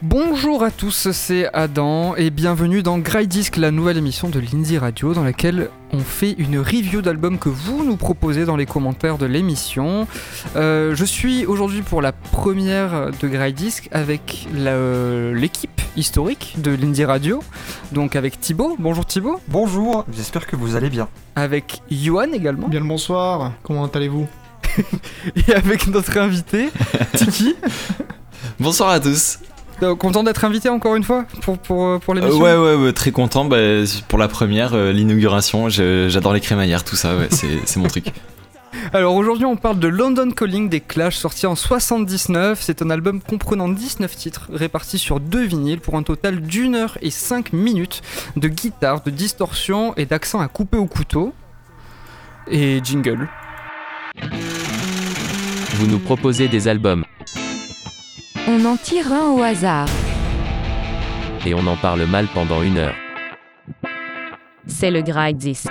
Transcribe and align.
Bonjour 0.00 0.62
à 0.62 0.70
tous, 0.70 1.10
c'est 1.10 1.52
Adam 1.52 2.14
et 2.14 2.30
bienvenue 2.30 2.84
dans 2.84 2.98
Grey 2.98 3.26
Disc, 3.26 3.56
la 3.56 3.72
nouvelle 3.72 3.96
émission 3.98 4.28
de 4.28 4.38
Lindsay 4.38 4.78
Radio 4.78 5.12
dans 5.12 5.24
laquelle 5.24 5.70
on 5.92 5.98
fait 5.98 6.32
une 6.38 6.60
review 6.60 7.02
d'albums 7.02 7.36
que 7.38 7.48
vous 7.48 7.84
nous 7.84 7.96
proposez 7.96 8.44
dans 8.44 8.54
les 8.56 8.64
commentaires 8.66 9.18
de 9.18 9.26
l'émission. 9.26 10.06
Euh, 10.54 10.94
je 10.94 11.04
suis 11.04 11.46
aujourd'hui 11.46 11.82
pour 11.82 12.00
la 12.00 12.12
première 12.12 13.10
de 13.20 13.26
Grey 13.28 13.50
Disc 13.52 13.88
avec 13.90 14.46
la- 14.54 15.32
l'équipe 15.32 15.80
historique 15.96 16.54
de 16.58 16.70
Lindsay 16.70 17.04
Radio, 17.04 17.42
donc 17.90 18.14
avec 18.14 18.40
Thibaut. 18.40 18.76
Bonjour 18.78 19.04
Thibaut. 19.04 19.40
Bonjour, 19.48 20.04
j'espère 20.14 20.46
que 20.46 20.54
vous 20.54 20.76
allez 20.76 20.90
bien. 20.90 21.08
Avec 21.34 21.80
Johan 21.90 22.30
également. 22.32 22.68
Bien 22.68 22.80
le 22.80 22.86
bonsoir, 22.86 23.50
comment 23.64 23.86
allez-vous? 23.86 24.28
Et 25.48 25.52
avec 25.54 25.88
notre 25.88 26.16
invité, 26.18 26.68
Tiki. 27.16 27.56
Bonsoir 28.60 28.90
à 28.90 29.00
tous. 29.00 29.40
Euh, 29.82 29.94
Content 29.94 30.24
d'être 30.24 30.44
invité 30.44 30.68
encore 30.68 30.96
une 30.96 31.04
fois 31.04 31.24
pour, 31.42 31.58
pour, 31.58 32.00
pour 32.00 32.14
Euh, 32.14 32.16
l'émission 32.16 32.40
ouais, 32.42 32.56
ouais, 32.56 32.74
ouais, 32.74 32.92
très 32.92 33.12
content. 33.12 33.44
Bah, 33.44 33.56
pour 34.08 34.18
la 34.18 34.28
première, 34.28 34.74
euh, 34.74 34.92
l'inauguration, 34.92 35.68
j'adore 35.68 36.32
les 36.32 36.40
crémaillères, 36.40 36.84
tout 36.84 36.96
ça, 36.96 37.16
ouais, 37.16 37.28
c'est 37.30 37.60
c'est 37.64 37.78
mon 37.78 37.86
truc. 37.88 38.12
Alors 38.92 39.14
aujourd'hui 39.14 39.46
on 39.46 39.56
parle 39.56 39.78
de 39.78 39.88
London 39.88 40.30
Calling 40.30 40.68
des 40.68 40.80
Clash 40.80 41.16
sorti 41.16 41.46
en 41.46 41.54
79. 41.54 42.58
C'est 42.60 42.82
un 42.82 42.90
album 42.90 43.20
comprenant 43.20 43.68
19 43.68 44.14
titres 44.14 44.48
répartis 44.52 44.98
sur 44.98 45.20
deux 45.20 45.44
vinyles 45.44 45.80
pour 45.80 45.96
un 45.96 46.02
total 46.02 46.40
d'une 46.42 46.74
heure 46.74 46.98
et 47.00 47.10
5 47.10 47.52
minutes 47.54 48.02
de 48.36 48.48
guitare, 48.48 49.02
de 49.02 49.10
distorsion 49.10 49.94
et 49.96 50.04
d'accent 50.04 50.40
à 50.40 50.48
couper 50.48 50.76
au 50.76 50.86
couteau. 50.86 51.32
Et 52.50 52.80
jingle. 52.84 53.28
Vous 55.74 55.86
nous 55.86 55.98
proposez 55.98 56.48
des 56.48 56.68
albums 56.68 57.04
On 58.50 58.64
en 58.64 58.78
tire 58.78 59.12
un 59.12 59.30
au 59.32 59.42
hasard. 59.42 59.88
et 61.44 61.52
on 61.52 61.66
en 61.66 61.76
parle 61.76 62.06
mal 62.06 62.26
pendant 62.32 62.62
une 62.62 62.78
heure. 62.78 62.94
C'est 64.66 64.90
le 64.90 65.02
Grey 65.02 65.34
Disc. 65.34 65.70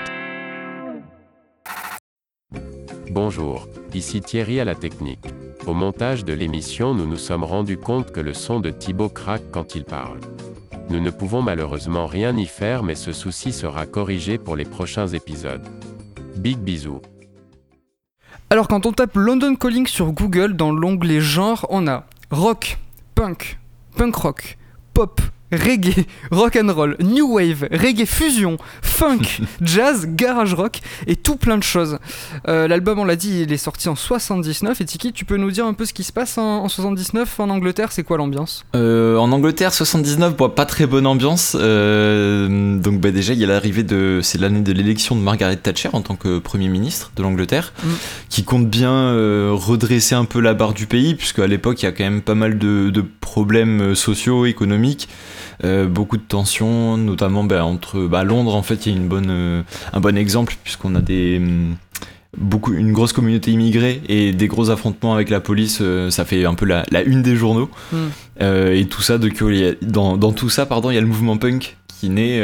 Bonjour, 3.09 3.67
ici 3.95 4.21
Thierry 4.21 4.59
à 4.59 4.63
la 4.63 4.75
technique. 4.75 5.25
Au 5.65 5.73
montage 5.73 6.23
de 6.23 6.33
l'émission, 6.33 6.93
nous 6.93 7.07
nous 7.07 7.17
sommes 7.17 7.43
rendus 7.43 7.79
compte 7.79 8.11
que 8.11 8.19
le 8.19 8.35
son 8.35 8.59
de 8.59 8.69
Thibaut 8.69 9.09
craque 9.09 9.49
quand 9.52 9.73
il 9.73 9.83
parle. 9.83 10.19
Nous 10.91 10.99
ne 10.99 11.09
pouvons 11.09 11.41
malheureusement 11.41 12.05
rien 12.05 12.37
y 12.37 12.45
faire, 12.45 12.83
mais 12.83 12.93
ce 12.93 13.11
souci 13.11 13.53
sera 13.53 13.87
corrigé 13.87 14.37
pour 14.37 14.55
les 14.55 14.65
prochains 14.65 15.07
épisodes. 15.07 15.67
Big 16.35 16.59
bisous. 16.59 17.02
Alors 18.52 18.67
quand 18.67 18.85
on 18.85 18.93
tape 18.93 19.15
London 19.15 19.55
Calling 19.55 19.87
sur 19.87 20.11
Google 20.11 20.55
dans 20.55 20.71
l'onglet 20.71 21.21
genre, 21.21 21.65
on 21.71 21.87
a 21.87 22.05
rock, 22.31 22.66
punk, 23.16 23.58
punk 23.95 24.23
rock, 24.23 24.56
pop, 24.94 25.22
reggae, 25.51 26.05
rock 26.31 26.57
and 26.57 26.71
roll, 26.73 26.95
new 26.99 27.25
wave, 27.35 27.67
reggae 27.71 28.05
fusion, 28.05 28.57
funk, 28.81 29.41
jazz, 29.61 30.05
garage 30.09 30.53
rock 30.53 30.79
et 31.07 31.15
tout 31.15 31.35
plein 31.37 31.57
de 31.57 31.63
choses. 31.63 31.99
Euh, 32.47 32.67
L'album, 32.67 32.99
on 32.99 33.05
l'a 33.05 33.15
dit, 33.15 33.41
il 33.43 33.51
est 33.53 33.57
sorti 33.57 33.87
en 33.89 33.95
79 33.95 34.81
et 34.81 34.85
Tiki, 34.85 35.13
tu 35.13 35.25
peux 35.25 35.37
nous 35.37 35.51
dire 35.51 35.65
un 35.65 35.73
peu 35.73 35.85
ce 35.85 35.93
qui 35.93 36.03
se 36.03 36.11
passe 36.11 36.37
en, 36.37 36.63
en 36.63 36.69
79 36.69 37.39
en 37.39 37.49
Angleterre, 37.49 37.91
c'est 37.91 38.03
quoi 38.03 38.17
l'ambiance? 38.17 38.65
Euh, 38.75 39.17
en 39.17 39.31
Angleterre, 39.31 39.73
79, 39.73 40.35
bon, 40.35 40.49
pas 40.49 40.65
très 40.65 40.85
bonne 40.85 41.07
ambiance. 41.07 41.55
euh, 41.59 42.77
donc 42.77 42.99
bah, 42.99 43.11
déjà, 43.11 43.33
il 43.33 43.39
y 43.39 43.43
a 43.43 43.47
l'arrivée 43.47 43.83
de... 43.83 44.19
C'est 44.23 44.39
l'année 44.39 44.61
de 44.61 44.71
l'élection 44.73 45.15
de 45.15 45.21
Margaret 45.21 45.55
Thatcher 45.57 45.89
en 45.93 46.01
tant 46.01 46.15
que 46.15 46.39
Premier 46.39 46.67
ministre 46.69 47.11
de 47.15 47.23
l'Angleterre, 47.23 47.73
Mm. 47.83 47.87
qui 48.29 48.43
compte 48.43 48.67
bien 48.69 49.11
redresser 49.53 50.15
un 50.15 50.25
peu 50.25 50.39
la 50.39 50.53
barre 50.53 50.73
du 50.73 50.87
pays, 50.87 51.15
puisque 51.15 51.39
à 51.39 51.47
l'époque, 51.47 51.81
il 51.81 51.85
y 51.85 51.87
a 51.87 51.91
quand 51.91 52.03
même 52.03 52.21
pas 52.21 52.35
mal 52.35 52.57
de, 52.57 52.89
de 52.89 53.01
problèmes 53.21 53.93
sociaux, 53.95 54.45
économiques. 54.45 55.07
Euh, 55.63 55.88
beaucoup 55.88 56.17
de 56.17 56.23
tensions, 56.27 56.97
notamment 56.97 57.44
bah, 57.44 57.66
entre 57.66 58.05
bah, 58.08 58.23
Londres. 58.23 58.55
En 58.55 58.64
fait, 58.64 58.86
il 58.86 58.92
y 58.92 58.95
a 58.95 58.98
une 58.98 59.08
bonne, 59.08 59.30
euh, 59.30 59.61
un 59.93 59.99
bon 59.99 60.17
exemple 60.17 60.55
puisqu'on 60.64 60.95
a 60.95 61.02
des 61.02 61.37
hum, 61.37 61.76
beaucoup 62.37 62.73
une 62.73 62.93
grosse 62.93 63.14
communauté 63.14 63.52
immigrée 63.52 64.02
et 64.08 64.31
des 64.33 64.48
gros 64.48 64.70
affrontements 64.70 65.14
avec 65.14 65.30
la 65.30 65.39
police. 65.39 65.80
euh, 65.81 66.09
ça 66.09 66.26
fait 66.26 66.45
un 66.45 66.54
peu 66.54 66.65
la, 66.65 66.83
la 66.92 67.02
une 67.02 67.21
des 67.21 67.36
journaux. 67.36 67.70
Mm. 67.92 67.98
Et 68.73 68.86
tout 68.86 69.02
ça, 69.02 69.17
de, 69.17 69.77
dans, 69.81 70.17
dans 70.17 70.31
tout 70.31 70.49
ça, 70.49 70.65
pardon, 70.65 70.92
il 70.92 70.95
y 70.95 70.98
a 70.98 71.02
le 71.02 71.08
mouvement 71.08 71.37
punk 71.37 71.77
qui 71.87 72.10
naît 72.10 72.39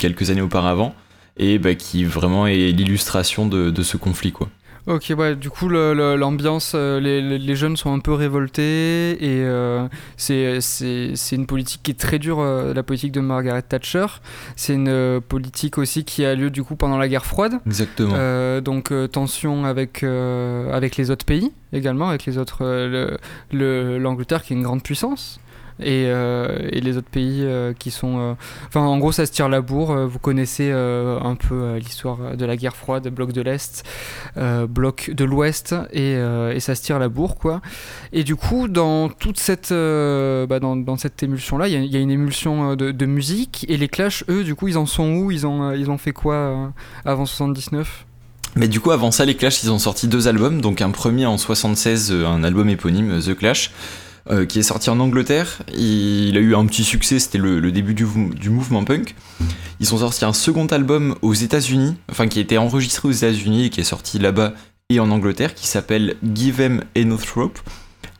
quelques 0.00 0.30
années 0.30 0.40
auparavant 0.40 0.92
et 1.36 1.58
bah, 1.58 1.76
qui 1.76 2.04
vraiment 2.04 2.48
est 2.48 2.72
l'illustration 2.72 3.46
de, 3.46 3.70
de 3.70 3.82
ce 3.84 3.96
conflit, 3.96 4.32
quoi. 4.32 4.48
Ok, 4.86 5.12
ouais, 5.16 5.36
du 5.36 5.50
coup, 5.50 5.68
le- 5.68 5.92
le- 5.94 6.16
l'ambiance, 6.16 6.72
euh, 6.74 6.98
les, 7.00 7.54
jeunes 7.54 7.76
sont 7.76 7.92
un 7.92 7.98
peu 7.98 8.12
révoltés 8.14 9.12
et 9.22 9.44
euh, 9.44 9.86
c'est 10.16 10.58
une 11.32 11.46
politique 11.46 11.82
qui 11.82 11.90
est 11.90 11.98
très 12.00 12.18
dure, 12.18 12.40
euh, 12.40 12.72
la 12.72 12.82
politique 12.82 13.12
de 13.12 13.20
Margaret 13.20 13.62
Thatcher. 13.62 14.06
C'est 14.56 14.74
une 14.74 15.20
politique 15.28 15.76
aussi 15.78 16.04
qui 16.04 16.24
a 16.24 16.34
lieu 16.34 16.50
du 16.50 16.62
coup 16.62 16.76
pendant 16.76 16.96
la 16.98 17.08
guerre 17.08 17.26
froide. 17.26 17.54
Exactement. 17.66 18.14
Euh, 18.16 18.60
donc 18.60 18.92
tension 19.12 19.64
avec, 19.64 20.02
avec 20.02 20.96
les 20.96 21.10
autres 21.10 21.26
pays 21.26 21.52
également, 21.72 22.08
avec 22.08 22.24
les 22.24 22.38
autres, 22.38 22.64
le- 22.64 23.18
le- 23.52 23.98
l'Angleterre 23.98 24.42
qui 24.42 24.54
est 24.54 24.56
une 24.56 24.62
grande 24.62 24.82
puissance. 24.82 25.40
Et, 25.82 26.06
euh, 26.06 26.68
et 26.70 26.80
les 26.80 26.96
autres 26.96 27.08
pays 27.10 27.40
euh, 27.42 27.72
qui 27.72 27.90
sont... 27.90 28.18
euh, 28.18 28.34
Enfin, 28.68 28.80
en 28.80 28.98
gros, 28.98 29.12
ça 29.12 29.26
se 29.26 29.32
tire 29.32 29.48
la 29.48 29.60
bourre. 29.60 29.94
Vous 30.06 30.18
connaissez 30.18 30.70
un 30.70 31.34
peu 31.36 31.76
l'histoire 31.76 32.36
de 32.36 32.44
la 32.44 32.56
guerre 32.56 32.76
froide, 32.76 33.08
bloc 33.08 33.32
de 33.32 33.42
l'Est, 33.42 33.84
bloc 34.68 35.10
de 35.10 35.24
l'Ouest, 35.24 35.74
et, 35.92 36.16
ça 36.60 36.74
se 36.74 36.82
tire 36.82 36.98
la 36.98 37.08
bourre, 37.08 37.36
quoi. 37.36 37.60
Et 38.12 38.24
du 38.24 38.36
coup, 38.36 38.68
dans 38.68 39.08
toute 39.08 39.38
cette, 39.38 39.70
bah, 39.70 40.60
dans, 40.60 40.96
cette 40.96 41.22
émulsion-là, 41.22 41.68
il 41.68 41.84
y, 41.86 41.96
a- 41.96 42.00
une 42.00 42.10
émulsion 42.10 42.76
de, 42.76 42.90
de 42.90 43.06
musique, 43.06 43.66
et 43.68 43.76
les 43.76 43.88
Clash, 43.88 44.24
eux, 44.28 44.44
du 44.44 44.54
coup, 44.54 44.68
ils 44.68 44.78
en 44.78 44.86
sont 44.86 45.12
où? 45.14 45.30
Ils 45.30 45.46
ont, 45.46 45.72
ils 45.72 45.90
ont 45.90 45.98
fait 45.98 46.12
quoi 46.12 46.72
avant 47.04 47.26
79 47.26 48.06
Mais 48.56 48.68
du 48.68 48.80
coup, 48.80 48.90
avant 48.90 49.10
ça, 49.10 49.24
les 49.24 49.34
Clash, 49.36 49.62
ils 49.62 49.70
ont 49.70 49.78
sorti 49.78 50.08
deux 50.08 50.28
albums. 50.28 50.60
Donc 50.60 50.80
un 50.80 50.90
premier 50.90 51.26
en 51.26 51.38
76, 51.38 52.10
euh, 52.12 52.26
un 52.26 52.44
album 52.44 52.68
éponyme, 52.68 53.20
The 53.20 53.36
Clash, 53.36 53.70
euh, 54.28 54.44
qui 54.44 54.58
est 54.58 54.62
sorti 54.62 54.90
en 54.90 55.00
Angleterre. 55.00 55.62
Il 55.74 56.36
a 56.36 56.40
eu 56.40 56.54
un 56.54 56.66
petit 56.66 56.84
succès, 56.84 57.18
c'était 57.18 57.38
le, 57.38 57.72
début 57.72 57.94
du, 57.94 58.06
du 58.34 58.50
mouvement 58.50 58.84
punk. 58.84 59.14
Ils 59.80 59.94
ont 59.94 59.98
sorti 59.98 60.24
un 60.24 60.32
second 60.32 60.66
album 60.66 61.14
aux 61.22 61.32
États-Unis, 61.32 61.96
enfin 62.10 62.28
qui 62.28 62.38
a 62.38 62.42
été 62.42 62.58
enregistré 62.58 63.08
aux 63.08 63.12
États-Unis 63.12 63.66
et 63.66 63.70
qui 63.70 63.80
est 63.80 63.84
sorti 63.84 64.18
là-bas 64.18 64.52
et 64.90 65.00
en 65.00 65.10
Angleterre, 65.10 65.54
qui 65.54 65.66
s'appelle 65.66 66.16
Give 66.34 66.60
Em 66.60 66.80
Enothrope. 66.96 67.58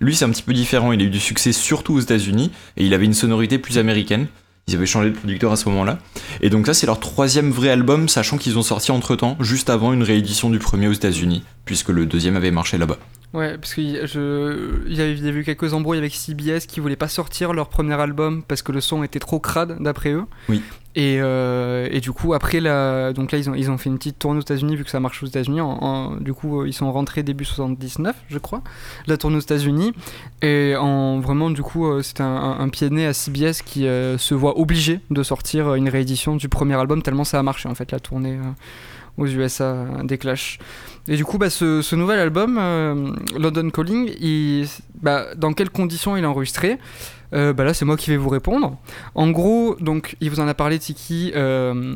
Lui, 0.01 0.17
c'est 0.17 0.25
un 0.25 0.31
petit 0.31 0.43
peu 0.43 0.55
différent. 0.55 0.93
Il 0.93 1.03
a 1.03 1.05
eu 1.05 1.11
du 1.11 1.21
succès 1.21 1.53
surtout 1.53 1.95
aux 1.95 2.01
États-Unis 2.01 2.51
et 2.77 2.87
il 2.87 2.95
avait 2.95 3.05
une 3.05 3.15
sonorité 3.15 3.59
plus 3.59 3.77
américaine. 3.77 4.29
Ils 4.67 4.77
avaient 4.77 4.87
changé 4.87 5.11
de 5.11 5.17
producteur 5.17 5.53
à 5.53 5.57
ce 5.57 5.69
moment-là. 5.69 5.99
Et 6.41 6.49
donc 6.49 6.67
ça, 6.67 6.75
c'est 6.75 6.87
leur 6.87 7.01
troisième 7.01 7.51
vrai 7.51 7.71
album, 7.71 8.09
sachant 8.09 8.39
qu'ils 8.39 8.57
ont 8.57 8.63
sorti 8.63 8.93
entre-temps, 8.93 9.37
juste 9.41 9.69
avant 9.69 9.93
une 9.93 10.03
réédition 10.03 10.49
du 10.49 10.59
premier 10.59 10.87
aux 10.87 10.93
États-Unis, 10.93 11.43
puisque 11.65 11.89
le 11.89 12.07
deuxième 12.07 12.37
avait 12.37 12.53
marché 12.53 12.79
là-bas. 12.79 12.99
Ouais, 13.33 13.57
parce 13.59 13.75
qu'il 13.75 13.91
y 13.91 15.01
avait 15.01 15.31
eu 15.31 15.45
quelques 15.45 15.73
embrouilles 15.73 15.99
avec 15.99 16.15
CBS 16.15 16.67
qui 16.67 16.81
voulaient 16.81 16.97
pas 16.97 17.09
sortir 17.09 17.53
leur 17.53 17.69
premier 17.69 17.95
album 17.95 18.43
parce 18.43 18.63
que 18.63 18.73
le 18.73 18.81
son 18.81 19.05
était 19.05 19.21
trop 19.21 19.39
crade 19.39 19.77
d'après 19.81 20.11
eux. 20.11 20.25
Oui. 20.49 20.63
Et, 20.97 21.19
euh, 21.21 21.89
et 21.93 22.01
du 22.01 22.11
coup, 22.11 22.35
après, 22.35 22.59
la... 22.59 23.13
donc 23.13 23.31
là, 23.31 23.39
ils 23.39 23.49
ont, 23.49 23.55
ils 23.55 23.71
ont 23.71 23.79
fait 23.79 23.89
une 23.89 23.99
petite 23.99 24.19
tournée 24.19 24.39
aux 24.39 24.43
États-Unis 24.43 24.75
vu 24.75 24.83
que 24.83 24.91
ça 24.91 24.99
marche 24.99 25.23
aux 25.23 25.27
États-Unis. 25.27 25.61
Du 26.21 26.35
coup, 26.35 26.65
ils 26.65 26.73
sont 26.73 26.91
rentrés 26.91 27.23
début 27.23 27.45
79, 27.45 28.17
je 28.29 28.39
crois, 28.39 28.63
la 29.07 29.17
tournée 29.17 29.37
aux 29.37 29.41
États-Unis. 29.41 29.93
Et 30.43 30.75
en 30.77 31.21
vraiment, 31.21 31.51
du 31.51 31.63
coup, 31.63 31.87
euh, 31.87 32.03
c'était 32.03 32.25
un, 32.25 32.69
pied 32.71 32.89
de 32.89 32.95
nez 32.95 33.07
à 33.07 33.13
CBS 33.13 33.63
qui 33.65 33.87
euh, 33.87 34.19
se 34.19 34.35
voit 34.35 34.59
obligé 34.59 35.01
de 35.11 35.23
sortir 35.23 35.75
une 35.75 35.89
réédition 35.89 36.35
du 36.35 36.49
premier 36.49 36.75
album 36.75 37.03
tellement 37.03 37.25
ça 37.25 37.39
a 37.39 37.43
marché 37.43 37.69
en 37.69 37.75
fait, 37.75 37.93
la 37.93 38.01
tournée 38.01 38.37
euh, 38.37 38.43
aux 39.17 39.27
USA 39.27 39.87
des 40.03 40.19
Clash. 40.19 40.59
Et 41.09 41.17
du 41.17 41.25
coup, 41.25 41.39
bah, 41.39 41.51
ce, 41.51 41.95
nouvel 41.95 42.19
album, 42.19 42.59
euh, 42.59 43.11
London 43.39 43.71
Calling, 43.71 44.67
bah, 45.03 45.27
dans 45.37 45.53
quelles 45.53 45.71
conditions 45.71 46.17
il 46.17 46.25
est 46.25 46.27
enregistré 46.27 46.79
Euh, 47.33 47.53
bah 47.53 47.65
Là, 47.65 47.75
c'est 47.75 47.85
moi 47.85 47.97
qui 47.97 48.11
vais 48.11 48.17
vous 48.17 48.29
répondre. 48.29 48.77
En 49.15 49.31
gros, 49.31 49.77
donc, 49.81 50.17
il 50.21 50.31
vous 50.31 50.41
en 50.41 50.49
a 50.49 50.55
parlé, 50.55 50.79
Tiki. 50.79 51.33
euh, 51.35 51.95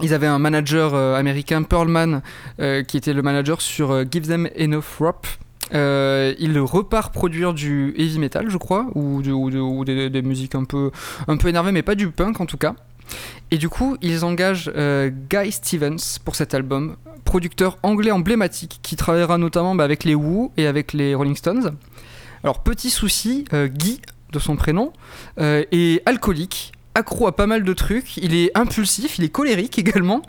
ils 0.00 0.14
avaient 0.14 0.26
un 0.26 0.38
manager 0.38 0.94
américain, 0.94 1.62
Pearlman, 1.64 2.22
qui 2.86 2.96
était 2.96 3.12
le 3.12 3.22
manager 3.22 3.60
sur 3.60 4.04
Give 4.10 4.28
Them 4.28 4.48
Enough 4.58 4.98
Rope. 5.00 5.26
Euh, 5.74 6.34
il 6.38 6.58
repart 6.58 7.12
produire 7.12 7.52
du 7.52 7.94
heavy 7.98 8.18
metal, 8.18 8.48
je 8.48 8.56
crois, 8.56 8.86
ou, 8.94 9.20
des, 9.22 10.22
musiques 10.22 10.54
un 10.54 10.64
peu, 10.64 10.90
un 11.26 11.36
peu 11.36 11.48
énervées, 11.48 11.72
mais 11.72 11.82
pas 11.82 11.96
du 11.96 12.10
punk 12.10 12.40
en 12.40 12.46
tout 12.46 12.56
cas. 12.56 12.74
Et 13.50 13.58
du 13.58 13.68
coup, 13.68 13.96
ils 14.00 14.24
engagent 14.24 14.70
Guy 15.30 15.50
Stevens 15.50 16.20
pour 16.24 16.36
cet 16.36 16.54
album, 16.54 16.96
producteur 17.24 17.78
anglais 17.82 18.10
emblématique 18.10 18.80
qui 18.82 18.96
travaillera 18.96 19.38
notamment 19.38 19.74
bah, 19.74 19.84
avec 19.84 20.04
les 20.04 20.14
Who 20.14 20.52
et 20.56 20.66
avec 20.66 20.92
les 20.92 21.14
Rolling 21.14 21.36
Stones. 21.36 21.76
Alors, 22.44 22.62
petit 22.62 22.90
souci, 22.90 23.44
euh, 23.52 23.66
Guy, 23.66 24.00
de 24.32 24.38
son 24.38 24.56
prénom, 24.56 24.92
euh, 25.40 25.64
est 25.72 26.02
alcoolique, 26.06 26.72
accro 26.98 27.26
à 27.26 27.34
pas 27.36 27.46
mal 27.46 27.62
de 27.62 27.72
trucs. 27.72 28.16
Il 28.18 28.34
est 28.34 28.50
impulsif, 28.56 29.18
il 29.18 29.24
est 29.24 29.28
colérique 29.28 29.78
également. 29.84 30.22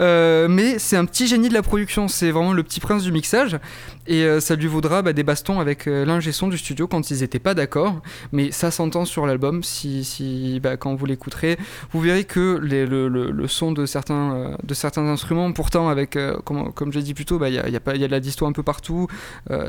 Euh, 0.00 0.48
mais 0.48 0.78
c'est 0.78 0.96
un 0.96 1.04
petit 1.04 1.26
génie 1.26 1.48
de 1.48 1.54
la 1.54 1.62
production. 1.62 2.08
C'est 2.08 2.30
vraiment 2.30 2.52
le 2.52 2.62
petit 2.62 2.80
prince 2.80 3.02
du 3.02 3.12
mixage. 3.12 3.58
Et 4.06 4.24
euh, 4.24 4.40
ça 4.40 4.56
lui 4.56 4.66
vaudra 4.66 5.02
bah, 5.02 5.12
des 5.12 5.22
bastons 5.22 5.60
avec 5.60 5.86
euh, 5.86 6.04
l'ingé 6.04 6.32
son 6.32 6.48
du 6.48 6.58
studio 6.58 6.86
quand 6.88 7.10
ils 7.10 7.22
étaient 7.22 7.38
pas 7.38 7.54
d'accord. 7.54 8.00
Mais 8.32 8.50
ça 8.52 8.70
s'entend 8.70 9.04
sur 9.04 9.26
l'album. 9.26 9.62
Si, 9.62 10.04
si, 10.04 10.60
bah, 10.60 10.76
quand 10.76 10.94
vous 10.94 11.06
l'écouterez, 11.06 11.58
vous 11.92 12.00
verrez 12.00 12.24
que 12.24 12.58
les- 12.62 12.86
le, 12.86 13.08
le- 13.08 13.30
le 13.30 13.48
son 13.48 13.72
de 13.72 13.86
certains, 13.86 14.56
de 14.62 14.74
certains 14.74 15.06
instruments, 15.06 15.52
pourtant, 15.52 15.88
avec, 15.88 16.18
comme, 16.44 16.72
comme 16.72 16.92
j'ai 16.92 17.02
dit 17.02 17.14
plus 17.14 17.24
tôt, 17.24 17.38
bah, 17.38 17.48
il 17.48 17.54
y, 17.54 17.58
a, 17.58 17.68
y 17.68 17.76
a 17.76 17.96
y 17.96 18.04
a 18.04 18.06
de 18.06 18.12
la 18.12 18.20
disto 18.20 18.46
un 18.46 18.52
peu 18.52 18.62
partout. 18.62 19.06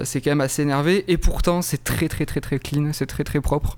C'est 0.04 0.22
quand 0.22 0.32
même 0.32 0.42
assez 0.42 0.62
énervé. 0.62 1.04
Et 1.08 1.18
pourtant, 1.18 1.62
c'est 1.62 1.84
très, 1.84 2.08
très, 2.08 2.26
très, 2.26 2.42
très 2.42 2.60
clean. 2.60 2.92
C'est 2.94 3.06
très, 3.08 3.24
très 3.24 3.42
propre. 3.42 3.78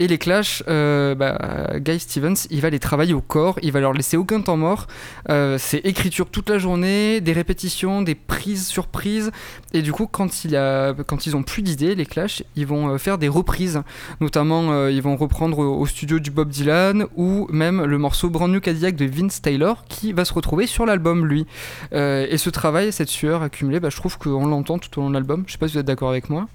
Et 0.00 0.06
les 0.06 0.16
clashs, 0.16 0.62
euh, 0.66 1.14
bah, 1.14 1.38
Guy 1.76 2.00
Stevens, 2.00 2.46
il 2.48 2.62
va 2.62 2.70
les 2.70 2.78
travailler 2.78 3.12
au 3.12 3.20
corps, 3.20 3.58
il 3.60 3.70
va 3.70 3.80
leur 3.80 3.92
laisser 3.92 4.16
aucun 4.16 4.40
temps 4.40 4.56
mort. 4.56 4.86
Euh, 5.28 5.58
c'est 5.58 5.84
écriture 5.84 6.30
toute 6.30 6.48
la 6.48 6.56
journée, 6.56 7.20
des 7.20 7.34
répétitions, 7.34 8.00
des 8.00 8.14
prises 8.14 8.66
sur 8.66 8.86
prises. 8.86 9.30
Et 9.74 9.82
du 9.82 9.92
coup, 9.92 10.06
quand, 10.06 10.46
ils 10.46 11.36
ont 11.36 11.42
plus 11.42 11.60
d'idées, 11.60 11.94
les 11.94 12.06
clashs, 12.06 12.42
ils 12.56 12.66
vont 12.66 12.88
euh, 12.88 12.96
faire 12.96 13.18
des 13.18 13.28
reprises. 13.28 13.82
Notamment, 14.22 14.88
ils 14.88 15.02
vont 15.02 15.16
reprendre 15.16 15.58
au, 15.58 15.84
studio 15.84 16.18
du 16.18 16.30
Bob 16.30 16.48
Dylan 16.48 17.04
ou 17.14 17.46
même 17.50 17.84
le 17.84 17.98
morceau 17.98 18.30
Brand 18.30 18.50
New 18.50 18.60
Cadillac 18.60 18.96
de 18.96 19.04
Vince 19.04 19.42
Taylor 19.42 19.84
qui 19.86 20.14
va 20.14 20.24
se 20.24 20.32
retrouver 20.32 20.66
sur 20.66 20.86
l'album, 20.86 21.26
lui. 21.26 21.46
Et 21.92 22.38
ce 22.38 22.48
travail, 22.48 22.90
cette 22.90 23.10
sueur 23.10 23.42
accumulée, 23.42 23.80
bah, 23.80 23.90
je 23.90 23.96
trouve 23.96 24.16
qu'on 24.16 24.46
l'entend 24.46 24.78
tout 24.78 24.98
au 24.98 25.02
long 25.02 25.10
de 25.10 25.14
l'album. 25.14 25.44
Je 25.46 25.52
sais 25.52 25.58
pas 25.58 25.68
si 25.68 25.74
vous 25.74 25.80
êtes 25.80 25.86
d'accord 25.86 26.08
avec 26.08 26.30
moi. 26.30 26.46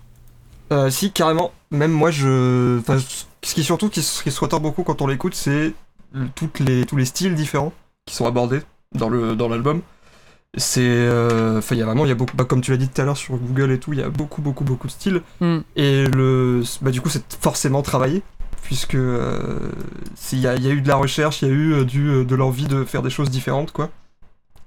Euh, 0.72 0.90
si, 0.90 1.12
carrément. 1.12 1.52
Même 1.72 1.92
moi, 1.92 2.12
je. 2.12 2.80
Enfin, 2.80 2.98
ce 3.44 3.54
qui 3.54 3.64
surtout 3.64 3.90
qui, 3.90 4.02
se- 4.02 4.24
qui 4.24 4.32
se 4.32 4.40
retord 4.40 4.60
beaucoup 4.62 4.84
quand 4.84 5.02
on 5.02 5.08
l'écoute, 5.08 5.36
c'est 5.36 5.74
le- 6.14 6.28
toutes 6.36 6.60
les, 6.60 6.86
tous 6.86 6.96
les 6.96 7.06
styles 7.06 7.36
différents 7.36 7.74
qui 8.06 8.16
sont 8.16 8.26
abordés 8.26 8.62
dans 8.94 9.10
le 9.10 9.36
dans 9.36 9.48
l'album. 9.50 9.82
C'est. 10.58 10.82
euh, 10.84 11.58
Enfin, 11.60 11.76
il 11.76 11.80
y 11.80 11.82
a 11.82 11.86
vraiment, 11.86 12.06
y 12.06 12.12
a 12.12 12.16
beaucoup. 12.16 12.36
Bah, 12.38 12.46
comme 12.46 12.62
tu 12.62 12.72
l'as 12.72 12.78
dit 12.78 12.88
tout 12.90 13.02
à 13.02 13.06
l'heure 13.06 13.18
sur 13.18 13.36
Google 13.38 13.72
et 13.72 13.80
tout, 13.80 13.94
il 13.94 14.00
y 14.00 14.04
a 14.04 14.10
beaucoup, 14.10 14.42
beaucoup, 14.42 14.64
beaucoup 14.64 14.88
de 14.88 14.92
styles. 14.92 15.22
Hmm. 15.42 15.60
Et 15.76 16.06
le. 16.06 16.64
Bah, 16.82 16.92
du 16.92 17.02
coup, 17.02 17.10
c'est 17.10 17.24
forcément 17.42 17.82
travaillé. 17.82 18.24
Puisque. 18.64 18.96
euh, 18.96 19.60
s'il 20.16 20.40
y, 20.40 20.48
a, 20.48 20.56
il 20.56 20.64
y 20.64 20.68
a 20.68 20.72
eu 20.72 20.82
de 20.82 20.88
la 20.88 20.96
recherche, 20.96 21.42
il 21.44 21.48
y 21.48 21.52
a 21.52 21.54
eu 21.54 21.86
du, 21.86 22.26
de 22.26 22.36
l'envie 22.36 22.66
de 22.66 22.84
faire 22.86 23.02
des 23.04 23.10
choses 23.12 23.30
différentes, 23.30 23.72
quoi. 23.72 23.90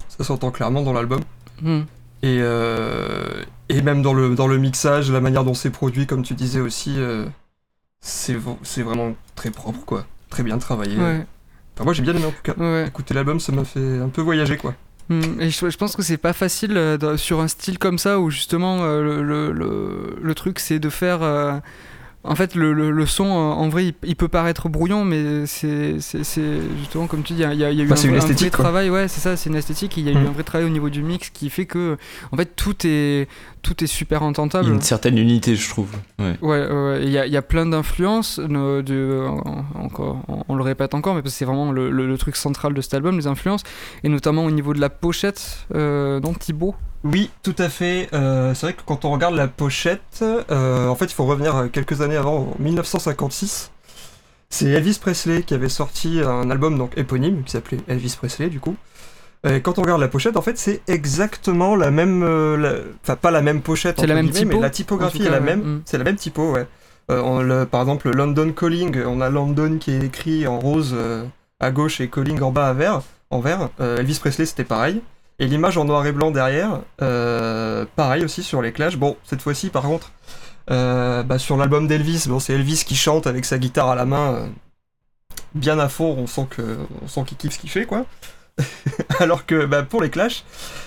Ça 0.08 0.22
s'entend 0.24 0.50
clairement 0.52 0.82
dans 0.82 0.92
l'album. 0.92 1.20
Hmm. 1.62 1.82
Et, 2.22 2.38
euh, 2.40 3.44
et 3.68 3.80
même 3.82 4.02
dans 4.02 4.12
le, 4.14 4.34
dans 4.34 4.48
le 4.48 4.58
mixage, 4.58 5.10
la 5.10 5.20
manière 5.20 5.44
dont 5.44 5.54
c'est 5.54 5.70
produit, 5.70 6.06
comme 6.06 6.22
tu 6.22 6.34
disais 6.34 6.60
aussi, 6.60 6.94
euh, 6.98 7.26
c'est 8.00 8.34
vraiment 8.82 9.14
très 9.34 9.50
propre, 9.50 9.84
quoi. 9.84 10.06
Très 10.30 10.42
bien 10.42 10.58
travaillé. 10.58 10.96
Ouais, 10.96 11.26
Enfin, 11.74 11.84
moi 11.84 11.92
j'ai 11.92 12.02
bien 12.02 12.14
aimé 12.14 12.24
en 12.26 12.30
tout 12.32 12.42
cas. 12.42 12.54
ouais. 12.56 12.86
Écouter 12.88 13.14
l'album, 13.14 13.38
ça 13.40 13.52
m'a 13.52 13.64
fait 13.64 13.98
un 14.00 14.08
peu 14.08 14.20
voyager, 14.20 14.56
quoi. 14.56 14.74
Hmm, 15.08 15.40
Et 15.40 15.48
je, 15.50 15.70
je 15.70 15.76
pense 15.78 15.96
que 15.96 16.02
c'est 16.02 16.18
pas 16.18 16.32
facile 16.34 16.76
euh, 16.76 17.16
sur 17.16 17.40
un 17.40 17.48
style 17.48 17.78
comme 17.78 17.98
ça 17.98 18.18
où 18.20 18.30
justement 18.30 18.80
euh, 18.82 19.02
le, 19.02 19.22
le, 19.22 19.52
le- 19.52 20.18
le 20.20 20.34
truc 20.34 20.58
c'est 20.58 20.78
de 20.78 20.90
faire. 20.90 21.22
euh, 21.22 21.54
en 22.28 22.34
fait, 22.36 22.54
le, 22.54 22.72
le, 22.72 22.90
le 22.90 23.06
son, 23.06 23.24
euh, 23.26 23.28
en 23.30 23.68
vrai, 23.68 23.86
il, 23.86 23.94
il 24.04 24.14
peut 24.16 24.28
paraître 24.28 24.68
brouillon, 24.68 25.04
mais 25.04 25.46
c'est 25.46 25.96
justement 26.78 27.06
comme 27.06 27.22
tu 27.22 27.32
dis, 27.32 27.40
il 27.40 27.42
y 27.42 27.44
a, 27.44 27.54
il 27.54 27.58
y 27.60 27.64
a- 27.64 27.70
il 27.72 27.78
y 27.78 27.80
a 27.80 27.84
eu 27.84 27.88
Bah, 27.88 27.94
un, 27.98 28.02
une 28.02 28.08
vrai- 28.10 28.18
un 28.18 28.20
vrai 28.20 28.30
esthétique, 28.30 28.54
quoi. 28.54 28.64
travail, 28.64 28.90
ouais, 28.90 29.08
c'est 29.08 29.20
ça, 29.20 29.36
c'est 29.36 29.48
une 29.50 29.56
esthétique. 29.56 29.96
Il 29.96 30.04
y 30.04 30.08
a 30.08 30.12
eu 30.12 30.22
Mm. 30.22 30.26
un 30.28 30.32
vrai 30.32 30.42
travail 30.44 30.66
au 30.66 30.70
niveau 30.70 30.90
du 30.90 31.02
mix 31.02 31.30
qui 31.30 31.50
fait 31.50 31.66
que, 31.66 31.96
en 32.30 32.36
fait, 32.36 32.54
tout 32.54 32.74
est 32.86 33.28
tout 33.62 33.82
est 33.82 33.88
super 33.88 34.20
Il 34.20 34.22
y 34.22 34.24
a 34.24 34.28
entendable. 34.28 34.68
une 34.72 34.80
certaine 34.80 35.18
unité, 35.18 35.56
je 35.56 35.68
trouve. 35.68 35.90
Ouais. 36.20 36.36
Ouais, 36.42 36.66
ouais, 36.68 36.72
ouais. 36.72 37.00
il 37.02 37.10
y 37.10 37.18
a, 37.18 37.26
il 37.26 37.32
y 37.32 37.36
a 37.36 37.42
plein 37.42 37.66
d'influences. 37.66 38.38
encore, 39.74 40.18
on, 40.28 40.44
on 40.48 40.54
le 40.56 40.62
répète 40.62 40.94
encore, 40.94 41.14
mais 41.14 41.22
parce 41.22 41.34
que 41.34 41.38
c'est 41.38 41.44
vraiment 41.44 41.72
le, 41.72 41.90
le- 41.90 42.06
le 42.06 42.18
truc 42.18 42.36
central 42.36 42.74
de 42.74 42.80
cet 42.80 42.94
album, 42.94 43.16
les 43.16 43.26
influences, 43.26 43.62
et 44.04 44.08
notamment 44.08 44.44
au 44.44 44.50
niveau 44.50 44.74
de 44.74 44.80
la 44.80 44.90
pochette, 44.90 45.66
euh, 45.74 46.20
non 46.20 46.34
Thibaut 46.34 46.74
Oui, 47.04 47.30
tout 47.42 47.54
à 47.58 47.68
fait. 47.68 48.08
Euh, 48.12 48.54
c'est 48.54 48.66
vrai 48.66 48.72
que 48.74 48.82
quand 48.84 49.04
on 49.04 49.10
regarde 49.12 49.34
la 49.34 49.46
pochette, 49.46 50.22
euh, 50.22 50.88
en 50.88 50.94
fait, 50.96 51.06
il 51.06 51.14
faut 51.14 51.24
revenir 51.26 51.54
euh, 51.56 51.66
quelques 51.68 52.00
années 52.00 52.16
avant, 52.16 52.54
en 52.58 52.62
1956. 52.62 53.70
C'est 54.50 54.66
Elvis 54.66 54.98
Presley 55.00 55.42
qui 55.42 55.54
avait 55.54 55.68
sorti 55.68 56.20
un 56.24 56.50
album 56.50 56.78
donc 56.78 56.96
éponyme 56.96 57.42
qui 57.44 57.52
s'appelait 57.52 57.80
Elvis 57.86 58.14
Presley 58.16 58.48
du 58.48 58.60
coup. 58.60 58.76
Et 59.46 59.60
quand 59.60 59.78
on 59.78 59.82
regarde 59.82 60.00
la 60.00 60.08
pochette, 60.08 60.36
en 60.36 60.42
fait, 60.42 60.58
c'est 60.58 60.80
exactement 60.88 61.76
la 61.76 61.90
même, 61.90 62.22
euh, 62.24 62.82
enfin 63.04 63.14
pas 63.14 63.30
la 63.30 63.42
même 63.42 63.60
pochette, 63.60 64.00
C'est 64.00 64.06
la 64.06 64.14
même 64.14 64.30
typo, 64.30 64.56
mais 64.56 64.62
la 64.62 64.70
typographie 64.70 65.22
est 65.22 65.30
la 65.30 65.40
même. 65.40 65.60
Mm. 65.60 65.82
C'est 65.84 65.98
la 65.98 66.04
même 66.04 66.16
typo, 66.16 66.50
ouais. 66.52 66.66
On 67.10 67.40
le- 67.40 67.64
par 67.64 67.82
exemple, 67.82 68.10
London 68.10 68.52
Calling, 68.52 69.02
on 69.06 69.20
a 69.20 69.30
London 69.30 69.78
qui 69.78 69.92
est 69.92 70.02
écrit 70.02 70.46
en 70.46 70.58
rose 70.58 70.96
à 71.60 71.70
gauche 71.70 72.00
et 72.00 72.08
Calling 72.08 72.40
en 72.42 72.50
bas 72.50 72.68
à 72.68 72.72
vert, 72.72 73.02
en 73.30 73.40
vert. 73.40 73.68
Elvis 73.78 74.18
Presley, 74.18 74.44
c'était 74.46 74.64
pareil. 74.64 75.00
Et 75.40 75.46
l'image 75.46 75.78
en 75.78 75.84
noir 75.84 76.04
et 76.06 76.12
blanc 76.12 76.30
derrière, 76.32 76.80
euh, 77.00 77.84
pareil 77.94 78.24
aussi 78.24 78.42
sur 78.42 78.60
les 78.60 78.72
clashs. 78.72 78.96
Bon, 78.96 79.16
cette 79.24 79.40
fois-ci, 79.40 79.70
par 79.70 79.82
contre, 79.84 80.10
euh, 80.70 81.22
bah, 81.22 81.38
sur 81.38 81.56
l'album 81.56 81.86
d'Elvis, 81.86 82.24
bon, 82.26 82.40
c'est 82.40 82.54
Elvis 82.54 82.82
qui 82.84 82.96
chante 82.96 83.26
avec 83.28 83.44
sa 83.44 83.58
guitare 83.58 83.88
à 83.88 83.94
la 83.94 84.04
main, 84.04 84.32
euh, 84.34 84.46
bien 85.54 85.78
à 85.78 85.88
fond. 85.88 86.16
On 86.18 86.26
sent 86.26 86.46
que, 86.50 86.78
on 87.04 87.06
sent 87.06 87.22
qu'il 87.26 87.36
kiffe 87.36 87.54
ce 87.54 87.58
qu'il 87.60 87.70
fait, 87.70 87.86
quoi. 87.86 88.04
Alors 89.20 89.46
que 89.46 89.64
bah, 89.66 89.84
pour 89.84 90.02
les 90.02 90.10
clashs, 90.10 90.44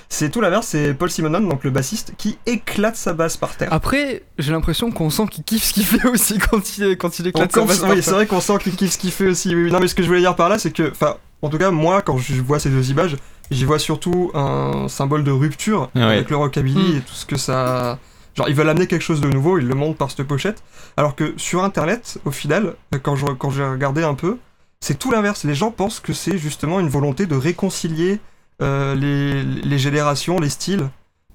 c'est 0.09 0.29
tout 0.29 0.41
l'inverse. 0.41 0.67
C'est 0.67 0.93
Paul 0.95 1.09
Simonon, 1.09 1.39
donc 1.39 1.63
le 1.63 1.69
bassiste, 1.69 2.13
qui 2.17 2.37
éclate 2.45 2.97
sa 2.97 3.13
basse 3.13 3.37
par 3.37 3.55
terre. 3.55 3.69
Après, 3.71 4.23
j'ai 4.37 4.51
l'impression 4.51 4.91
qu'on 4.91 5.09
sent 5.09 5.27
qu'il 5.31 5.45
kiffe 5.45 5.63
ce 5.63 5.73
qu'il 5.73 5.85
fait 5.85 6.05
aussi 6.09 6.37
quand 6.39 6.77
il, 6.77 6.97
quand 6.97 7.19
il 7.19 7.27
éclate 7.27 7.53
sa 7.53 7.61
Encore- 7.61 7.67
basse 7.69 7.83
oui, 7.89 8.03
c'est 8.03 8.11
vrai 8.11 8.27
qu'on 8.27 8.41
sent 8.41 8.57
qu'il 8.61 8.75
kiffe 8.75 8.91
ce 8.91 8.97
qu'il 8.97 9.11
fait 9.13 9.27
aussi. 9.27 9.55
oui. 9.55 9.71
Non, 9.71 9.79
mais 9.79 9.87
ce 9.87 9.95
que 9.95 10.03
je 10.03 10.07
voulais 10.09 10.19
dire 10.19 10.35
par 10.35 10.49
là, 10.49 10.59
c'est 10.59 10.71
que, 10.71 10.91
enfin, 10.91 11.15
en 11.41 11.47
tout 11.47 11.57
cas, 11.57 11.71
moi, 11.71 12.01
quand 12.01 12.17
je 12.17 12.33
vois 12.41 12.59
ces 12.59 12.69
deux 12.69 12.89
images, 12.91 13.15
j'y 13.51 13.65
vois 13.65 13.79
surtout 13.79 14.31
un 14.33 14.87
symbole 14.87 15.23
de 15.23 15.31
rupture 15.31 15.89
Ouais. 15.95 16.01
avec 16.03 16.29
le 16.29 16.37
rockabilly 16.37 16.93
Mm. 16.93 16.97
et 16.97 17.01
tout 17.01 17.13
ce 17.13 17.25
que 17.25 17.35
ça. 17.37 17.99
Genre, 18.35 18.47
ils 18.49 18.55
veulent 18.55 18.69
amener 18.69 18.87
quelque 18.87 19.01
chose 19.03 19.19
de 19.21 19.27
nouveau, 19.29 19.57
ils 19.59 19.67
le 19.67 19.75
montrent 19.75 19.97
par 19.97 20.09
cette 20.09 20.23
pochette. 20.25 20.63
Alors 20.97 21.15
que 21.15 21.33
sur 21.37 21.63
internet, 21.63 22.17
au 22.25 22.31
final, 22.31 22.75
quand 23.03 23.15
je- 23.17 23.25
quand 23.25 23.49
j'ai 23.51 23.63
regardé 23.65 24.03
un 24.03 24.13
peu, 24.15 24.37
c'est 24.79 24.97
tout 24.97 25.11
l'inverse. 25.11 25.43
Les 25.43 25.53
gens 25.55 25.69
pensent 25.71 25.99
que 25.99 26.13
c'est 26.13 26.37
justement 26.37 26.79
une 26.79 26.87
volonté 26.89 27.25
de 27.27 27.35
réconcilier 27.35 28.19
euh, 28.61 28.93
les, 28.95 29.43
les 29.43 29.77
générations, 29.79 30.39
les 30.39 30.49
styles. 30.49 30.87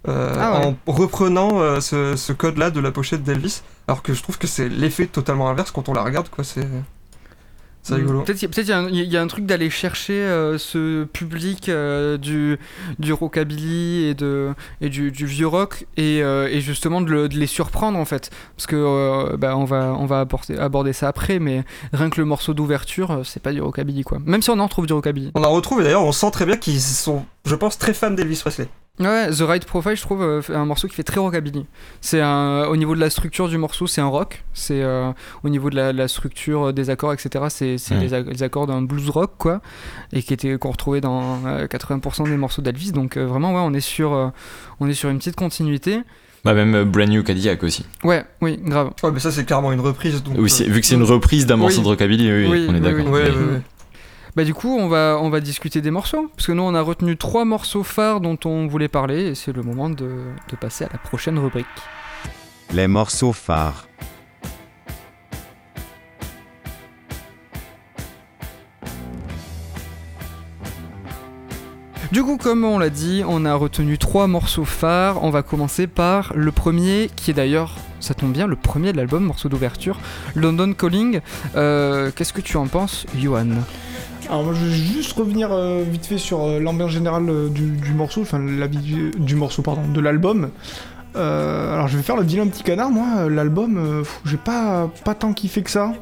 euh, 0.09 0.33
Ah 0.39 0.61
ouais. 0.61 0.67
en 0.87 0.93
reprenant 0.93 1.59
euh, 1.61 1.81
ce, 1.81 2.15
ce 2.15 2.33
code-là 2.33 2.71
de 2.71 2.79
la 2.79 2.93
pochette 2.93 3.25
d'Elvis, 3.25 3.63
alors 3.89 4.03
que 4.03 4.15
je 4.15 4.23
trouve 4.23 4.39
que 4.39 4.47
c'est 4.47 4.69
l'effet 4.69 5.07
totalement 5.07 5.49
inverse 5.51 5.73
quand 5.73 5.89
on 5.89 5.93
la 5.95 6.05
regarde, 6.05 6.29
quoi. 6.29 6.45
C'est 6.45 6.65
c'est 7.89 7.95
rigolo. 7.97 8.23
Peut-être 8.23 8.39
qu'il 8.39 8.49
y 8.49 8.51
a- 8.51 8.55
peut-être 8.55 8.67
il 8.67 8.71
y 8.71 8.73
a 8.73 8.79
un- 8.79 8.89
il 8.89 9.13
y, 9.13 9.17
a 9.17 9.23
un 9.23 9.27
truc 9.27 9.47
d'aller 9.47 9.71
chercher 9.71 10.15
euh, 10.15 10.59
ce 10.59 11.05
public 11.05 11.69
euh, 11.69 12.17
du, 12.19 12.59
du 12.99 13.13
rockabilly 13.13 14.05
et, 14.07 14.15
de, 14.15 14.53
et 14.81 14.89
du, 14.89 15.11
du 15.13 15.27
vieux 15.27 15.47
rock 15.47 15.87
et, 15.97 16.23
euh, 16.23 16.49
et 16.51 16.61
justement 16.61 17.01
de, 17.01 17.11
le- 17.11 17.29
de 17.29 17.37
les 17.37 17.47
surprendre 17.47 17.99
en 17.99 18.05
fait. 18.05 18.31
Parce 18.57 18.67
que 18.67 18.77
euh, 18.77 19.37
bah, 19.37 19.57
on 19.57 19.65
va, 19.65 19.95
on 19.99 20.07
va 20.07 20.21
aborder, 20.21 20.57
aborder 20.59 20.93
ça 20.93 21.09
après, 21.09 21.39
mais 21.39 21.65
rien 21.93 22.11
que 22.11 22.21
le 22.21 22.27
morceau 22.27 22.55
d'ouverture, 22.55 23.21
c'est 23.25 23.43
pas 23.43 23.53
du 23.53 23.61
rockabilly 23.61 24.03
quoi. 24.03 24.19
Même 24.25 24.43
si 24.43 24.51
on 24.51 24.59
en 24.59 24.65
retrouve 24.67 24.87
du 24.87 24.93
rockabilly. 24.93 25.31
On 25.35 25.45
en 25.45 25.53
retrouve 25.53 25.81
et 25.81 25.85
d'ailleurs 25.85 26.05
on 26.05 26.13
sent 26.13 26.31
très 26.33 26.47
bien 26.47 26.57
qu'ils 26.57 26.81
sont, 26.81 27.25
je 27.45 27.55
pense, 27.55 27.79
très 27.79 27.95
fans 27.95 28.11
d'Elvis 28.11 28.41
Presley. 28.41 28.69
Ouais, 28.99 29.29
The 29.31 29.41
Right 29.43 29.65
Profile, 29.67 29.95
je 29.95 30.01
trouve, 30.01 30.23
euh, 30.23 30.41
un 30.49 30.65
morceau 30.65 30.89
qui 30.89 30.95
fait 30.95 31.03
très 31.03 31.21
rockabilly. 31.21 31.67
C'est 32.01 32.23
un, 32.23 32.65
au 32.65 32.77
niveau 32.77 32.95
de 32.95 33.01
la 33.01 33.11
structure 33.11 33.47
du 33.49 33.59
morceau, 33.59 33.87
c'est 33.87 34.01
un 34.01 34.07
rock. 34.07 34.43
C'est 34.55 34.83
euh, 34.83 35.11
au 35.45 35.51
niveau 35.51 35.69
de 35.69 35.77
la, 35.77 35.93
la 35.93 36.09
structure 36.09 36.69
euh, 36.69 36.73
des 36.73 36.89
accords, 36.89 37.13
etc. 37.13 37.45
C'est 37.51 37.77
c'est 37.77 37.95
Ouais. 37.95 38.25
les, 38.25 38.43
accords 38.43 38.67
d'un 38.67 38.81
blues 38.81 39.11
rock, 39.11 39.33
quoi, 39.37 39.61
et 40.15 40.23
qui 40.23 40.33
était 40.33 40.57
qu'on 40.57 40.71
retrouvait 40.71 41.03
dans 41.03 41.41
euh, 41.47 41.67
80% 41.67 42.25
des 42.25 42.37
morceaux 42.39 42.63
d'Elvis. 42.63 42.93
Donc 42.93 43.19
euh, 43.19 43.27
vraiment, 43.27 43.53
ouais, 43.55 43.61
on 43.63 43.75
est 43.75 43.81
sur, 43.81 44.15
euh, 44.15 44.29
on 44.81 44.89
est 44.89 44.95
sur 44.95 45.11
une 45.11 45.19
petite 45.19 45.37
continuité. 45.37 46.01
Bah, 46.45 46.55
même 46.55 46.75
euh, 46.75 46.85
Brand 46.87 47.09
New 47.09 47.23
Cadillac 47.23 47.63
aussi. 47.65 47.85
Ouais, 48.03 48.25
oui, 48.41 48.59
grave. 48.63 48.93
Ouais, 49.03 49.11
mais 49.13 49.21
ça 49.21 49.31
c'est 49.31 49.45
clairement 49.45 49.73
une 49.73 49.81
reprise. 49.81 50.23
Donc, 50.23 50.39
euh, 50.39 50.43
vu 50.69 50.81
que 50.81 50.87
c'est 50.87 50.95
une 50.95 51.03
reprise 51.03 51.45
d'un 51.45 51.57
morceau 51.57 51.79
Oui. 51.79 51.83
de 51.85 51.89
rockabilly, 51.89 52.31
oui, 52.33 52.45
oui, 52.45 52.49
Oui, 52.51 52.67
on 52.71 52.73
est 52.73 52.77
oui, 52.77 52.81
d'accord. 52.81 53.05
oui. 53.07 53.11
Ouais, 53.13 53.25
Mais- 53.25 53.31
ouais, 53.37 53.53
ouais. 53.57 53.63
Bah 54.37 54.45
du 54.45 54.53
coup, 54.53 54.77
on 54.79 54.87
va, 54.87 55.19
on 55.19 55.31
va 55.31 55.41
discuter 55.41 55.81
des 55.81 55.91
morceaux, 55.91 56.31
parce 56.37 56.47
que 56.47 56.53
nous, 56.53 56.63
on 56.63 56.75
a 56.75 56.83
retenu 56.83 57.17
trois 57.17 57.47
morceaux 57.47 57.83
phares 57.83 58.21
dont 58.21 58.37
on 58.45 58.67
voulait 58.67 58.87
parler, 58.87 59.29
et 59.29 59.35
c'est 59.35 59.51
le 59.51 59.63
moment 59.63 59.89
de, 59.89 60.11
de 60.51 60.57
passer 60.61 60.85
à 60.85 60.89
la 60.93 60.99
prochaine 60.99 61.39
rubrique. 61.39 61.65
Les 62.75 62.87
morceaux 62.87 63.33
phares. 63.33 63.89
Du 72.13 72.23
coup, 72.23 72.37
comme 72.37 72.65
on 72.65 72.79
l'a 72.79 72.91
dit, 72.91 73.23
on 73.27 73.47
a 73.47 73.55
retenu 73.55 73.97
trois 73.97 74.27
morceaux 74.27 74.67
phares. 74.67 75.25
On 75.25 75.31
va 75.31 75.43
commencer 75.43 75.87
par 75.87 76.33
le 76.35 76.53
premier, 76.53 77.11
qui 77.17 77.31
est 77.31 77.35
d'ailleurs, 77.35 77.75
ça 78.01 78.13
tombe 78.13 78.33
bien, 78.33 78.47
le 78.47 78.57
premier 78.57 78.93
de 78.93 78.99
l'album, 78.99 79.25
morceau 79.25 79.49
d'ouverture, 79.49 79.99
London 80.35 80.75
Calling. 80.75 81.21
Euh, 81.57 82.11
Qu'est-ce 82.15 82.35
que 82.35 82.43
tu 82.43 82.59
en 82.59 82.67
penses, 82.67 83.07
Johan? 83.19 83.47
Alors 84.29 84.43
moi 84.43 84.55
je 84.55 84.65
vais 84.65 84.73
juste 84.73 85.13
revenir 85.13 85.53
euh, 85.53 85.85
vite 85.89 86.05
fait 86.05 86.19
sur 86.19 86.43
euh, 86.43 86.59
l'ambiance 86.59 86.91
générale 86.91 87.27
euh, 87.29 87.49
du, 87.49 87.93
morceau, 87.93 88.23
enfin 88.23 88.41
la 88.41 88.67
vie 88.67 89.11
du, 89.17 89.37
morceau 89.37 89.63
pardon, 89.63 89.87
de 89.87 90.01
l'album. 90.01 90.51
Alors 91.15 91.89
je 91.89 91.97
vais 91.97 92.03
faire 92.03 92.17
le 92.17 92.25
vilain 92.25 92.47
petit 92.49 92.63
canard, 92.63 92.91
moi, 92.91 93.31
l'album, 93.31 94.05
j'ai 94.27 94.37
pas, 94.37 94.91
pas 95.03 95.15
tant 95.15 95.33
kiffé 95.33 95.63
que 95.63 95.71
ça. 95.71 95.95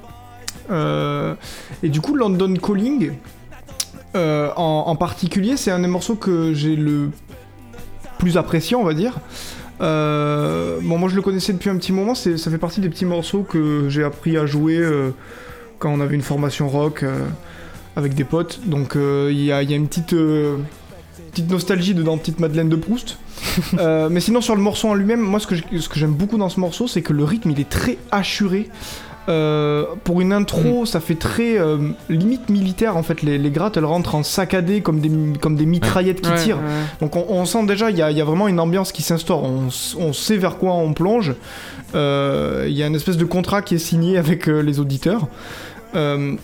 Et 1.82 1.88
du 1.88 2.00
coup, 2.00 2.16
London 2.16 2.52
Calling, 2.54 3.12
en, 4.16 4.50
en 4.56 4.96
particulier, 4.96 5.56
c'est 5.56 5.70
un 5.70 5.78
des 5.78 5.86
morceaux 5.86 6.16
que 6.16 6.52
j'ai 6.52 6.74
le 6.74 7.10
plus 8.18 8.36
apprécié, 8.36 8.74
on 8.74 8.82
va 8.82 8.92
dire. 8.92 9.20
Bon, 9.78 10.98
moi 10.98 11.08
je 11.08 11.14
le 11.14 11.22
connaissais 11.22 11.52
depuis 11.52 11.70
un 11.70 11.76
petit 11.76 11.92
moment, 11.92 12.16
ça 12.16 12.50
fait 12.50 12.58
partie 12.58 12.80
des 12.80 12.88
petits 12.88 13.06
morceaux 13.06 13.44
que 13.44 13.88
j'ai 13.88 14.02
appris 14.02 14.36
à 14.36 14.46
jouer 14.46 14.82
quand 15.78 15.92
on 15.92 16.00
avait 16.00 16.16
une 16.16 16.22
formation 16.22 16.68
rock 16.68 17.04
avec 17.96 18.14
des 18.14 18.24
potes. 18.24 18.60
Donc 18.66 18.96
euh, 18.96 19.28
il 19.30 19.42
y, 19.44 19.52
a, 19.52 19.62
il 19.62 19.70
y 19.70 19.74
a 19.74 19.76
une 19.76 19.86
petite, 19.88 20.12
euh, 20.14 20.56
petite 21.32 21.50
nostalgie 21.50 21.94
dedans, 21.94 22.18
petite 22.18 22.40
Madeleine 22.40 22.68
de 22.68 22.76
Proust. 22.76 23.18
Euh, 23.78 24.08
mais 24.10 24.18
sinon 24.20 24.40
sur 24.40 24.56
le 24.56 24.62
morceau 24.62 24.88
en 24.88 24.94
lui-même, 24.94 25.20
moi 25.20 25.38
ce 25.38 25.46
que 25.46 25.54
j'aime 25.94 26.12
beaucoup 26.14 26.38
dans 26.38 26.48
ce 26.48 26.58
morceau, 26.58 26.88
c'est 26.88 27.02
que 27.02 27.12
le 27.12 27.22
rythme 27.24 27.50
il 27.50 27.60
est 27.60 27.68
très 27.68 27.98
assuré. 28.10 28.68
Pour 30.04 30.20
une 30.20 30.32
intro, 30.32 30.84
ça 30.86 31.00
fait 31.00 31.14
très 31.14 31.56
limite 32.08 32.48
militaire 32.50 32.96
en 32.96 33.02
fait. 33.02 33.22
Les, 33.22 33.38
les 33.38 33.50
grattes 33.50 33.76
elles 33.76 33.84
rentrent 33.84 34.14
en 34.16 34.22
saccadé 34.22 34.80
comme 34.80 35.00
des, 35.00 35.10
comme 35.40 35.56
des 35.56 35.66
mitraillettes 35.66 36.20
qui 36.20 36.30
Ouais, 36.30 36.36
tirent. 36.42 36.56
ouais. 36.58 36.62
Donc 37.00 37.16
on, 37.16 37.24
on 37.28 37.44
sent 37.44 37.64
déjà, 37.66 37.90
il 37.90 37.96
y, 37.96 38.02
a- 38.02 38.10
il 38.10 38.18
y 38.18 38.20
a 38.20 38.24
vraiment 38.24 38.48
une 38.48 38.60
ambiance 38.60 38.92
qui 38.92 39.02
s'instaure, 39.02 39.42
on, 39.44 40.12
sait 40.12 40.36
vers 40.36 40.56
quoi 40.58 40.72
on 40.74 40.92
plonge. 40.94 41.34
Il 41.94 41.98
y 42.72 42.82
a 42.82 42.86
une 42.86 42.94
espèce 42.96 43.16
de 43.16 43.24
contrat 43.24 43.62
qui 43.62 43.76
est 43.76 43.78
signé 43.78 44.18
avec 44.18 44.46
les 44.46 44.80
auditeurs. 44.80 45.26
Euh, 45.94 46.34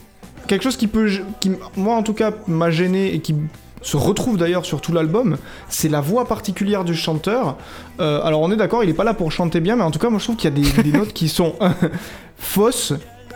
quelque 0.51 0.63
chose 0.63 0.77
qui 0.77 0.89
peut, 0.89 1.09
qui, 1.39 1.53
moi 1.77 1.95
en 1.95 2.03
tout 2.03 2.13
cas, 2.13 2.33
m'a 2.49 2.71
gêné 2.71 3.15
et 3.15 3.21
qui 3.21 3.37
se 3.83 3.97
retrouve 3.97 4.37
d'ailleurs 4.37 4.67
sur 4.67 4.81
tout 4.81 4.93
l'album, 4.93 5.37
c'est 5.69 5.89
la 5.89 6.01
voix 6.01 6.27
particulière 6.27 6.85
du 6.85 6.95
chanteur. 6.95 7.57
Euh, 8.01 8.21
alors 8.25 8.41
on 8.41 8.51
est 8.51 8.57
d'accord, 8.57 8.83
il 8.83 8.91
est 8.91 8.95
pas 8.95 9.05
là 9.05 9.15
pour 9.15 9.31
chanter 9.31 9.61
bien, 9.61 9.77
mais 9.77 9.85
en 9.85 9.93
tout 9.93 10.01
cas 10.01 10.11
moi 10.11 10.19
je 10.19 10.25
trouve 10.25 10.37
qu'il 10.37 10.51
y 10.51 10.53
a 10.53 10.83
des, 10.83 10.83
des 10.83 10.93
notes 10.99 11.13
qui 11.13 11.29
sont 11.29 11.55
fausses, 12.37 12.93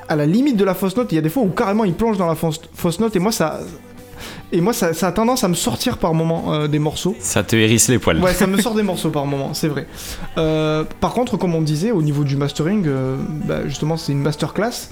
à 0.09 0.16
la 0.16 0.26
limite 0.26 0.56
de 0.56 0.64
la 0.64 0.75
fausse 0.75 0.97
note. 0.97 1.12
Il 1.12 1.14
y 1.14 1.18
a 1.18 1.23
des 1.23 1.30
fois 1.30 1.44
où 1.44 1.50
carrément 1.50 1.85
il 1.85 1.94
plonge 1.94 2.18
dans 2.18 2.26
la 2.26 2.35
fausse, 2.35 2.61
fausse 2.75 2.99
note 2.99 3.14
et 3.14 3.21
moi 3.21 3.33
ça... 3.33 3.61
Et 4.52 4.61
moi, 4.61 4.73
ça, 4.73 4.92
ça 4.92 5.09
a 5.09 5.12
tendance 5.12 5.42
à 5.42 5.49
me 5.49 5.54
sortir 5.54 5.99
par 5.99 6.14
moment 6.14 6.52
euh, 6.52 6.68
des 6.68 6.78
morceaux. 6.78 7.16
Ça 7.18 7.42
te 7.42 7.56
hérisse 7.56 7.88
les 7.88 7.99
poils. 7.99 8.23
Ouais, 8.23 8.33
ça 8.33 8.47
me 8.47 8.56
sort 8.61 8.75
des 8.75 8.83
morceaux 8.90 9.11
par 9.11 9.26
moment, 9.26 9.52
c'est 9.52 9.66
vrai. 9.66 9.87
Euh, 10.38 10.85
par 11.00 11.12
contre, 11.12 11.37
comme 11.37 11.56
on 11.56 11.61
disait, 11.61 11.90
au 11.90 12.02
niveau 12.02 12.23
du 12.23 12.37
mastering, 12.37 12.85
euh, 12.87 13.16
bah, 13.47 13.66
justement, 13.66 13.97
c'est 13.97 14.12
une 14.12 14.21
masterclass. 14.21 14.90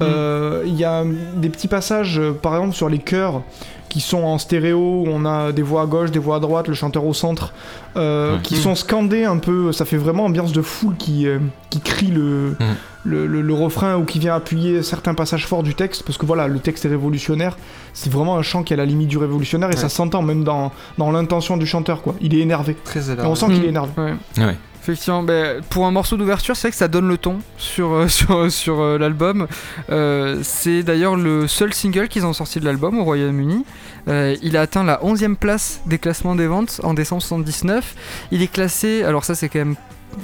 Euh, 0.00 0.62
Il 0.66 0.74
y 0.74 0.84
a 0.84 1.04
des 1.36 1.48
petits 1.50 1.68
passages, 1.68 2.18
euh, 2.18 2.32
par 2.32 2.54
exemple, 2.56 2.74
sur 2.74 2.88
les 2.88 2.98
chœurs 2.98 3.42
qui 3.88 4.00
sont 4.00 4.24
en 4.24 4.38
stéréo, 4.38 4.78
où 4.78 5.04
on 5.08 5.24
a 5.24 5.52
des 5.52 5.62
voix 5.62 5.82
à 5.82 5.86
gauche, 5.86 6.10
des 6.10 6.18
voix 6.18 6.36
à 6.36 6.40
droite, 6.40 6.66
le 6.66 6.74
chanteur 6.74 7.04
au 7.06 7.14
centre, 7.14 7.52
euh, 7.96 8.34
Ouais. 8.34 8.42
qui 8.42 8.56
sont 8.56 8.74
scandés 8.74 9.22
un 9.24 9.36
peu. 9.38 9.70
Ça 9.70 9.84
fait 9.84 9.96
vraiment 9.98 10.24
ambiance 10.24 10.50
de 10.52 10.62
foule 10.62 10.96
qui, 10.96 11.28
euh, 11.28 11.38
qui 11.70 11.78
crie 11.80 12.08
le, 12.10 12.56
Mhm. 12.58 12.74
le, 13.04 13.26
le- 13.28 13.40
le 13.42 13.54
refrain 13.54 13.96
ou 13.96 14.04
qui 14.04 14.18
vient 14.18 14.34
appuyer 14.34 14.82
certains 14.82 15.14
passages 15.14 15.46
forts 15.46 15.62
du 15.62 15.76
texte, 15.76 16.02
parce 16.02 16.18
que 16.18 16.26
voilà, 16.26 16.48
le 16.48 16.58
texte 16.58 16.84
est 16.86 16.88
révolutionnaire. 16.88 17.56
C'est 17.92 18.10
vraiment 18.12 18.36
un 18.36 18.42
chant 18.42 18.64
qui 18.64 18.72
est 18.72 18.76
à 18.76 18.78
la 18.78 18.84
limite 18.86 19.06
du 19.08 19.18
révolutionnaire 19.18 19.68
et 19.70 19.74
Ouais. 19.74 19.80
ça 19.80 19.88
s'entend 19.88 20.22
même 20.22 20.42
dans, 20.42 20.72
dans 20.98 21.12
l'intention 21.12 21.56
du 21.56 21.66
chanteur, 21.66 22.02
quoi. 22.02 22.16
Il 22.20 22.34
est 22.34 22.40
énervé. 22.40 22.76
Très 22.82 23.08
Et 23.10 23.12
énervé. 23.12 23.30
on 23.30 23.36
sent 23.36 23.46
qu'il 23.46 23.60
Mm. 23.60 23.64
est 23.64 23.68
énervé. 23.68 23.92
Ouais. 24.38 24.56
Effectivement, 24.84 25.22
ben, 25.22 25.62
pour 25.70 25.86
un 25.86 25.90
morceau 25.90 26.18
d'ouverture, 26.18 26.54
c'est 26.56 26.68
vrai 26.68 26.70
que 26.72 26.76
ça 26.76 26.88
donne 26.88 27.08
le 27.08 27.16
ton 27.16 27.38
sur, 27.56 27.94
euh, 27.94 28.08
sur, 28.50 28.82
euh, 28.82 28.98
l'album. 28.98 29.46
Euh, 29.88 30.40
c'est 30.42 30.82
d'ailleurs 30.82 31.16
le 31.16 31.48
seul 31.48 31.72
single 31.72 32.06
qu'ils 32.08 32.26
ont 32.26 32.34
sorti 32.34 32.60
de 32.60 32.66
l'album 32.66 32.98
au 32.98 33.04
Royaume-Uni. 33.04 33.64
Il 34.06 34.58
a 34.58 34.60
atteint 34.60 34.84
la 34.84 35.00
11e 35.02 35.36
place 35.36 35.80
des 35.86 35.96
classements 35.98 36.34
des 36.34 36.46
ventes 36.46 36.82
en 36.82 36.92
décembre 36.92 37.22
79. 37.22 37.94
Il 38.30 38.42
est 38.42 38.52
classé, 38.52 39.02
alors 39.04 39.24
ça 39.24 39.34
c'est 39.34 39.48
quand 39.48 39.60
même 39.60 39.76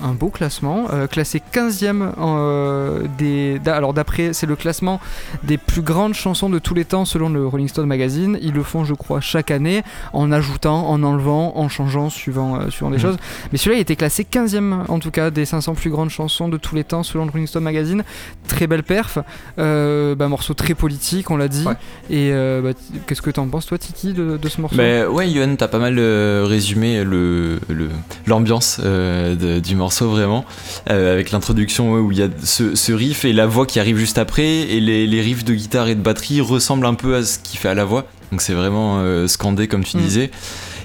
un 0.04 0.12
beau 0.12 0.28
classement, 0.28 0.86
euh, 0.92 1.06
classé 1.08 1.42
15e 1.52 2.12
en, 2.16 2.36
euh, 2.38 3.00
des... 3.18 3.60
Alors 3.66 3.92
d'après, 3.92 4.32
c'est 4.32 4.46
le 4.46 4.54
classement 4.54 5.00
des 5.42 5.58
plus 5.58 5.82
grandes 5.82 6.14
chansons 6.14 6.48
de 6.48 6.58
tous 6.60 6.74
les 6.74 6.84
temps 6.84 7.04
selon 7.04 7.28
le 7.28 7.44
Rolling 7.46 7.66
Stone 7.68 7.86
Magazine. 7.86 8.38
Ils 8.40 8.52
le 8.52 8.62
font, 8.62 8.84
je 8.84 8.94
crois, 8.94 9.20
chaque 9.20 9.50
année 9.50 9.82
en 10.12 10.30
ajoutant, 10.30 10.88
en 10.88 11.02
enlevant, 11.02 11.52
en 11.56 11.68
changeant 11.68 12.08
suivant, 12.08 12.56
euh, 12.60 12.70
suivant 12.70 12.90
des 12.90 12.96
Mhm. 12.98 13.02
choses. 13.02 13.16
Mais 13.50 13.58
celui-là, 13.58 13.78
il 13.78 13.80
était 13.80 13.96
classé 13.96 14.24
15e 14.24 14.84
en 14.88 14.98
tout 15.00 15.10
cas 15.10 15.30
des 15.30 15.44
500 15.44 15.74
plus 15.74 15.90
grandes 15.90 16.10
chansons 16.10 16.48
de 16.48 16.56
tous 16.56 16.74
les 16.76 16.84
temps 16.84 17.02
selon 17.02 17.24
le 17.24 17.30
Rolling 17.32 17.48
Stone 17.48 17.64
Magazine. 17.64 18.04
Très 18.46 18.66
belle 18.68 18.84
perf, 18.84 19.18
bah, 19.56 20.28
morceau 20.28 20.54
très 20.54 20.74
politique, 20.74 21.30
on 21.30 21.36
l'a 21.36 21.48
dit. 21.48 21.66
Ouais. 21.66 21.74
Et 22.10 22.30
bah, 22.62 22.70
qu'est-ce 23.06 23.22
que 23.22 23.30
t'en 23.30 23.46
penses, 23.48 23.66
toi, 23.66 23.76
Tiki, 23.78 24.12
de, 24.12 24.36
de 24.36 24.48
ce 24.48 24.60
morceau? 24.60 24.76
Bah 24.76 25.08
ouais, 25.08 25.28
Yohan, 25.30 25.56
t'as 25.56 25.68
pas 25.68 25.78
mal 25.80 25.98
résumé 25.98 27.02
le 27.04 27.58
le- 27.68 27.90
l'ambiance 28.26 28.78
de- 28.80 29.58
du 29.70 29.76
morceau 29.76 30.10
vraiment, 30.10 30.44
euh, 30.90 31.14
avec 31.14 31.30
l'introduction 31.30 31.92
ouais, 31.94 32.00
où 32.00 32.10
il 32.12 32.18
y 32.18 32.22
a 32.22 32.28
ce, 32.44 32.74
ce 32.74 32.92
riff 32.92 33.24
et 33.24 33.32
la 33.32 33.46
voix 33.46 33.64
qui 33.66 33.78
arrive 33.80 33.96
juste 33.96 34.18
après, 34.18 34.44
et 34.44 34.80
les, 34.80 35.06
les 35.06 35.20
riffs 35.22 35.44
de 35.44 35.54
guitare 35.54 35.88
et 35.88 35.94
de 35.94 36.02
batterie 36.02 36.40
ressemblent 36.40 36.86
un 36.86 36.94
peu 36.94 37.14
à 37.14 37.22
ce 37.22 37.38
qu'il 37.38 37.58
fait 37.58 37.68
à 37.68 37.74
la 37.74 37.84
voix, 37.84 38.06
donc 38.32 38.42
c'est 38.42 38.52
vraiment 38.52 38.98
euh, 38.98 39.26
scandé 39.28 39.68
comme 39.68 39.84
tu 39.84 39.96
Mm. 39.96 40.00
disais. 40.00 40.30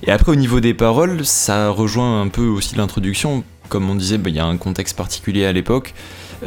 Et 0.04 0.12
après 0.12 0.32
au 0.32 0.36
niveau 0.36 0.60
des 0.60 0.74
paroles, 0.74 1.26
ça 1.26 1.70
rejoint 1.70 2.22
un 2.22 2.28
peu 2.28 2.44
aussi 2.46 2.76
l'introduction, 2.76 3.44
comme 3.70 3.90
on 3.90 3.96
disait, 3.96 4.20
bah, 4.20 4.30
il 4.30 4.36
y 4.36 4.40
a 4.40 4.46
un 4.46 4.58
contexte 4.58 4.96
particulier 4.96 5.46
à 5.46 5.52
l'époque, 5.52 5.94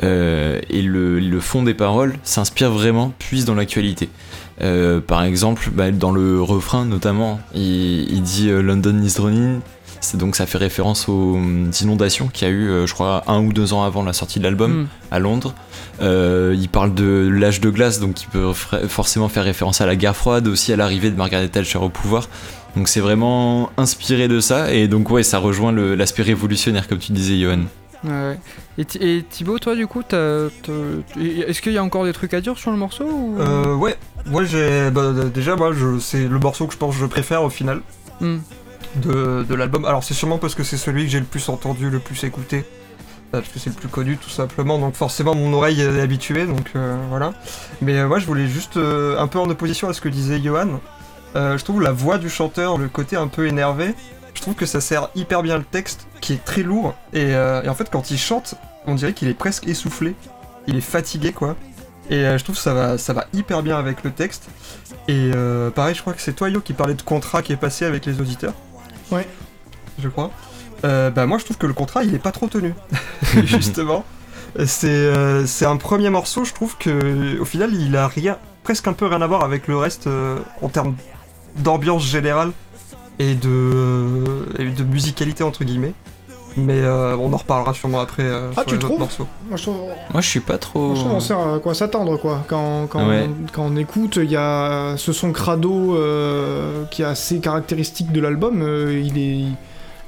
euh, 0.05 0.61
et 0.71 0.83
le, 0.83 1.19
le 1.19 1.41
fond 1.41 1.65
des 1.65 1.75
paroles 1.75 2.15
s'inspire 2.23 2.71
vraiment, 2.71 3.13
puise 3.19 3.45
dans 3.45 3.55
l'actualité. 3.57 4.09
Par 5.07 5.23
exemple, 5.23 5.71
bah, 5.73 5.91
dans 5.93 6.11
le 6.13 6.43
refrain 6.43 6.85
notamment, 6.85 7.41
il, 7.55 8.11
il 8.13 8.23
dit 8.23 8.49
London 8.51 9.01
is 9.03 9.15
drowning. 9.15 9.61
C'est 10.01 10.17
donc 10.17 10.37
ça 10.37 10.47
fait 10.47 10.59
référence 10.59 11.09
aux 11.09 11.35
hum, 11.35 11.71
inondations 11.81 12.29
qu'il 12.29 12.47
y 12.47 12.51
a 12.51 12.55
eu, 12.55 12.69
euh, 12.69 12.87
je 12.87 12.95
crois, 12.95 13.25
un 13.27 13.41
ou 13.45 13.53
deux 13.53 13.73
ans 13.73 13.83
avant 13.83 14.03
la 14.05 14.13
sortie 14.13 14.39
de 14.39 14.45
l'album 14.45 14.83
Mm. 14.83 14.87
à 15.11 15.19
Londres. 15.19 15.55
Euh, 16.01 16.55
il 16.57 16.69
parle 16.69 16.95
de 16.95 17.29
l'âge 17.33 17.61
de 17.61 17.69
glace, 17.71 17.99
donc 17.99 18.23
il 18.23 18.29
peut 18.29 18.53
forcément 18.89 19.29
faire 19.29 19.45
référence 19.45 19.81
à 19.81 19.87
la 19.87 19.97
guerre 19.97 20.15
froide, 20.17 20.47
aussi 20.47 20.73
à 20.73 20.77
l'arrivée 20.77 21.11
de 21.11 21.17
Margaret 21.17 21.49
Thatcher 21.49 21.79
au 21.79 21.89
pouvoir. 21.89 22.29
Donc 22.77 22.87
c'est 22.89 23.01
vraiment 23.01 23.71
inspiré 23.77 24.29
de 24.29 24.39
ça, 24.41 24.73
et 24.73 24.87
donc 24.87 25.11
ouais, 25.11 25.23
ça 25.25 25.39
rejoint 25.39 25.73
le- 25.73 25.95
l'aspect 25.97 26.23
révolutionnaire, 26.23 26.87
comme 26.87 26.99
tu 26.99 27.11
disais, 27.13 27.39
Johan. 27.41 27.61
Ouais, 28.05 28.11
ouais. 28.11 28.39
Et, 28.79 29.17
et 29.19 29.23
Thibaut, 29.25 29.59
toi, 29.59 29.75
du 29.75 29.89
coup, 29.89 30.03
est-ce 30.13 31.61
qu'il 31.61 31.73
y 31.73 31.79
a 31.79 31.83
encore 31.83 32.05
des 32.05 32.13
trucs 32.13 32.33
à 32.35 32.41
dire 32.41 32.57
sur 32.57 32.71
le 32.71 32.77
morceau 32.77 33.05
ou... 33.05 33.37
Euh, 33.41 33.75
ouais, 33.75 33.97
j'ai. 34.45 34.91
Bah, 34.91 35.13
déjà, 35.35 35.57
moi, 35.57 35.73
c'est 36.01 36.29
le 36.29 36.39
morceau 36.39 36.67
que 36.69 36.73
je 36.75 36.79
pense 36.79 36.95
que 36.95 37.01
je 37.01 37.07
préfère 37.07 37.43
au 37.43 37.51
final 37.51 37.81
Hmm. 38.21 38.39
De, 38.97 39.55
l'album. 39.55 39.85
Alors, 39.85 40.05
c'est 40.05 40.15
sûrement 40.15 40.39
parce 40.39 40.55
que 40.55 40.63
c'est 40.63 40.77
celui 40.77 41.05
que 41.05 41.11
j'ai 41.11 41.21
le 41.21 41.27
plus 41.27 41.49
entendu, 41.49 41.91
le 41.91 41.99
plus 41.99 42.25
écouté. 42.25 42.65
Euh, 43.35 43.41
Parce 43.41 43.49
que 43.49 43.59
c'est 43.59 43.71
le 43.71 43.77
plus 43.77 43.89
connu, 43.89 44.17
tout 44.17 44.31
simplement. 44.31 44.79
Donc, 44.79 44.95
forcément, 44.95 45.35
mon 45.35 45.53
oreille 45.53 45.81
est 45.81 46.01
habituée. 46.01 46.47
Donc, 46.47 46.71
euh, 46.77 46.97
voilà. 47.11 47.35
Mais 47.83 47.99
euh, 47.99 48.09
moi, 48.09 48.19
je 48.19 48.27
voulais 48.27 48.47
juste. 48.47 48.77
un 48.77 49.27
peu 49.27 49.39
en 49.39 49.49
opposition 49.51 49.89
à 49.89 49.93
ce 49.93 50.01
que 50.01 50.09
disait 50.09 50.41
Johan. 50.41 50.81
je 51.35 51.63
trouve 51.63 51.83
la 51.83 51.93
voix 51.93 52.19
du 52.19 52.31
chanteur, 52.31 52.79
le 52.79 52.89
côté 52.89 53.17
un 53.17 53.29
peu 53.29 53.47
énervé. 53.47 53.95
Je 54.35 54.43
trouve 54.43 54.55
que 54.55 54.67
ça 54.67 54.81
sert 54.81 55.09
hyper 55.15 55.43
bien 55.43 55.59
le 55.59 55.65
texte, 55.65 56.07
qui 56.21 56.35
est 56.35 56.45
très 56.45 56.63
lourd. 56.63 56.95
Et, 57.13 57.35
en 57.37 57.75
fait, 57.75 57.91
quand 57.91 58.11
il 58.11 58.19
chante, 58.19 58.55
on 58.87 58.95
dirait 58.95 59.13
qu'il 59.13 59.29
est 59.29 59.35
presque 59.35 59.67
essoufflé. 59.67 60.15
Il 60.67 60.77
est 60.77 60.83
fatigué, 60.83 61.33
quoi. 61.33 61.57
Et 62.11 62.23
je 62.23 62.43
trouve 62.43 62.57
que 62.57 62.63
ça 62.63 62.73
va, 62.73 62.97
ça 62.97 63.13
va 63.13 63.27
hyper 63.35 63.63
bien 63.63 63.77
avec 63.79 64.05
le 64.05 64.11
texte. 64.11 64.49
Et 65.09 65.31
pareil, 65.75 65.95
je 65.95 66.01
crois 66.01 66.15
que 66.15 66.23
c'est 66.23 66.35
toi, 66.35 66.49
Yo, 66.49 66.61
qui 66.61 66.73
parlait 66.73 66.95
de 66.95 67.03
contrat 67.03 67.43
qui 67.43 67.53
est 67.53 67.57
passé 67.57 67.85
avec 67.85 68.07
les 68.07 68.21
auditeurs. 68.21 68.55
Ouais. 69.11 69.27
Je 69.99 70.09
crois. 70.09 70.31
Euh, 70.85 71.11
bah 71.11 71.27
moi, 71.27 71.39
je 71.39 71.45
trouve 71.45 71.59
que 71.59 71.67
le 71.67 71.73
contrat, 71.73 72.05
il 72.05 72.15
est 72.15 72.21
pas 72.21 72.33
trop 72.33 72.47
tenu. 72.49 72.75
Justement. 73.45 74.05
C'est 74.65 74.89
euh, 74.89 75.47
c'est 75.47 75.67
un 75.67 75.77
premier 75.77 76.11
morceau, 76.11 76.45
je 76.45 76.55
trouve 76.55 76.77
que 76.79 77.39
au 77.39 77.45
final, 77.45 77.75
il 77.75 77.97
a 77.97 78.09
rien, 78.09 78.39
presque 78.65 78.89
un 78.89 78.93
peu 78.93 79.07
rien 79.07 79.21
à 79.21 79.27
voir 79.27 79.45
avec 79.45 79.69
le 79.69 79.77
reste 79.77 80.07
euh, 80.07 80.39
en 80.63 80.69
termes 80.69 80.97
d'ambiance 81.57 82.05
générale 82.05 82.53
et 83.19 83.35
de, 83.35 84.25
et 84.59 84.71
de 84.71 84.85
musicalité 84.85 85.45
entre 85.45 85.65
guillemets. 85.65 85.93
Mais 86.59 86.81
euh, 86.81 87.17
on 87.17 87.33
en 87.33 87.37
reparlera 87.37 87.73
sûrement 87.75 88.01
après 88.01 88.25
euh, 88.25 88.51
Ah, 88.57 88.61
sur 88.61 88.65
tu 88.67 88.71
les 88.71 88.77
autres 88.77 88.87
trouves 88.87 88.99
morceaux. 89.01 89.27
Moi, 89.49 89.57
je 89.57 89.63
trouve, 89.63 89.77
Moi, 90.13 90.21
je 90.21 90.29
suis 90.29 90.41
pas 90.41 90.59
trop. 90.59 90.87
moi, 90.89 90.95
je 90.97 91.01
trouve 91.01 91.13
on 91.15 91.21
sait 91.21 91.35
à 91.35 91.59
quoi 91.63 91.75
s'attendre, 91.75 92.17
quoi. 92.19 92.45
Quand, 92.49 92.87
quand, 92.89 93.09
Ouais. 93.09 93.29
on, 93.29 93.47
quand 93.53 93.63
on 93.67 93.77
écoute, 93.77 94.17
il 94.23 94.31
y 94.31 94.37
a 94.37 94.95
ce 94.97 95.13
son 95.13 95.33
crado 95.33 95.95
euh, 95.97 96.85
qui 96.91 97.03
est 97.03 97.07
assez 97.07 97.39
caractéristique 97.41 98.13
de 98.13 98.21
l'album. 98.21 98.63
euh, 98.63 99.01
il 99.05 99.19
est... 99.19 99.45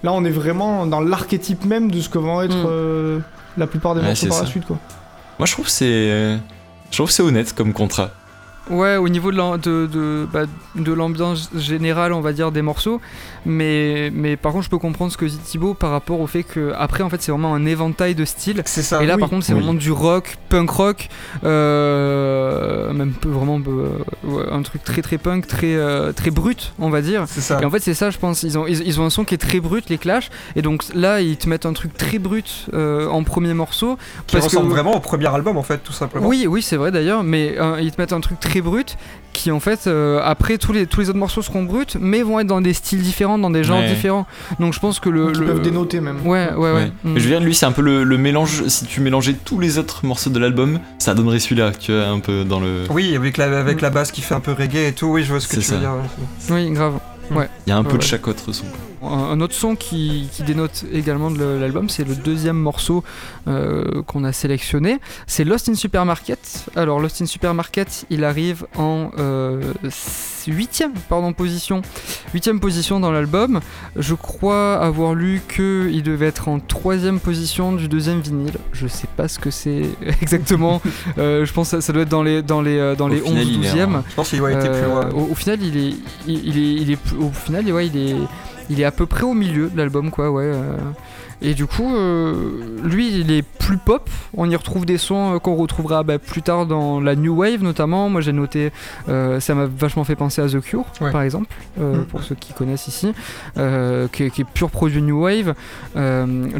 Là, 0.02 0.12
on 0.14 0.24
est 0.24 0.30
vraiment 0.30 0.86
dans 0.86 1.00
l'archétype 1.00 1.64
même 1.66 1.90
de 1.90 2.00
ce 2.00 2.08
que 2.08 2.18
vont 2.18 2.40
être 2.42 2.56
Mm. 2.56 2.66
euh, 2.68 3.18
la 3.58 3.66
plupart 3.66 3.94
des 3.94 4.00
Ouais, 4.00 4.06
morceaux 4.08 4.28
par 4.28 4.40
la 4.40 4.46
suite, 4.46 4.64
quoi. 4.66 4.76
Moi, 5.38 5.46
je 5.46 5.52
trouve 5.52 5.68
c'est, 5.68 6.38
je 6.90 6.96
trouve 6.96 7.06
que 7.08 7.12
c'est 7.12 7.22
honnête 7.22 7.52
comme 7.54 7.72
contrat. 7.72 8.10
Ouais, 8.68 8.96
au 8.96 9.08
niveau 9.08 9.32
de 9.32 9.36
l'am- 9.36 9.58
de, 9.58 9.86
de, 9.90 10.28
bah, 10.32 10.42
de 10.76 10.92
l'ambiance 10.92 11.50
générale, 11.56 12.12
on 12.12 12.20
va 12.20 12.32
dire, 12.32 12.52
des 12.52 12.62
morceaux. 12.62 13.00
Mais, 13.46 14.10
mais 14.14 14.36
par 14.36 14.52
contre, 14.52 14.64
je 14.66 14.70
peux 14.70 14.78
comprendre 14.78 15.10
ce 15.10 15.16
que 15.16 15.24
dit 15.24 15.38
Thibaut 15.38 15.74
par 15.74 15.90
rapport 15.90 16.20
au 16.20 16.26
fait 16.26 16.42
que, 16.44 16.72
après, 16.78 17.02
en 17.02 17.08
fait, 17.10 17.20
c'est 17.22 17.32
vraiment 17.32 17.54
un 17.54 17.64
éventail 17.66 18.14
de 18.14 18.24
styles. 18.24 18.62
C'est 18.66 18.82
ça. 18.82 19.02
Et 19.02 19.06
là, 19.06 19.14
oui. 19.14 19.20
par 19.20 19.28
contre, 19.30 19.44
c'est 19.46 19.54
Oui. 19.54 19.60
vraiment 19.60 19.74
du 19.74 19.90
rock, 19.90 20.36
punk 20.50 20.70
rock, 20.70 21.08
euh, 21.80 22.92
même 22.92 23.12
vraiment 23.24 23.60
euh, 23.66 23.88
ouais, 24.24 24.44
un 24.50 24.62
truc 24.62 24.82
très 24.84 25.02
très 25.02 25.18
punk, 25.18 25.46
très, 25.46 25.74
euh, 25.74 26.12
très 26.12 26.30
brut, 26.30 26.72
on 26.78 26.90
va 26.90 27.00
dire. 27.02 27.24
C'est 27.26 27.40
ça. 27.40 27.58
Et 27.60 27.64
en 27.64 27.70
fait, 27.70 27.80
c'est 27.80 27.94
ça, 27.94 28.10
je 28.10 28.18
pense. 28.18 28.42
Ils 28.42 28.58
ont, 28.58 28.66
ils, 28.66 28.86
ils 28.86 29.00
ont 29.00 29.04
un 29.06 29.10
son 29.10 29.24
qui 29.24 29.34
est 29.34 29.38
très 29.38 29.60
brut, 29.60 29.88
les 29.88 29.98
Clash. 29.98 30.30
Et 30.56 30.62
donc 30.62 30.84
là, 30.94 31.20
ils 31.20 31.36
te 31.36 31.48
mettent 31.48 31.66
un 31.66 31.72
truc 31.72 31.96
très 31.96 32.18
brut 32.18 32.66
euh, 32.74 33.08
en 33.08 33.22
premier 33.24 33.54
morceau. 33.54 33.96
Qui 34.26 34.36
parce 34.36 34.46
que- 34.48 34.56
ressemble 34.56 34.70
vraiment 34.70 34.94
au 34.94 35.00
premier 35.00 35.26
album 35.34 35.56
en 35.56 35.62
fait, 35.62 35.78
tout 35.78 35.92
simplement. 35.92 36.26
Oui, 36.26 36.46
oui, 36.48 36.62
c'est 36.62 36.76
vrai 36.76 36.90
d'ailleurs, 36.90 37.22
mais 37.22 37.54
euh, 37.58 37.78
ils 37.80 37.90
te 37.92 38.00
mettent 38.00 38.12
un 38.12 38.20
truc 38.20 38.38
très 38.40 38.49
brut 38.60 38.96
qui 39.32 39.52
en 39.52 39.60
fait, 39.60 39.86
euh, 39.86 40.20
après 40.24 40.58
tous 40.58 40.72
les, 40.72 40.86
tous 40.86 41.00
les 41.00 41.08
autres 41.08 41.18
morceaux 41.18 41.40
seront 41.40 41.62
bruts, 41.62 41.86
mais 42.00 42.22
vont 42.22 42.40
être 42.40 42.48
dans 42.48 42.60
des 42.60 42.74
styles 42.74 43.00
différents, 43.00 43.38
dans 43.38 43.48
des 43.50 43.62
genres 43.62 43.78
Ouais. 43.78 43.88
différents. 43.88 44.26
Donc 44.58 44.74
je 44.74 44.80
pense 44.80 44.98
que 44.98 45.08
le. 45.08 45.32
Le- 45.32 45.46
peuvent 45.46 45.62
dénoter 45.62 46.00
même. 46.00 46.26
Ouais, 46.26 46.50
ouais, 46.52 46.56
ouais. 46.56 46.72
Ouais. 46.72 46.86
Mm. 47.04 47.12
Mais 47.12 47.20
je 47.20 47.24
veux 47.26 47.30
dire, 47.30 47.40
lui, 47.40 47.54
c'est 47.54 47.64
un 47.66 47.70
peu 47.72 47.80
le, 47.82 48.02
le 48.02 48.18
mélange. 48.18 48.66
Si 48.66 48.86
tu 48.86 49.00
mélangeais 49.00 49.34
tous 49.44 49.60
les 49.60 49.78
autres 49.78 50.04
morceaux 50.04 50.30
de 50.30 50.38
l'album, 50.40 50.80
ça 50.98 51.14
donnerait 51.14 51.38
celui-là, 51.38 51.70
tu 51.78 51.92
vois, 51.92 52.06
un 52.08 52.18
peu 52.18 52.44
dans 52.44 52.58
le. 52.58 52.84
Oui, 52.90 53.14
avec 53.14 53.36
la, 53.36 53.56
avec 53.60 53.80
la 53.80 53.90
basse 53.90 54.10
qui 54.10 54.20
fait 54.20 54.34
un 54.34 54.40
peu 54.40 54.52
reggae 54.52 54.88
et 54.88 54.92
tout, 54.92 55.06
oui, 55.06 55.22
je 55.22 55.30
vois 55.30 55.38
ce 55.40 55.46
que 55.46 55.54
tu 55.54 55.62
ça. 55.62 55.74
veux 55.74 55.80
dire. 55.80 55.92
ouais. 55.92 56.54
Oui, 56.66 56.70
grave. 56.72 56.94
Il 57.30 57.70
y 57.70 57.72
a 57.72 57.76
un 57.76 57.84
peu 57.84 57.92
Ouais. 57.92 57.98
de 57.98 58.02
chaque 58.02 58.26
autre 58.26 58.50
son. 58.52 58.64
Un, 59.02 59.40
autre 59.40 59.54
son 59.54 59.76
qui, 59.76 60.28
qui 60.32 60.42
dénote 60.42 60.84
également 60.92 61.30
de 61.30 61.42
l'album, 61.58 61.88
c'est 61.88 62.06
le 62.06 62.14
deuxième 62.14 62.58
morceau 62.58 63.02
euh, 63.48 64.02
qu'on 64.06 64.24
a 64.24 64.32
sélectionné. 64.32 64.98
C'est 65.26 65.44
Lost 65.44 65.68
in 65.68 65.74
Supermarket. 65.74 66.66
Alors, 66.76 67.00
Lost 67.00 67.22
in 67.22 67.26
Supermarket, 67.26 68.04
il 68.10 68.24
arrive 68.24 68.66
en 68.76 69.10
euh, 69.18 69.62
huitième 70.46 70.92
pardon, 71.08 71.32
position. 71.32 71.82
Huitième 72.34 72.60
position 72.60 73.00
dans 73.00 73.10
l'album. 73.10 73.60
Je 73.96 74.14
crois 74.14 74.74
avoir 74.76 75.14
lu 75.14 75.40
qu'il 75.54 76.02
devait 76.02 76.26
être 76.26 76.48
en 76.48 76.60
troisième 76.60 77.20
position 77.20 77.72
du 77.72 77.88
deuxième 77.88 78.20
vinyle. 78.20 78.54
Je 78.72 78.86
sais 78.86 79.08
pas 79.16 79.28
ce 79.28 79.38
que 79.38 79.50
c'est 79.50 79.82
exactement. 80.22 80.82
Euh, 81.18 81.44
je 81.46 81.52
pense 81.52 81.70
que 81.70 81.80
ça, 81.80 81.92
doit 81.92 82.02
être 82.02 82.08
dans 82.08 82.22
les, 82.22 82.42
dans 82.42 82.60
les, 82.60 82.78
euh, 82.78 82.94
dans 82.96 83.06
Au 83.06 83.08
les 83.08 83.20
final, 83.20 83.44
11 83.44 83.48
il 83.50 83.64
est 83.64 83.68
12e. 83.70 83.94
en- 83.96 84.04
Je 84.08 84.14
pense 84.14 84.28
qu'il 84.30 84.44
a 84.44 84.50
été 84.52 84.68
plus 84.68 84.82
loin. 84.88 85.08
Au, 85.14 85.30
au 85.30 85.34
final, 85.34 85.58
il 85.62 85.76
est, 85.76 85.94
il, 86.26 86.48
il 86.48 86.58
est, 86.58 86.82
il 86.82 86.90
est, 86.90 86.96
plus- 86.96 87.16
au 87.16 87.30
final, 87.30 87.70
ouais, 87.72 87.86
il 87.86 87.96
est, 87.96 88.16
il 88.70 88.80
est 88.80 88.84
à 88.84 88.92
peu 88.92 89.04
près 89.04 89.24
au 89.24 89.34
milieu 89.34 89.68
de 89.68 89.76
l'album, 89.76 90.10
quoi, 90.10 90.30
ouais. 90.30 90.50
Et 91.42 91.54
du 91.54 91.66
coup, 91.66 91.94
euh, 91.96 92.60
lui, 92.84 93.18
il 93.20 93.30
est 93.30 93.42
plus 93.42 93.78
pop. 93.78 94.10
On 94.36 94.48
y 94.50 94.54
retrouve 94.56 94.84
des 94.84 94.98
sons 94.98 95.34
euh, 95.34 95.38
qu'on 95.38 95.54
retrouvera 95.56 96.02
bah, 96.02 96.18
plus 96.18 96.42
tard 96.42 96.66
dans 96.66 97.00
la 97.00 97.16
new 97.16 97.34
wave, 97.34 97.62
notamment. 97.62 98.10
Moi, 98.10 98.20
j'ai 98.20 98.32
noté, 98.32 98.72
euh, 99.08 99.40
ça 99.40 99.54
m'a 99.54 99.64
vachement 99.66 100.04
fait 100.04 100.16
penser 100.16 100.42
à 100.42 100.48
The 100.48 100.60
Cure, 100.60 100.84
Ouais. 101.00 101.10
par 101.10 101.22
exemple, 101.22 101.48
Mm. 101.78 102.02
pour 102.10 102.22
ceux 102.22 102.34
qui 102.34 102.52
connaissent 102.52 102.88
ici, 102.88 103.12
qui, 103.54 103.60
est- 104.24 104.30
qui 104.30 104.42
est 104.42 104.44
pur 104.52 104.70
produit 104.70 105.00
new 105.02 105.22
wave. 105.24 105.54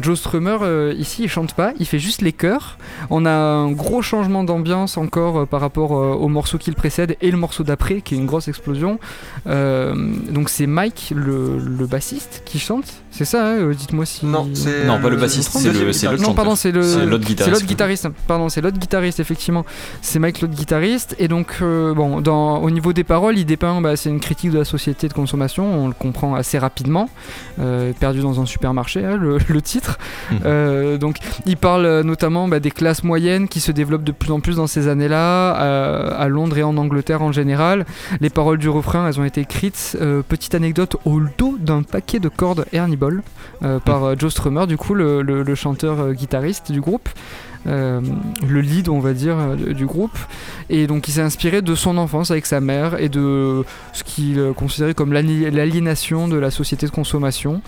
Joe 0.01 0.17
Strummer, 0.19 0.93
ici, 0.97 1.23
il 1.23 1.29
chante 1.29 1.53
pas, 1.53 1.73
il 1.79 1.85
fait 1.85 1.99
juste 1.99 2.21
les 2.21 2.33
chœurs. 2.33 2.77
On 3.09 3.25
a 3.25 3.31
un 3.31 3.71
gros 3.71 4.01
changement 4.01 4.43
d'ambiance 4.43 4.97
encore 4.97 5.47
par 5.47 5.61
rapport 5.61 5.91
au 5.91 6.27
morceau 6.27 6.57
qui 6.57 6.69
le 6.71 6.75
précède 6.75 7.17
et 7.21 7.29
le 7.29 7.37
morceau 7.37 7.63
d'après, 7.63 8.01
qui 8.01 8.15
est 8.15 8.17
une 8.17 8.25
grosse 8.25 8.47
explosion. 8.47 8.99
Donc 9.45 10.49
c'est 10.49 10.67
Mike, 10.67 11.13
le, 11.15 11.57
le 11.59 11.85
bassiste, 11.85 12.41
qui 12.45 12.57
chante. 12.59 13.00
C'est 13.13 13.25
ça, 13.25 13.45
hein, 13.45 13.55
euh, 13.59 13.73
dites-moi 13.73 14.05
si. 14.05 14.25
Non, 14.25 14.49
c'est. 14.53 14.85
Non, 14.85 14.99
pas 15.01 15.09
le 15.09 15.17
bassiste, 15.17 15.51
c'est 15.51 15.73
le- 15.73 15.91
c'est 15.91 16.07
l'autre 16.07 16.23
Non, 16.23 16.33
pardon, 16.33 16.55
c'est 16.55 16.71
le. 16.71 16.81
C'est 16.81 17.05
l'autre 17.05 17.25
guitariste, 17.25 17.65
guitariste. 17.65 18.07
Pardon, 18.25 18.47
c'est 18.47 18.61
l'autre 18.61 18.77
guitariste, 18.79 19.19
effectivement. 19.19 19.65
C'est 20.01 20.17
Mike, 20.19 20.39
l'autre 20.41 20.53
guitariste. 20.53 21.15
Et 21.19 21.27
donc, 21.27 21.57
euh, 21.61 21.93
bon, 21.93 22.21
dans, 22.21 22.59
au 22.59 22.69
niveau 22.69 22.93
des 22.93 23.03
paroles, 23.03 23.37
il 23.37 23.45
dépeint, 23.45 23.81
bah, 23.81 23.97
c'est 23.97 24.09
une 24.09 24.21
critique 24.21 24.51
de 24.51 24.59
la 24.59 24.65
société 24.65 25.09
de 25.09 25.13
consommation. 25.13 25.65
On 25.83 25.87
le 25.89 25.93
comprend 25.93 26.35
assez 26.35 26.57
rapidement. 26.57 27.09
Euh, 27.59 27.91
perdu 27.99 28.21
dans 28.21 28.39
un 28.39 28.45
supermarché, 28.45 29.03
hein, 29.03 29.17
le, 29.17 29.37
le 29.47 29.61
titre. 29.61 29.99
Mhm. 30.31 30.39
Euh, 30.45 30.97
donc, 30.97 31.17
il 31.45 31.57
parle 31.57 32.01
notamment 32.01 32.47
bah, 32.47 32.59
des 32.61 32.71
classes 32.71 33.03
moyennes 33.03 33.49
qui 33.49 33.59
se 33.59 33.73
développent 33.73 34.05
de 34.05 34.13
plus 34.13 34.31
en 34.31 34.39
plus 34.39 34.55
dans 34.55 34.67
ces 34.67 34.87
années-là, 34.87 35.51
à, 35.51 36.15
à 36.15 36.27
Londres 36.29 36.57
et 36.57 36.63
en 36.63 36.77
Angleterre 36.77 37.21
en 37.21 37.33
général. 37.33 37.85
Les 38.21 38.29
paroles 38.29 38.57
du 38.57 38.69
refrain, 38.69 39.07
elles 39.07 39.19
ont 39.19 39.25
été 39.25 39.41
écrites, 39.41 39.97
euh, 40.01 40.21
petite 40.27 40.55
anecdote, 40.55 40.95
au 41.03 41.19
dos 41.37 41.57
d'un 41.59 41.83
paquet 41.83 42.19
de 42.19 42.29
cordes 42.29 42.65
Ernie 42.71 42.95
Euh, 43.63 43.79
par 43.79 44.03
euh, 44.03 44.15
Joe 44.17 44.31
Strummer, 44.31 44.65
du 44.67 44.77
coup, 44.77 44.93
le, 44.93 45.21
le- 45.21 45.43
le 45.43 45.55
chanteur 45.55 45.99
euh, 45.99 46.13
guitariste 46.13 46.71
du 46.71 46.81
groupe. 46.81 47.09
euh, 47.67 48.01
le 48.47 48.59
lead, 48.61 48.89
on 48.89 48.99
va 48.99 49.13
dire, 49.13 49.35
du 49.55 49.85
groupe. 49.85 50.17
Et 50.69 50.87
donc, 50.87 51.07
il 51.07 51.11
s'est 51.11 51.21
inspiré 51.21 51.61
de 51.61 51.75
son 51.75 51.97
enfance 51.97 52.31
avec 52.31 52.45
sa 52.47 52.59
mère 52.59 52.99
et 52.99 53.07
de 53.09 53.63
ce 53.93 54.03
qu'il 54.03 54.41
considérait 54.55 54.95
comme 54.95 55.13
l'ali- 55.13 55.49
l'aliénation 55.51 56.27
de 56.27 56.37
la 56.37 56.49
société 56.49 56.87
de 56.87 56.91
consommation. 56.91 57.61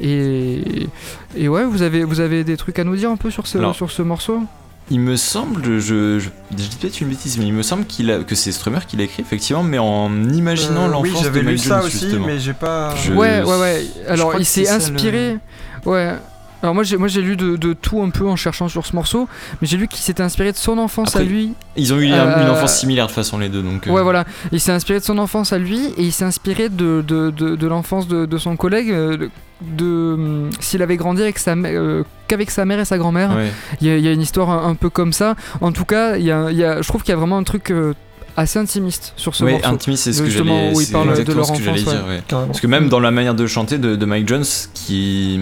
Et, 0.00 0.88
et 1.36 1.48
ouais, 1.48 1.64
vous 1.64 1.82
avez, 1.82 2.02
vous 2.04 2.18
avez 2.20 2.42
des 2.44 2.56
trucs 2.56 2.78
à 2.80 2.84
nous 2.84 2.96
dire 2.96 3.10
un 3.10 3.16
peu 3.16 3.30
sur 3.30 3.46
ce, 3.46 3.58
Alors, 3.58 3.74
sur 3.74 3.90
ce 3.92 4.02
morceau? 4.02 4.40
Il 4.88 5.00
me 5.00 5.16
semble, 5.16 5.64
je, 5.64 5.80
je, 5.80 6.18
je 6.20 6.28
dis 6.52 6.68
peut-être 6.80 7.00
une 7.00 7.08
bêtise, 7.08 7.38
mais 7.38 7.46
il 7.46 7.52
me 7.52 7.62
semble 7.62 7.86
qu'il 7.86 8.08
a, 8.10 8.18
que 8.22 8.36
c'est 8.36 8.52
Strummer 8.52 8.86
qui 8.86 8.96
l'a 8.96 9.02
écrit, 9.04 9.20
effectivement, 9.22 9.64
mais 9.64 9.78
en 9.78 10.10
imaginant 10.30 10.84
Euh, 10.84 10.88
l'enfance 10.88 11.12
Oui, 11.14 11.20
j'avais 11.24 11.42
de 11.42 11.48
lu 11.48 11.58
ça 11.58 11.82
aussi, 11.82 11.98
justement. 11.98 12.26
mais 12.26 12.38
j'ai 12.38 12.52
pas. 12.52 12.94
Je- 12.94 13.12
Ouais, 13.12 13.42
ouais, 13.42 13.60
ouais. 13.60 13.84
Alors, 14.08 14.34
il 14.38 14.44
s'est 14.44 14.68
inspiré. 14.68 15.38
Ouais. 15.84 16.14
Alors, 16.62 16.74
moi, 16.74 16.84
j'ai, 16.84 16.96
moi, 16.96 17.08
j'ai 17.08 17.20
lu 17.20 17.36
de, 17.36 17.56
de 17.56 17.72
tout 17.74 18.00
un 18.00 18.10
peu 18.10 18.26
en 18.28 18.36
cherchant 18.36 18.68
sur 18.68 18.86
ce 18.86 18.94
morceau, 18.94 19.28
mais 19.60 19.66
j'ai 19.68 19.76
lu 19.76 19.88
qu'il 19.88 19.98
s'était 20.00 20.22
inspiré 20.22 20.52
de 20.52 20.56
son 20.56 20.78
enfance 20.78 21.08
Après, 21.08 21.20
à 21.20 21.24
lui. 21.24 21.52
Ils 21.76 21.92
ont 21.92 21.98
eu 21.98 22.10
Euh, 22.12 22.42
une 22.44 22.48
enfance 22.50 22.78
similaire 22.78 23.06
de 23.06 23.10
toute 23.10 23.16
façon, 23.16 23.38
les 23.38 23.48
deux, 23.48 23.62
donc. 23.62 23.86
euh, 23.86 23.90
Ouais, 23.90 24.02
voilà. 24.02 24.24
Il 24.52 24.60
s'est 24.60 24.72
inspiré 24.72 25.00
de 25.00 25.04
son 25.04 25.18
enfance 25.18 25.52
à 25.52 25.58
lui 25.58 25.78
et 25.98 26.02
il 26.02 26.12
s'est 26.12 26.24
inspiré 26.24 26.68
de, 26.68 27.02
de, 27.06 27.30
de, 27.30 27.56
de 27.56 27.66
l'enfance 27.66 28.06
de, 28.08 28.24
de 28.24 28.38
son 28.38 28.56
collègue. 28.56 28.94
De, 29.62 30.48
s'il 30.60 30.82
avait 30.82 30.96
grandi 30.96 31.22
avec 31.22 31.38
sa, 31.38 31.52
euh, 31.54 32.02
qu'avec 32.28 32.50
sa 32.50 32.64
mère 32.64 32.78
et 32.80 32.84
sa 32.84 32.98
grand-mère. 32.98 33.34
ouais. 33.36 33.50
Il 33.80 33.86
y, 33.86 33.90
a- 33.90 33.96
il 33.96 34.04
y 34.04 34.08
a 34.08 34.12
une 34.12 34.20
histoire 34.20 34.50
un, 34.50 34.68
un 34.70 34.74
peu 34.74 34.90
comme 34.90 35.12
ça. 35.12 35.34
En 35.60 35.72
tout 35.72 35.84
cas, 35.84 36.16
a, 36.32 36.50
y 36.50 36.64
a- 36.64 36.82
je 36.82 36.88
trouve 36.88 37.02
qu'il 37.02 37.10
y 37.10 37.14
a 37.14 37.16
vraiment 37.16 37.38
un 37.38 37.42
truc 37.42 37.70
euh, 37.70 37.94
assez 38.36 38.58
intimiste 38.58 39.12
sur 39.16 39.34
ce 39.34 39.44
morceau. 39.44 39.66
intimiste, 39.66 40.04
c'est 40.04 40.12
ce 40.12 40.22
que 40.22 40.28
j'allais 40.28 40.72
où 40.74 40.80
il 40.80 40.86
c'est 40.86 40.92
parle 40.92 41.06
de 41.06 41.10
exactement 41.12 41.36
leur 41.38 41.46
ce 41.46 41.52
que 41.52 41.58
j'allais 41.64 41.80
enfance, 41.80 41.94
dire, 41.94 42.06
ouais. 42.06 42.22
Parce 42.28 42.60
que 42.60 42.66
même 42.66 42.88
dans 42.88 43.00
la 43.00 43.10
manière 43.10 43.34
de 43.34 43.46
chanter 43.46 43.78
de, 43.78 43.96
de 43.96 44.04
Mike 44.06 44.28
Jones, 44.28 44.44
qui, 44.74 45.40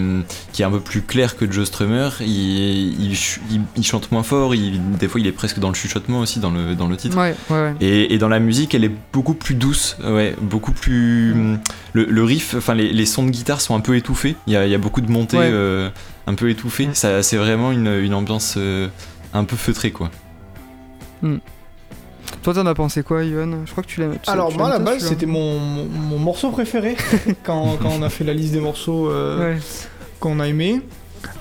qui 0.53 0.61
est 0.61 0.65
un 0.65 0.71
peu 0.71 0.79
plus 0.79 1.01
clair 1.01 1.35
que 1.35 1.51
Joe 1.51 1.67
Strummer, 1.67 2.09
il, 2.21 3.01
il, 3.01 3.15
ch- 3.15 3.39
il- 3.51 3.61
il 3.75 3.83
chante 3.85 4.11
moins 4.11 4.23
fort, 4.23 4.55
il, 4.55 4.79
des 4.97 5.07
fois 5.07 5.19
il 5.19 5.27
est 5.27 5.31
presque 5.33 5.59
dans 5.59 5.69
le 5.69 5.75
chuchotement 5.75 6.19
aussi 6.19 6.39
dans 6.39 6.51
le, 6.51 6.75
dans 6.75 6.87
le 6.87 6.95
titre. 6.97 7.17
Ouais, 7.17 7.35
ouais, 7.49 7.55
ouais. 7.61 7.75
Et, 7.81 8.13
et 8.13 8.17
dans 8.17 8.29
la 8.29 8.39
musique, 8.39 8.73
elle 8.75 8.83
est 8.85 8.91
beaucoup 9.13 9.33
plus 9.33 9.55
douce, 9.55 9.97
ouais, 10.03 10.35
beaucoup 10.41 10.71
plus. 10.71 11.33
Le, 11.93 12.05
le 12.05 12.23
riff, 12.23 12.55
enfin 12.57 12.73
les, 12.75 12.91
les 12.93 13.05
sons 13.05 13.23
de 13.25 13.29
guitare 13.31 13.61
sont 13.61 13.75
un 13.75 13.79
peu 13.81 13.95
étouffés. 13.95 14.35
Il 14.47 14.53
y 14.53 14.55
a, 14.57 14.65
il 14.65 14.71
y 14.71 14.75
a 14.75 14.77
beaucoup 14.77 15.01
de 15.01 15.11
montées 15.11 15.37
Ouais. 15.37 15.49
euh, 15.51 15.89
un 16.27 16.33
peu 16.33 16.49
étouffées. 16.49 16.87
Mm. 16.87 16.93
Ça, 16.95 17.23
c'est 17.23 17.37
vraiment 17.37 17.71
une, 17.71 17.87
une 17.87 18.13
ambiance 18.13 18.55
euh, 18.57 18.87
un 19.33 19.43
peu 19.43 19.55
feutrée, 19.55 19.91
quoi. 19.91 20.09
Toi, 22.45 22.53
t'en 22.53 22.65
as 22.67 22.75
pensé 22.75 23.01
quoi, 23.01 23.23
Yohan 23.23 23.65
Je 23.65 23.71
crois 23.71 23.83
que 23.83 23.87
tu 23.89 23.99
l'as. 24.01 24.09
Alors 24.27 24.49
tu 24.49 24.57
moi 24.59 24.67
à 24.67 24.69
la 24.69 24.77
base 24.79 25.03
c'était 25.03 25.25
mon, 25.25 25.59
mon, 25.59 25.85
mon 25.85 26.19
morceau 26.19 26.51
préféré 26.51 26.95
quand, 27.43 27.77
quand 27.81 27.89
on 27.99 28.03
a 28.03 28.09
fait 28.09 28.23
la 28.23 28.33
liste 28.33 28.53
des 28.53 28.59
morceaux 28.59 29.09
euh, 29.09 29.53
Ouais. 29.55 29.59
qu'on 30.19 30.39
a 30.39 30.47
aimé. 30.47 30.79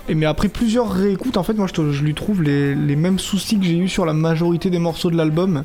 Et 0.08 0.14
mais 0.14 0.24
après 0.24 0.48
plusieurs 0.48 0.90
réécoutes 0.90 1.36
en 1.36 1.42
fait 1.42 1.52
moi 1.52 1.66
je, 1.66 1.74
te- 1.74 1.92
je 1.92 2.02
lui 2.02 2.14
trouve 2.14 2.42
les, 2.42 2.74
les 2.74 2.96
mêmes 2.96 3.18
soucis 3.18 3.58
que 3.58 3.66
j'ai 3.66 3.76
eu 3.76 3.86
sur 3.88 4.06
la 4.06 4.14
majorité 4.14 4.70
des 4.70 4.78
morceaux 4.78 5.10
de 5.10 5.16
l'album. 5.18 5.64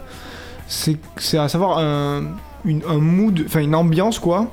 C'est 0.68 0.98
c'est 1.16 1.38
à 1.38 1.48
savoir 1.48 1.78
un, 1.80 2.24
une- 2.66 2.84
un 2.88 2.98
mood, 2.98 3.42
enfin 3.46 3.62
une 3.62 3.76
ambiance 3.76 4.20
quoi, 4.20 4.52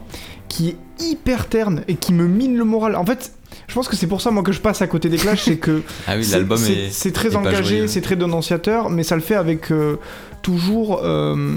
qui 0.48 0.68
est 0.68 0.76
hyper 1.00 1.48
terne 1.48 1.82
et 1.88 1.96
qui 1.96 2.12
me 2.14 2.28
mine 2.28 2.56
le 2.56 2.64
moral. 2.64 2.94
En 2.94 3.04
fait 3.04 3.32
je 3.68 3.74
pense 3.74 3.88
que 3.88 3.96
c'est 3.96 4.06
pour 4.06 4.20
ça 4.20 4.30
moi 4.30 4.42
que 4.42 4.52
je 4.52 4.60
passe 4.60 4.80
à 4.82 4.86
côté 4.86 5.08
des 5.08 5.16
Clash, 5.16 5.44
c'est 5.44 5.56
que 5.58 5.82
Ah 6.06 6.16
oui, 6.16 6.24
c'est- 6.24 6.36
l'album 6.36 6.58
c'est- 6.58 6.72
est. 6.72 6.90
C'est 6.90 7.12
très 7.12 7.34
engagé, 7.36 7.88
c'est 7.88 8.00
très 8.00 8.16
dénonciateur, 8.16 8.90
mais 8.90 9.02
ça 9.02 9.14
le 9.16 9.22
fait 9.22 9.34
avec 9.36 9.70
euh, 9.72 9.96
toujours. 10.42 11.00
euh, 11.02 11.56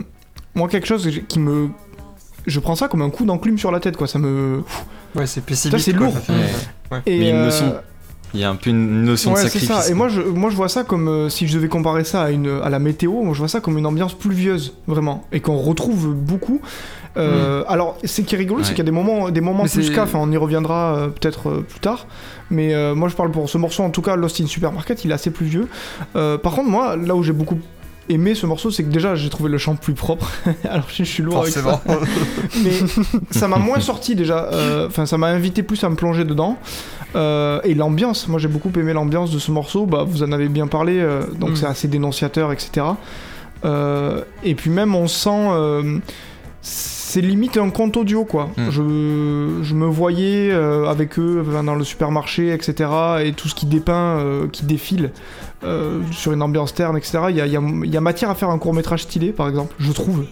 moi, 0.56 0.68
quelque 0.68 0.88
chose 0.88 1.10
qui 1.28 1.40
me. 1.40 1.70
Je 2.48 2.60
prends 2.60 2.76
ça 2.76 2.88
comme 2.88 3.02
un 3.02 3.10
coup 3.10 3.26
d'enclume 3.26 3.58
sur 3.60 3.72
la 3.72 3.80
tête, 3.80 3.96
quoi. 3.98 4.08
Ça 4.08 4.18
me. 4.20 4.64
Ouais, 5.16 5.28
c'est 5.28 5.42
pessimiste. 5.44 5.84
c'est 5.86 5.94
quoi, 5.94 6.08
lourd. 6.08 6.14
ça 6.16 6.20
fait- 6.22 6.34
Ouais. 6.34 6.40
ouais. 6.92 7.02
Et, 7.06 7.20
Mais 7.20 7.30
une 7.32 7.44
notion 7.44 7.76
Il 8.34 8.40
y 8.40 8.44
a 8.44 8.50
un 8.50 8.56
peu 8.56 8.70
une 8.70 9.04
notion 9.04 9.32
ouais, 9.34 9.44
de 9.44 9.50
c'est 9.50 9.60
sacrifice. 9.60 9.86
ça. 9.86 9.90
Et 9.92 9.94
moi 9.96 10.08
je, 10.08 10.22
moi, 10.22 10.50
je 10.52 10.56
vois 10.56 10.70
ça 10.70 10.84
comme 10.84 11.08
euh, 11.08 11.30
si 11.30 11.48
je 11.48 11.56
devais 11.56 11.68
comparer 11.68 12.04
ça 12.04 12.24
à, 12.24 12.30
une, 12.32 12.60
à 12.64 12.70
la 12.70 12.78
météo. 12.80 13.12
Moi, 13.24 13.34
je 13.34 13.40
vois 13.40 13.48
ça 13.48 13.60
comme 13.60 13.78
une 13.78 13.86
ambiance 13.88 14.14
pluvieuse, 14.14 14.74
vraiment, 14.88 15.26
et 15.32 15.40
qu'on 15.40 15.58
retrouve 15.58 16.14
beaucoup. 16.14 16.62
Euh, 17.18 17.64
Alors, 17.68 17.98
ce 18.04 18.22
qui 18.22 18.36
est 18.36 18.38
rigolo, 18.38 18.64
c'est 18.64 18.70
qu'il 18.70 18.80
y 18.80 18.82
a 18.82 18.86
des 18.86 18.92
moments, 18.92 19.30
des 19.32 19.42
moments 19.42 19.64
Mais 19.64 19.70
plus 19.70 19.84
c'est- 19.84 19.94
qu'à. 19.94 20.04
Enfin, 20.04 20.20
on 20.22 20.32
y 20.32 20.38
reviendra 20.38 20.96
euh, 20.96 21.08
peut-être 21.08 21.50
euh, 21.50 21.66
plus 21.68 21.80
tard. 21.80 22.06
Mais 22.52 22.74
moi, 22.96 23.10
je 23.10 23.16
parle 23.16 23.32
pour 23.32 23.48
ce 23.50 23.58
morceau, 23.58 23.84
en 23.84 23.90
tout 23.92 24.02
cas, 24.02 24.16
Lost 24.16 24.42
in 24.42 24.48
Supermarket, 24.48 25.06
il 25.06 25.12
est 25.12 25.14
assez 25.14 25.30
pluvieux. 25.32 25.68
Euh, 26.16 26.38
par 26.38 26.54
contre, 26.54 26.70
moi, 26.70 26.96
là 26.96 27.16
où 27.16 27.22
j'ai 27.24 27.34
beaucoup 27.34 27.60
aimé 28.10 28.34
ce 28.34 28.48
morceau, 28.48 28.72
c'est 28.72 28.84
que 28.84 28.90
déjà, 28.90 29.14
j'ai 29.14 29.30
trouvé 29.30 29.50
le 29.52 29.60
chant 29.60 29.76
plus 29.76 29.94
propre. 29.94 30.32
Alors, 30.70 30.88
je, 30.90 31.04
suis 31.04 31.22
lourd 31.22 31.42
avec 31.42 31.54
ça. 31.54 31.62
Forcément. 31.62 32.00
mais 32.64 32.72
ça 33.30 33.48
m'a 33.48 33.58
moins 33.58 33.80
sorti 33.80 34.16
déjà. 34.16 34.50
Enfin, 34.88 35.06
ça 35.06 35.18
m'a 35.20 35.28
invité 35.28 35.62
plus 35.62 35.84
à 35.84 35.90
me 35.90 35.96
plonger 35.96 36.26
dedans. 36.26 36.58
Et 37.16 37.74
l'ambiance, 37.76 38.28
moi 38.28 38.40
j'ai 38.40 38.48
beaucoup 38.48 38.72
aimé 38.80 38.94
l'ambiance 38.94 39.30
de 39.32 39.38
ce 39.40 39.52
morceau. 39.52 39.86
Bah, 39.86 40.04
vous 40.08 40.24
en 40.24 40.32
avez 40.32 40.48
bien 40.48 40.66
parlé, 40.68 41.04
donc 41.40 41.52
Mm. 41.52 41.56
c'est 41.56 41.66
assez 41.68 41.88
dénonciateur, 41.88 42.52
etc. 42.52 42.86
Et 44.44 44.56
puis 44.56 44.70
même 44.72 44.96
on 44.96 45.08
sent... 45.08 45.92
euh, 46.62 47.10
c'est 47.10 47.22
limite 47.22 47.58
un 47.58 47.70
compte 47.72 47.98
audio 47.98 48.24
quoi. 48.24 48.50
Mm. 48.58 48.70
Je, 48.70 49.60
je 49.64 49.74
me 49.74 49.88
voyais 49.88 50.52
euh, 50.52 50.86
avec 50.88 51.18
eux 51.18 51.44
enfin, 51.48 51.64
dans 51.64 51.74
le 51.76 51.84
supermarché, 51.84 52.54
etc. 52.54 52.90
Et 53.24 53.32
tout 53.34 53.48
ce 53.48 53.56
qui 53.56 53.66
dépeint, 53.66 54.20
euh, 54.20 54.48
qui 54.48 54.64
défile 54.66 55.12
euh, 55.64 56.00
sur 56.12 56.32
une 56.34 56.42
ambiance 56.44 56.74
terne, 56.76 56.96
etc. 56.98 57.20
Il 57.30 57.36
y 57.36 57.42
a, 57.42 57.48
il 57.48 57.52
y 57.54 57.58
a- 57.58 57.62
il 57.84 57.92
y 57.92 57.98
a 57.98 58.02
matière 58.02 58.30
à 58.30 58.36
faire 58.36 58.50
un 58.50 58.60
court 58.60 58.74
métrage 58.74 59.04
stylé 59.04 59.32
par 59.32 59.48
exemple, 59.50 59.74
je 59.80 59.92
trouve. 59.92 60.26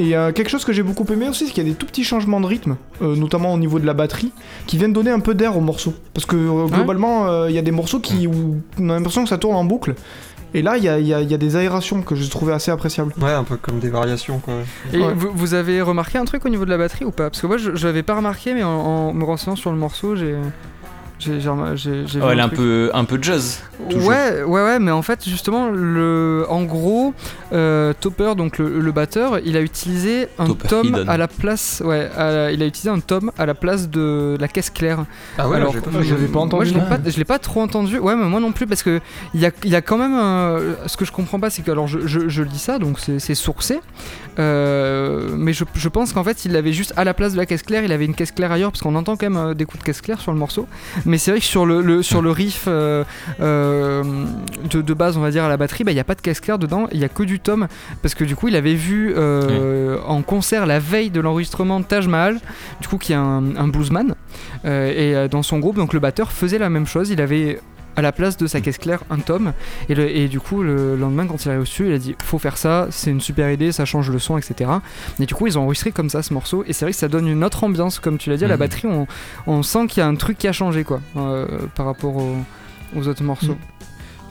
Et 0.00 0.16
euh, 0.16 0.30
quelque 0.30 0.48
chose 0.48 0.64
que 0.64 0.72
j'ai 0.72 0.84
beaucoup 0.84 1.04
aimé 1.12 1.28
aussi, 1.28 1.46
c'est 1.46 1.52
qu'il 1.52 1.64
y 1.64 1.66
a 1.66 1.70
des 1.72 1.76
tout 1.76 1.86
petits 1.86 2.04
changements 2.04 2.40
de 2.40 2.46
rythme, 2.46 2.76
euh, 3.02 3.16
notamment 3.16 3.52
au 3.52 3.58
niveau 3.58 3.80
de 3.80 3.86
la 3.86 3.94
batterie, 3.94 4.30
qui 4.68 4.76
viennent 4.78 4.92
donner 4.92 5.10
un 5.10 5.18
peu 5.18 5.34
d'air 5.34 5.56
aux 5.56 5.60
morceaux. 5.60 5.92
Parce 6.14 6.24
que 6.24 6.36
euh, 6.36 6.66
globalement, 6.66 7.26
euh, 7.26 7.50
il 7.50 7.56
y 7.56 7.58
a 7.58 7.62
des 7.62 7.72
morceaux 7.72 7.98
qui, 7.98 8.28
où 8.28 8.58
on 8.78 8.90
a 8.90 8.94
l'impression 8.94 9.24
que 9.24 9.28
ça 9.28 9.38
tourne 9.38 9.56
en 9.56 9.64
boucle. 9.64 9.96
Et 10.54 10.62
là, 10.62 10.78
il 10.78 10.84
y 10.84 10.88
a, 10.88 10.98
il 10.98 11.06
y 11.06 11.12
a- 11.14 11.20
il 11.20 11.30
y 11.30 11.34
a 11.34 11.38
des 11.38 11.56
aérations 11.56 12.00
que 12.02 12.14
je 12.14 12.28
trouvais 12.30 12.52
assez 12.54 12.70
appréciables. 12.70 13.12
Ouais, 13.20 13.32
un 13.32 13.44
peu 13.44 13.56
comme 13.56 13.78
des 13.80 13.90
variations, 13.90 14.38
quoi. 14.38 14.54
Et 14.92 14.98
Ouais. 14.98 15.12
vous, 15.14 15.28
vous 15.34 15.54
avez 15.54 15.82
remarqué 15.82 16.16
un 16.18 16.24
truc 16.24 16.44
au 16.46 16.48
niveau 16.48 16.64
de 16.64 16.70
la 16.70 16.78
batterie 16.78 17.04
ou 17.04 17.10
pas? 17.10 17.28
Parce 17.30 17.42
que 17.42 17.46
moi, 17.46 17.58
je, 17.58 17.74
je 17.76 17.86
l'avais 17.86 18.02
pas 18.02 18.16
remarqué, 18.16 18.54
mais 18.54 18.62
en, 18.64 18.70
en 18.70 19.12
me 19.12 19.24
renseignant 19.24 19.56
sur 19.56 19.70
le 19.70 19.76
morceau, 19.76 20.16
j'ai. 20.16 20.34
J'ai 21.18 21.40
j'ai 21.40 21.48
remar- 21.48 21.74
j'ai- 21.76 22.06
j'ai 22.06 22.20
vu 22.20 22.24
Ouais, 22.24 22.32
elle 22.32 22.38
est 22.38 22.42
un 22.42 22.48
peu, 22.48 22.90
un 22.94 23.04
peu 23.04 23.18
jazz. 23.20 23.60
toujours. 23.90 24.08
Ouais, 24.08 24.42
ouais, 24.44 24.62
ouais, 24.62 24.78
mais 24.78 24.92
en 24.92 25.02
fait, 25.02 25.28
justement, 25.28 25.68
le, 25.68 26.46
en 26.48 26.62
gros, 26.62 27.12
euh, 27.52 27.92
Topper, 28.00 28.34
donc 28.36 28.58
le, 28.58 28.78
le 28.78 28.92
batteur, 28.92 29.40
il 29.44 29.56
a 29.56 29.60
utilisé 29.60 30.28
un 30.38 30.46
Topper 30.46 30.68
tome 30.68 30.86
Hidden. 30.86 31.08
à 31.08 31.16
la 31.16 31.26
place, 31.26 31.82
ouais, 31.84 32.08
la- 32.16 32.52
il 32.52 32.62
a 32.62 32.66
utilisé 32.66 32.88
un 32.90 33.00
tome 33.00 33.32
à 33.36 33.46
la 33.46 33.54
place 33.54 33.90
de 33.90 34.36
la 34.38 34.46
caisse 34.46 34.70
claire. 34.70 35.06
Ah 35.38 35.48
ouais, 35.48 35.56
Alors, 35.56 35.72
j'ai 35.72 35.80
pas 35.80 35.90
je 36.02 36.14
l'avais 36.14 36.26
pas 36.26 36.32
Moi, 36.34 36.42
entendu, 36.44 36.66
je 36.66 36.74
l'ai 36.74 36.80
pas, 36.80 36.98
je 37.04 37.16
l'ai 37.18 37.24
pas 37.24 37.40
trop 37.40 37.62
entendu. 37.62 37.98
Ouais, 37.98 38.14
mais 38.14 38.24
moi 38.26 38.38
non 38.38 38.52
plus, 38.52 38.66
parce 38.68 38.84
que 38.84 39.00
il 39.34 39.40
y 39.40 39.46
a, 39.46 39.50
il 39.64 39.70
y 39.70 39.76
a 39.76 39.82
quand 39.82 39.98
même 39.98 40.14
un- 40.14 40.58
ce 40.86 40.96
que 40.96 41.04
je 41.04 41.10
comprends 41.10 41.40
pas, 41.40 41.50
c'est 41.50 41.62
que 41.62 41.70
alors 41.72 41.88
je, 41.88 42.06
je, 42.06 42.28
je 42.28 42.42
lis 42.44 42.58
ça, 42.60 42.78
donc 42.78 43.00
c'est 43.00 43.18
c'est 43.18 43.34
sourcé, 43.34 43.80
euh, 44.38 45.30
mais 45.36 45.52
je, 45.52 45.64
je 45.74 45.88
pense 45.88 46.12
qu'en 46.12 46.22
fait 46.24 46.44
il 46.44 46.54
avait 46.56 46.72
juste 46.72 46.92
à 46.96 47.04
la 47.04 47.14
place 47.14 47.32
de 47.32 47.38
la 47.38 47.46
caisse 47.46 47.62
claire, 47.62 47.82
il 47.84 47.90
avait 47.92 48.04
une 48.04 48.14
caisse 48.14 48.30
claire 48.32 48.52
ailleurs, 48.52 48.70
parce 48.70 48.82
qu'on 48.82 48.94
entend 48.94 49.16
quand 49.16 49.28
même 49.28 49.36
euh, 49.36 49.54
des 49.54 49.64
coups 49.64 49.80
de 49.80 49.84
caisse 49.84 50.00
claire 50.00 50.20
sur 50.20 50.32
le 50.32 50.38
morceau. 50.38 50.66
Mais 51.08 51.18
c'est 51.18 51.32
vrai 51.32 51.40
que 51.40 51.46
sur 51.46 51.66
le, 51.66 51.80
le- 51.80 52.02
sur 52.02 52.22
le 52.22 52.30
riff 52.30 52.66
euh, 52.68 53.02
euh, 53.40 54.04
de, 54.70 54.80
de 54.82 54.94
base, 54.94 55.16
on 55.16 55.20
va 55.20 55.30
dire 55.30 55.42
à 55.44 55.48
la 55.48 55.56
batterie, 55.56 55.82
bah, 55.82 55.90
il 55.90 55.94
n'y 55.94 56.00
a 56.00 56.04
pas 56.04 56.14
de 56.14 56.20
caisse 56.20 56.38
claire 56.40 56.58
dedans, 56.58 56.86
il 56.92 56.98
y 57.00 57.04
a 57.04 57.08
que 57.08 57.22
du 57.24 57.40
tome, 57.40 57.66
parce 58.02 58.14
que 58.14 58.22
du 58.24 58.36
coup 58.36 58.48
il 58.48 58.54
avait 58.56 58.74
vu 58.74 59.12
euh, 59.16 59.98
en 60.06 60.22
concert 60.22 60.66
la 60.66 60.78
veille 60.78 61.10
de 61.10 61.20
l'enregistrement 61.20 61.80
de 61.80 61.84
Taj 61.84 62.06
Mahal, 62.06 62.38
du 62.80 62.86
coup 62.88 62.98
qui 62.98 63.12
est 63.12 63.16
un, 63.16 63.42
un 63.56 63.68
bluesman, 63.68 64.14
et 64.64 65.14
dans 65.30 65.42
son 65.42 65.58
groupe, 65.58 65.76
donc 65.76 65.92
le 65.94 66.00
batteur 66.00 66.30
faisait 66.30 66.58
la 66.58 66.68
même 66.68 66.86
chose, 66.86 67.10
il 67.10 67.20
avait 67.20 67.58
à 67.98 68.02
la 68.02 68.12
place 68.12 68.36
de 68.36 68.46
sa 68.46 68.60
caisse 68.60 68.78
claire 68.78 69.00
un 69.10 69.18
tome 69.18 69.52
et, 69.88 69.94
le- 69.96 70.08
et 70.08 70.28
du 70.28 70.38
coup 70.40 70.62
le 70.62 70.96
lendemain 70.96 71.26
quand 71.26 71.44
il 71.44 71.50
est 71.50 71.58
reçu 71.58 71.86
il 71.88 71.92
a 71.92 71.98
dit 71.98 72.14
faut 72.22 72.38
faire 72.38 72.56
ça 72.56 72.86
c'est 72.90 73.10
une 73.10 73.20
super 73.20 73.50
idée 73.50 73.72
ça 73.72 73.84
change 73.84 74.08
le 74.10 74.18
son 74.20 74.38
etc 74.38 74.70
et 75.18 75.26
du 75.26 75.34
coup 75.34 75.46
ils 75.48 75.58
ont 75.58 75.62
enregistré 75.62 75.90
comme 75.90 76.08
ça 76.08 76.22
ce 76.22 76.32
morceau 76.32 76.62
et 76.66 76.72
c'est 76.72 76.84
vrai 76.84 76.92
que 76.92 76.98
ça 76.98 77.08
donne 77.08 77.26
une 77.26 77.42
autre 77.42 77.64
ambiance 77.64 77.98
comme 77.98 78.16
tu 78.18 78.30
l'as 78.30 78.36
dit 78.36 78.44
à 78.44 78.48
la 78.48 78.54
Mhm. 78.54 78.60
batterie 78.60 78.88
on, 78.88 79.06
on 79.48 79.62
sent 79.62 79.86
qu'il 79.88 80.00
y 80.00 80.04
a 80.04 80.06
un 80.06 80.14
truc 80.14 80.38
qui 80.38 80.46
a 80.48 80.52
changé 80.52 80.84
quoi 80.84 81.00
euh, 81.16 81.46
par 81.74 81.86
rapport 81.86 82.16
aux, 82.16 82.36
aux 82.96 83.08
autres 83.08 83.24
morceaux 83.24 83.56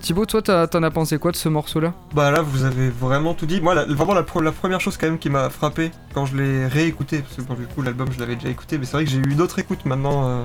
Thibaut 0.01 0.25
toi 0.27 0.41
t'as- 0.41 0.67
t'en 0.67 0.84
as 0.84 0.91
pensé 0.91 1.17
quoi 1.17 1.32
de 1.32 1.36
ce 1.38 1.49
morceau 1.49 1.80
là 1.80 1.91
Bah 2.13 2.30
là, 2.32 2.41
vous 2.43 2.63
avez 2.65 2.89
vraiment 2.89 3.34
tout 3.34 3.47
dit. 3.47 3.60
Moi, 3.62 3.73
la- 3.73 3.86
vraiment, 3.86 4.13
la, 4.13 4.21
pro- 4.21 4.41
la 4.41 4.51
première 4.51 4.80
chose 4.80 4.95
quand 4.95 5.08
même 5.08 5.17
qui 5.17 5.30
m'a 5.32 5.49
frappé 5.49 5.91
quand 6.13 6.25
je 6.27 6.38
l'ai 6.38 6.67
réécouté, 6.67 7.19
parce 7.23 7.36
que 7.36 7.41
bon, 7.41 7.56
du 7.56 7.65
coup, 7.65 7.82
l'album, 7.82 8.08
je 8.13 8.19
l'avais 8.19 8.36
déjà 8.36 8.47
écouté, 8.49 8.77
mais 8.77 8.86
c'est 8.86 8.91
vrai 8.93 9.06
que 9.06 9.10
j'ai 9.10 9.17
eu 9.17 9.32
une 9.32 9.41
autre 9.41 9.58
écoute 9.58 9.86
maintenant 9.86 10.27
euh, 10.30 10.43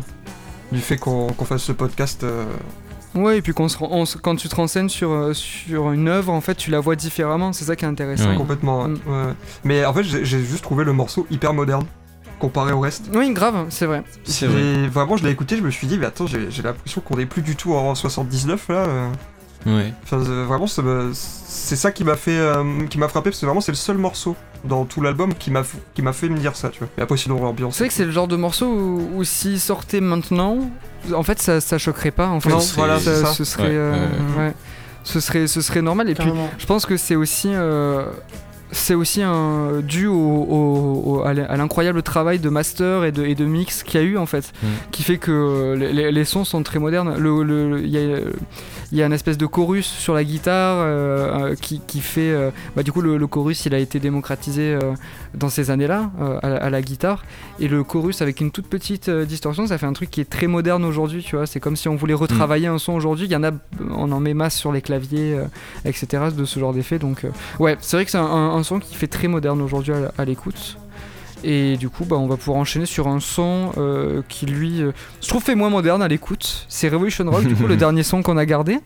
du 0.73 0.81
fait 0.81 0.97
qu'on 0.97 1.27
qu'on 1.35 1.45
fasse 1.45 1.63
ce 1.65 1.73
podcast. 1.73 2.25
euh, 2.25 2.45
Ouais, 3.15 3.39
et 3.39 3.43
puis 3.43 3.53
qu'on 3.53 3.69
se 3.69 3.77
ren- 3.79 3.89
on 3.91 4.05
se- 4.07 4.17
quand 4.19 4.37
tu 4.37 4.49
te 4.49 4.55
renseignes 4.55 4.89
sur, 4.89 5.11
euh, 5.11 5.33
sur 5.35 5.93
une 5.93 6.09
œuvre, 6.09 6.33
en 6.33 6.41
fait, 6.41 6.55
tu 6.55 6.71
la 6.71 6.81
vois 6.81 6.97
différemment. 6.97 7.53
C'est 7.53 7.65
ça 7.67 7.77
qui 7.77 7.85
est 7.85 7.89
intéressant. 7.89 8.31
Ouais. 8.31 8.37
complètement. 8.37 8.83
ouais. 8.83 8.89
Mm. 8.89 8.93
Ouais. 9.07 9.33
Mais 9.65 9.85
en 9.85 9.93
fait, 9.93 10.03
j'ai 10.05 10.25
juste 10.25 10.63
trouvé 10.63 10.85
le 10.85 10.93
morceau 10.93 11.27
hyper 11.31 11.53
moderne 11.53 11.85
comparé 12.39 12.73
au 12.73 12.81
reste. 12.81 13.05
Oui, 13.15 13.33
grave, 13.33 13.67
c'est 13.69 13.87
vrai. 13.87 14.03
C'est 14.25 14.47
vrai. 14.47 14.89
Vraiment, 14.89 15.17
je 15.17 15.25
l'ai 15.25 15.31
écouté, 15.31 15.57
je 15.57 15.63
me 15.63 15.71
suis 15.71 15.87
dit, 15.87 15.97
mais 15.99 16.07
attends, 16.07 16.27
j'ai 16.27 16.51
j'ai 16.51 16.63
l'impression 16.63 17.01
qu'on 17.01 17.19
est 17.19 17.27
plus 17.27 17.43
du 17.43 17.55
tout 17.55 17.75
en 17.75 17.95
79 17.95 18.69
là. 18.69 18.87
Ouais. 19.67 19.93
Enfin, 20.05 20.19
euh, 20.19 20.45
vraiment, 20.47 20.67
c'est 20.67 21.77
ça 21.77 21.93
qui 21.93 22.05
m'a 22.05 22.17
fait, 22.17 22.37
euh, 22.39 22.87
qui 22.91 22.99
m'a 22.99 23.09
frappé, 23.09 23.31
parce 23.31 23.41
que 23.41 23.47
vraiment, 23.47 23.61
c'est 23.61 23.73
le 23.73 23.77
seul 23.77 23.99
morceau 23.99 24.37
dans 24.65 24.85
tout 24.85 25.01
l'album 25.01 25.35
qui 25.35 25.51
m'a, 25.51 25.63
qui 25.95 26.03
m'a 26.03 26.13
fait 26.13 26.29
me 26.29 26.39
dire 26.39 26.55
ça, 26.57 26.69
tu 26.71 26.81
vois. 26.81 26.89
Et 26.99 27.01
après, 27.03 27.17
sinon, 27.17 27.43
l'ambiance. 27.43 27.75
C'est 27.75 27.85
vrai 27.85 27.89
que 27.89 27.95
c'est 27.95 28.05
le 28.05 28.13
genre 28.13 28.29
de 28.29 28.37
morceau 28.37 28.67
où, 28.67 29.11
où 29.17 29.25
s'il 29.25 29.59
sortait 29.61 30.01
maintenant, 30.01 30.59
en 31.15 31.23
fait, 31.23 31.41
ça, 31.41 31.61
ça 31.61 31.79
choquerait 31.79 32.11
pas. 32.13 32.29
En 32.29 32.41
fait, 32.41 32.51
Non, 32.51 32.61
c'est- 32.61 32.77
voilà, 32.77 32.99
c'est 33.01 33.23
ça. 33.23 33.27
ce 33.33 33.45
serait, 33.45 33.65
Ouais, 33.65 33.71
euh, 33.73 34.07
ouais. 34.37 34.45
ouais. 34.47 34.55
ce 35.05 35.19
serait, 35.21 35.47
ce 35.49 35.61
serait 35.61 35.83
normal. 35.83 36.09
Et 36.11 36.15
puis, 36.15 36.31
je 36.59 36.67
pense 36.67 36.87
que 36.87 36.97
c'est 36.97 37.17
aussi, 37.17 37.49
euh, 37.53 38.05
c'est 38.73 38.95
aussi 38.95 39.23
un, 39.23 39.81
dû 39.83 40.07
au, 40.07 40.15
au- 40.17 41.03
au- 41.07 41.23
à 41.25 41.35
l'in- 41.35 41.45
à 41.45 41.57
l'incroyable 41.57 42.03
travail 42.03 42.39
de 42.39 42.49
master 42.49 43.05
et 43.05 43.13
de, 43.13 43.25
et 43.25 43.35
de 43.35 43.45
mix 43.45 43.83
qu'il 43.83 44.01
y 44.01 44.03
a 44.03 44.07
eu 44.07 44.17
en 44.19 44.27
fait, 44.27 44.53
Mm. 44.63 44.67
qui 44.91 45.03
fait 45.03 45.19
que 45.19 45.31
euh, 45.31 46.11
les, 46.11 46.25
sons 46.25 46.45
sont 46.45 46.63
très 46.63 46.79
modernes. 46.79 47.15
Le- 47.19 47.43
le- 47.43 47.81
Il 47.85 47.91
y, 47.91 47.99
a, 47.99 48.19
y 48.93 49.03
a 49.03 49.07
une 49.07 49.13
espèce 49.13 49.37
de 49.39 49.47
chorus 49.47 49.87
sur 49.87 50.15
la 50.15 50.25
guitare 50.25 50.77
euh, 50.81 51.51
euh, 51.51 51.55
qui, 51.55 51.81
qui 51.87 52.01
fait, 52.01 52.31
euh, 52.31 52.51
bah, 52.75 52.83
du 52.83 52.93
coup, 52.93 53.01
le, 53.03 53.17
le 53.19 53.27
chorus 53.27 53.67
il 53.67 53.75
a 53.75 53.79
été 53.79 54.01
démocratisé 54.01 54.75
euh, 54.75 54.93
dans 55.35 55.49
ces 55.49 55.71
années-là 55.71 56.11
à, 56.43 56.49
la- 56.49 56.57
à 56.57 56.71
la 56.71 56.83
guitare, 56.83 57.25
et 57.61 57.69
le 57.69 57.85
chorus 57.85 58.23
avec 58.23 58.41
une 58.41 58.51
toute 58.51 58.67
petite 58.69 59.09
distorsion, 59.11 59.67
ça 59.67 59.79
fait 59.79 59.87
un 59.87 59.93
truc 59.93 60.11
qui 60.11 60.21
est 60.21 60.29
très 60.31 60.47
moderne 60.47 60.85
aujourd'hui, 60.85 61.23
tu 61.23 61.37
vois. 61.37 61.47
C'est 61.47 61.61
comme 61.61 61.77
si 61.77 61.89
on 61.89 61.97
voulait 61.97 62.15
retravailler 62.15 62.67
un 62.69 62.79
son 62.79 62.93
aujourd'hui. 62.95 63.27
Il 63.27 63.33
y 63.33 63.37
en 63.37 63.45
a, 63.45 63.51
on 63.91 64.11
en 64.13 64.21
met 64.21 64.35
masse 64.35 64.57
sur 64.57 64.73
les 64.73 64.81
claviers, 64.83 65.37
etc. 65.85 66.25
de 66.37 66.45
ce 66.45 66.59
genre 66.61 66.73
d'effet. 66.73 66.99
Donc, 66.99 67.27
ouais, 67.59 67.77
c'est 67.81 67.97
vrai 67.97 68.05
que 68.05 68.11
c'est 68.11 68.19
un, 68.19 68.25
un- 68.25 68.62
un 68.63 68.65
son 68.65 68.79
qui 68.79 68.95
fait 68.95 69.09
très 69.09 69.27
moderne 69.27 69.61
aujourd'hui 69.61 69.93
à, 70.17 70.25
l'écoute. 70.25 70.79
Et 71.43 71.77
du 71.77 71.89
coup, 71.89 72.05
bah, 72.05 72.17
on 72.17 72.29
va 72.29 72.37
pouvoir 72.37 72.59
enchaîner 72.59 72.87
sur 72.87 73.09
un 73.09 73.19
son 73.19 73.73
euh, 73.77 74.23
qui, 74.29 74.47
lui, 74.47 74.81
euh, 74.81 74.93
je 75.21 75.29
trouve, 75.29 75.43
fait 75.43 75.57
moins 75.57 75.71
moderne 75.71 76.01
à 76.01 76.07
l'écoute. 76.07 76.67
C'est 76.69 76.89
Revolution 76.89 77.29
Rock, 77.29 77.45
du 77.45 77.57
coup, 77.57 77.67
le 77.67 77.77
dernier 77.85 78.05
son 78.05 78.23
qu'on 78.23 78.37
a 78.37 78.47
gardé. 78.47 78.79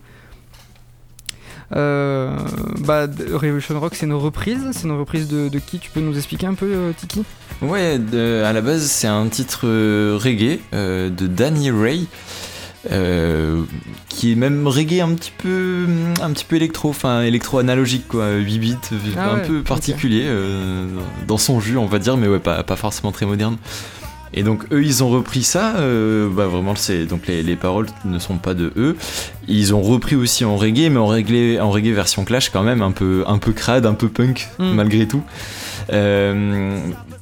Euh, 1.75 2.35
bah, 2.81 3.07
Revolution 3.35 3.79
Rock, 3.79 3.95
c'est 3.95 4.07
une 4.07 4.15
reprise. 4.15 4.71
C'est 4.73 4.85
une 4.85 4.99
reprise 4.99 5.29
de, 5.29 5.51
de 5.51 5.59
qui? 5.59 5.79
Tu 5.79 5.91
peux 5.91 6.01
nous 6.01 6.17
expliquer 6.17 6.47
un 6.47 6.55
peu, 6.55 6.67
euh, 6.67 6.93
Tiki? 6.97 7.23
Ouais, 7.61 7.99
de- 7.99 8.43
à 8.43 8.55
la 8.55 8.63
base, 8.63 8.87
c'est 8.87 9.09
un 9.09 9.29
titre 9.29 9.67
reggae 10.17 10.61
de 10.73 11.27
Danny 11.27 11.71
Ray. 11.71 12.09
Euh, 12.93 13.63
qui 14.09 14.33
est 14.33 14.35
même 14.37 14.67
reggae 14.67 15.01
un 15.01 15.15
petit 15.15 15.33
peu 15.37 15.87
un 16.23 16.31
petit 16.31 16.45
peu 16.45 16.57
électro 16.57 16.91
enfin 16.91 17.23
électro 17.23 17.59
analogique 17.59 18.07
quoi. 18.09 18.33
8 18.33 18.59
bits 18.59 18.77
Ah 19.17 19.31
un 19.31 19.35
ouais, 19.37 19.43
peu 19.43 19.63
particulier 19.63 20.25
euh, 20.27 20.87
dans 21.27 21.39
son 21.39 21.61
jus 21.61 21.77
on 21.77 21.87
va 21.87 21.99
dire 21.99 22.17
mais 22.17 22.29
ouais 22.29 22.39
pas, 22.39 22.63
pas 22.63 22.77
forcément 22.77 23.13
très 23.13 23.27
moderne. 23.27 23.57
Et 24.35 24.43
donc 24.43 24.65
eux 24.73 24.85
ils 24.85 25.03
ont 25.03 25.09
repris 25.09 25.43
ça 25.43 25.77
euh, 25.77 26.29
bah 26.29 26.47
vraiment 26.47 26.75
c'est 26.75 27.07
donc 27.07 27.27
les, 27.27 27.43
les 27.43 27.57
paroles 27.57 27.87
ne 28.05 28.19
sont 28.19 28.37
pas 28.39 28.55
de 28.55 28.73
eux. 28.77 28.97
Ils 29.49 29.75
ont 29.75 29.81
repris 29.83 30.17
aussi 30.17 30.45
en 30.45 30.57
reggae 30.57 30.91
mais 30.91 30.99
en 30.99 31.07
reggae 31.07 31.59
en 31.61 31.71
reggae 31.71 31.93
version 31.95 32.25
clash 32.25 32.51
quand 32.51 32.63
même 32.63 32.83
un 32.83 32.91
peu 32.93 33.25
un 33.27 33.39
peu 33.39 33.53
crade 33.53 33.87
un 33.87 33.95
peu 33.95 34.09
punk 34.09 34.49
Mm. 34.59 34.73
malgré 34.75 35.07
tout. 35.07 35.23
Euh, 35.93 36.79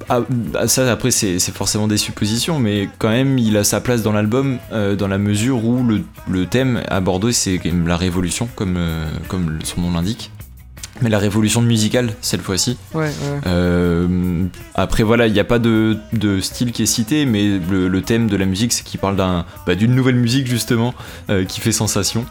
ah, 0.08 0.20
bah, 0.28 0.68
ça 0.68 0.90
après 0.90 1.10
c'est 1.10 1.38
forcément 1.52 1.88
des 1.88 1.96
suppositions 1.96 2.58
mais 2.58 2.88
quand 2.98 3.08
même 3.10 3.38
il 3.38 3.56
a 3.56 3.64
sa 3.64 3.80
place 3.80 4.02
dans 4.02 4.12
l'album 4.12 4.58
euh, 4.72 4.96
dans 4.96 5.08
la 5.08 5.18
mesure 5.18 5.64
où 5.64 5.82
le, 5.82 6.02
le 6.28 6.46
thème 6.46 6.82
abordé 6.88 7.32
c'est 7.32 7.60
la 7.86 7.96
révolution 7.96 8.48
comme, 8.54 8.76
euh, 8.76 9.06
comme 9.28 9.58
son 9.64 9.80
nom 9.80 9.92
l'indique. 9.92 10.30
Mais 11.02 11.10
la 11.10 11.18
révolution 11.18 11.60
musicale 11.60 12.12
cette 12.20 12.40
fois-ci. 12.40 12.78
Ouais, 12.94 13.06
ouais. 13.06 13.10
euh, 13.48 14.44
après 14.76 15.02
voilà, 15.02 15.26
il 15.26 15.32
n'y 15.32 15.40
a 15.40 15.44
pas 15.44 15.58
de, 15.58 15.96
de 16.12 16.38
style 16.40 16.70
qui 16.70 16.84
est 16.84 16.86
cité, 16.86 17.26
mais 17.26 17.58
le, 17.68 17.88
le 17.88 18.02
thème 18.02 18.28
de 18.28 18.36
la 18.36 18.44
musique, 18.46 18.72
c'est 18.72 18.84
qu'il 18.84 19.00
parle 19.00 19.16
bah, 19.16 19.74
d'une 19.74 19.92
nouvelle 19.92 20.14
musique 20.14 20.46
justement 20.46 20.94
qui 21.48 21.60
fait 21.60 21.72
sensation, 21.72 22.26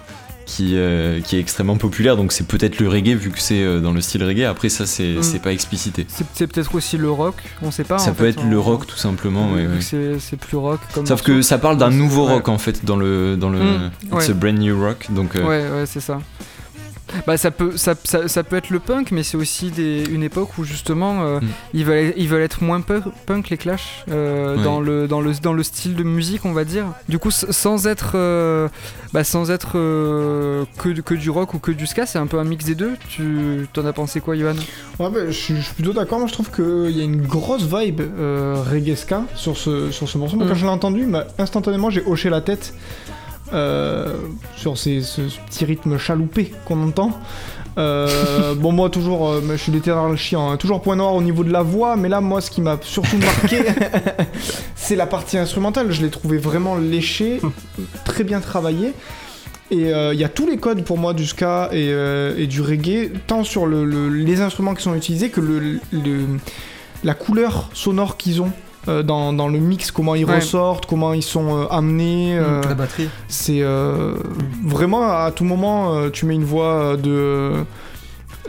qui, 0.45 0.71
euh, 0.75 1.21
qui 1.21 1.35
est 1.35 1.39
extrêmement 1.39 1.77
populaire. 1.77 2.17
Donc 2.17 2.31
c'est 2.33 2.45
peut-être 2.47 2.79
le 2.79 2.87
reggae 2.89 3.15
vu 3.15 3.29
que 3.31 3.39
c'est 3.39 3.61
euh, 3.63 3.79
dans 3.79 3.91
le 3.91 4.01
style 4.01 4.23
reggae. 4.23 4.43
Après 4.43 4.69
ça, 4.69 4.85
c'est, 4.85 5.15
Mm. 5.15 5.23
c'est 5.23 5.39
pas 5.39 5.51
explicité. 5.53 6.05
C'est 6.09 6.25
c'est 6.33 6.47
peut-être 6.47 6.73
aussi 6.75 6.97
le 6.97 7.09
rock, 7.09 7.35
on 7.61 7.71
sait 7.71 7.83
pas. 7.83 7.97
ça 7.99 8.11
en 8.11 8.13
peut 8.13 8.23
fait, 8.25 8.29
être 8.31 8.43
le 8.49 8.59
rock 8.59 8.85
tout 8.87 8.97
simplement. 8.97 9.51
ouais, 9.51 9.61
vu 9.65 9.67
ouais. 9.73 9.77
que 9.77 9.83
c'est- 9.83 10.19
C'est 10.19 10.37
plus 10.37 10.57
rock 10.57 10.79
comme. 10.93 11.05
Sauf 11.05 11.21
que 11.21 11.41
ça 11.41 11.57
parle 11.57 11.77
d'un 11.77 11.89
nouveau 11.91 12.25
Ouais. 12.27 12.33
rock 12.33 12.49
en 12.49 12.57
fait 12.57 12.83
dans 12.85 12.95
le 12.97 13.35
dans 13.37 13.49
le 13.49 13.59
Mm, 13.59 13.91
It's 14.03 14.13
ouais. 14.13 14.29
a 14.29 14.33
brand 14.33 14.57
new 14.59 14.79
rock. 14.79 15.07
Donc 15.11 15.35
euh, 15.35 15.43
Ouais, 15.47 15.69
ouais, 15.79 15.85
c'est 15.85 15.99
ça. 16.01 16.19
Bah 17.27 17.37
ça 17.37 17.51
peut, 17.51 17.77
ça, 17.77 17.93
ça, 18.03 18.27
ça 18.27 18.43
peut 18.43 18.55
être 18.55 18.69
le 18.69 18.79
punk, 18.79 19.11
mais 19.11 19.23
c'est 19.23 19.37
aussi 19.37 19.71
des, 19.71 20.03
une 20.09 20.23
époque 20.23 20.57
où 20.57 20.63
justement 20.63 21.23
euh, 21.23 21.39
Mm. 21.39 21.47
ils, 21.73 21.85
veulent, 21.85 22.13
ils 22.17 22.27
veulent 22.27 22.41
être 22.41 22.63
moins 22.63 22.81
punk, 22.81 23.03
punk 23.25 23.49
les 23.49 23.57
Clash 23.57 24.03
euh, 24.09 24.61
dans, 24.63 24.79
le, 24.79 25.07
dans, 25.07 25.21
le, 25.21 25.33
dans 25.41 25.53
le 25.53 25.63
style 25.63 25.95
de 25.95 26.03
musique, 26.03 26.45
on 26.45 26.53
va 26.53 26.63
dire. 26.65 26.85
Du 27.09 27.17
coup, 27.19 27.31
sans 27.31 27.87
être, 27.87 28.11
euh, 28.15 28.67
bah, 29.13 29.23
sans 29.23 29.49
être 29.51 29.71
euh, 29.75 30.65
que, 30.77 30.89
du- 30.89 31.03
que 31.03 31.13
du 31.13 31.29
rock 31.29 31.53
ou 31.53 31.59
que 31.59 31.71
du 31.71 31.87
ska, 31.87 32.05
c'est 32.05 32.19
un 32.19 32.27
peu 32.27 32.37
un 32.39 32.43
mix 32.43 32.65
des 32.65 32.75
deux. 32.75 32.93
Tu 33.09 33.67
t'en 33.73 33.85
as 33.85 33.93
pensé 33.93 34.19
quoi, 34.21 34.35
Johan? 34.35 34.53
Ouais, 34.99 35.09
bah, 35.09 35.19
je, 35.27 35.31
suis, 35.31 35.53
plutôt 35.75 35.93
d'accord. 35.93 36.19
Moi, 36.19 36.27
je 36.27 36.33
trouve 36.33 36.51
qu'il 36.51 36.95
y 36.95 37.01
a 37.01 37.03
une 37.03 37.21
grosse 37.21 37.63
vibe 37.63 38.01
euh, 38.19 38.55
reggae 38.71 38.95
ska 38.95 39.23
sur 39.35 39.57
ce, 39.57 39.91
sur 39.91 40.07
ce 40.07 40.17
morceau. 40.17 40.37
Mm. 40.37 40.47
quand 40.47 40.55
je 40.55 40.63
l'ai 40.65 40.71
entendu, 40.71 41.05
bah, 41.05 41.27
instantanément, 41.39 41.89
j'ai 41.89 42.03
hoché 42.05 42.29
la 42.29 42.41
tête 42.41 42.73
euh, 43.53 44.13
sur 44.55 44.77
ces, 44.77 45.01
ce, 45.01 45.29
ce 45.29 45.39
petit 45.47 45.65
rythme 45.65 45.97
chaloupé 45.97 46.51
qu'on 46.65 46.81
entend. 46.83 47.11
Euh, 47.77 48.53
bon, 48.55 48.71
moi, 48.71 48.89
toujours, 48.91 49.29
euh, 49.29 49.41
je 49.51 49.55
suis 49.57 49.71
littéralement 49.71 50.15
chiant. 50.15 50.51
hein. 50.51 50.57
Toujours 50.57 50.81
point 50.81 50.95
noir 50.95 51.13
au 51.15 51.21
niveau 51.23 51.43
de 51.43 51.51
la 51.51 51.63
voix, 51.63 51.95
mais 51.95 52.07
là, 52.07 52.21
moi, 52.21 52.39
ce 52.41 52.51
qui 52.51 52.61
m'a 52.61 52.77
surtout 52.81 53.17
marqué, 53.17 53.61
c'est 54.75 54.95
la 54.95 55.07
partie 55.07 55.37
instrumentale. 55.37 55.91
Je 55.91 56.01
l'ai 56.01 56.09
trouvé 56.09 56.37
vraiment 56.37 56.75
léché, 56.75 57.41
très 58.05 58.23
bien 58.23 58.39
travaillé. 58.41 58.93
Et 59.71 59.89
il 59.89 60.19
y 60.19 60.23
a 60.23 60.29
tous 60.29 60.45
les 60.45 60.57
codes 60.57 60.83
pour 60.83 60.99
moi 60.99 61.13
du 61.15 61.25
ska 61.25 61.69
et, 61.71 62.45
du 62.45 62.61
reggae, 62.61 63.09
tant 63.25 63.43
sur 63.43 63.65
le- 63.65 63.85
le- 63.85 64.09
les 64.09 64.39
instruments 64.41 64.75
qui 64.75 64.83
sont 64.83 64.93
utilisés 64.93 65.29
que 65.29 65.41
la 67.03 67.13
couleur 67.15 67.69
sonore 67.73 68.17
qu'ils 68.17 68.41
ont. 68.41 68.51
Euh, 68.87 69.03
dans, 69.03 69.33
dans 69.33 69.47
le 69.47 69.59
mix, 69.59 69.91
comment 69.91 70.15
ils 70.15 70.25
Ouais. 70.25 70.35
ressortent, 70.35 70.85
comment 70.85 71.13
ils 71.13 71.21
sont 71.23 71.57
euh, 71.61 71.65
amenés. 71.69 72.37
euh, 72.37 72.61
La 72.63 72.73
batterie. 72.75 73.09
c'est 73.27 73.61
euh, 73.61 74.15
vraiment 74.63 75.03
à 75.03 75.31
tout 75.31 75.43
moment, 75.45 75.93
euh, 75.95 76.09
tu 76.09 76.25
mets 76.25 76.35
une 76.35 76.43
voix 76.43 76.97
de, 76.97 77.53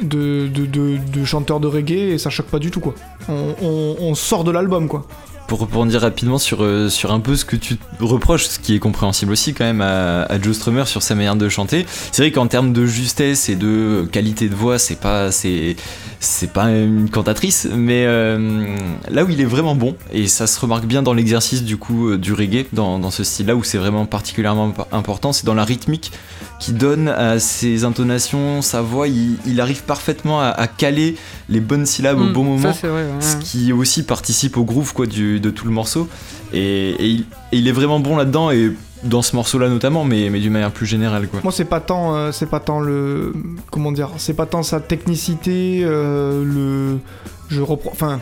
de, 0.02 0.48
de, 0.48 0.66
de- 0.66 0.98
de 1.12 1.24
chanteur 1.24 1.60
de 1.60 1.68
reggae 1.68 1.92
et 2.14 2.18
ça 2.18 2.30
choque 2.30 2.46
pas 2.46 2.58
du 2.58 2.70
tout 2.70 2.80
quoi. 2.80 2.94
On, 3.28 3.54
on- 3.62 3.96
on 4.00 4.14
sort 4.14 4.44
de 4.44 4.50
l'album 4.50 4.88
quoi. 4.88 5.06
Pour 5.46 5.58
rebondir 5.60 6.00
rapidement 6.00 6.38
sur, 6.38 6.62
euh, 6.64 6.88
sur 6.88 7.12
un 7.12 7.20
peu 7.20 7.36
ce 7.36 7.44
que 7.44 7.54
tu 7.56 7.76
reproches, 8.00 8.46
ce 8.46 8.58
qui 8.58 8.74
est 8.74 8.78
compréhensible 8.78 9.32
aussi 9.32 9.52
quand 9.52 9.64
même 9.64 9.82
à, 9.82 10.40
Joe 10.40 10.56
Strummer 10.56 10.86
sur 10.86 11.02
sa 11.02 11.14
manière 11.14 11.36
de 11.36 11.48
chanter, 11.50 11.84
c'est 12.12 12.22
vrai 12.22 12.32
qu'en 12.32 12.46
termes 12.46 12.72
de 12.72 12.86
justesse 12.86 13.48
et 13.50 13.54
de 13.54 14.08
qualité 14.10 14.48
de 14.48 14.54
voix, 14.54 14.78
c'est 14.78 14.98
pas 14.98 15.30
c'est 15.30 15.76
c'est 16.18 16.50
pas 16.50 16.70
une 16.70 17.10
cantatrice, 17.10 17.68
mais 17.74 18.04
euh, 18.06 18.74
là 19.10 19.24
où 19.24 19.28
il 19.28 19.40
est 19.40 19.44
vraiment 19.44 19.74
bon 19.74 19.94
et 20.12 20.26
ça 20.26 20.46
se 20.46 20.58
remarque 20.58 20.86
bien 20.86 21.02
dans 21.02 21.12
l'exercice 21.12 21.62
du 21.62 21.76
coup 21.76 22.08
euh, 22.08 22.18
du 22.18 22.32
reggae, 22.32 22.64
dans, 22.72 23.10
ce 23.10 23.22
style-là 23.22 23.54
où 23.54 23.62
c'est 23.62 23.78
vraiment 23.78 24.06
particulièrement 24.06 24.68
imp- 24.68 24.86
important, 24.92 25.32
c'est 25.34 25.44
dans 25.44 25.54
la 25.54 25.64
rythmique 25.64 26.10
qui 26.60 26.72
donne 26.72 27.08
à 27.08 27.38
ses 27.38 27.84
intonations, 27.84 28.62
sa 28.62 28.80
voix, 28.80 29.08
il, 29.08 29.36
il 29.46 29.60
arrive 29.60 29.82
parfaitement 29.82 30.40
à, 30.40 30.46
à 30.46 30.66
caler 30.66 31.16
les 31.48 31.60
bonnes 31.60 31.84
syllabes 31.86 32.18
au 32.20 32.24
Mm, 32.24 32.32
bon 32.32 32.44
moment 32.44 32.72
Ça, 32.72 32.78
c'est 32.80 32.86
vrai. 32.88 33.02
ouais. 33.04 33.20
ce 33.20 33.36
qui 33.36 33.72
aussi 33.72 34.02
participe 34.04 34.56
au 34.56 34.64
groove 34.64 34.94
quoi, 34.94 35.06
du, 35.06 35.40
de 35.40 35.50
tout 35.50 35.66
le 35.66 35.72
morceau. 35.72 36.08
Et, 36.52 36.90
et 36.90 37.06
il, 37.06 37.20
et 37.52 37.58
il 37.58 37.68
est 37.68 37.72
vraiment 37.72 38.00
bon 38.00 38.16
là-dedans, 38.16 38.50
et 38.50 38.72
dans 39.02 39.20
ce 39.20 39.36
morceau-là 39.36 39.68
notamment, 39.68 40.04
mais, 40.04 40.30
mais 40.30 40.40
d'une 40.40 40.52
manière 40.52 40.70
plus 40.70 40.86
générale. 40.86 41.28
Quoi. 41.28 41.40
Moi 41.42 41.52
c'est 41.52 41.64
pas 41.66 41.80
tant, 41.80 42.14
euh, 42.14 42.32
c'est 42.32 42.46
pas 42.48 42.60
tant 42.60 42.80
le, 42.80 43.34
comment 43.70 43.92
dire, 43.92 44.10
c'est 44.16 44.32
pas 44.34 44.46
tant 44.46 44.62
sa 44.62 44.80
technicité, 44.80 45.80
euh, 45.84 46.42
le, 46.44 46.98
je 47.50 47.60
reprends, 47.60 47.90
enfin. 47.92 48.20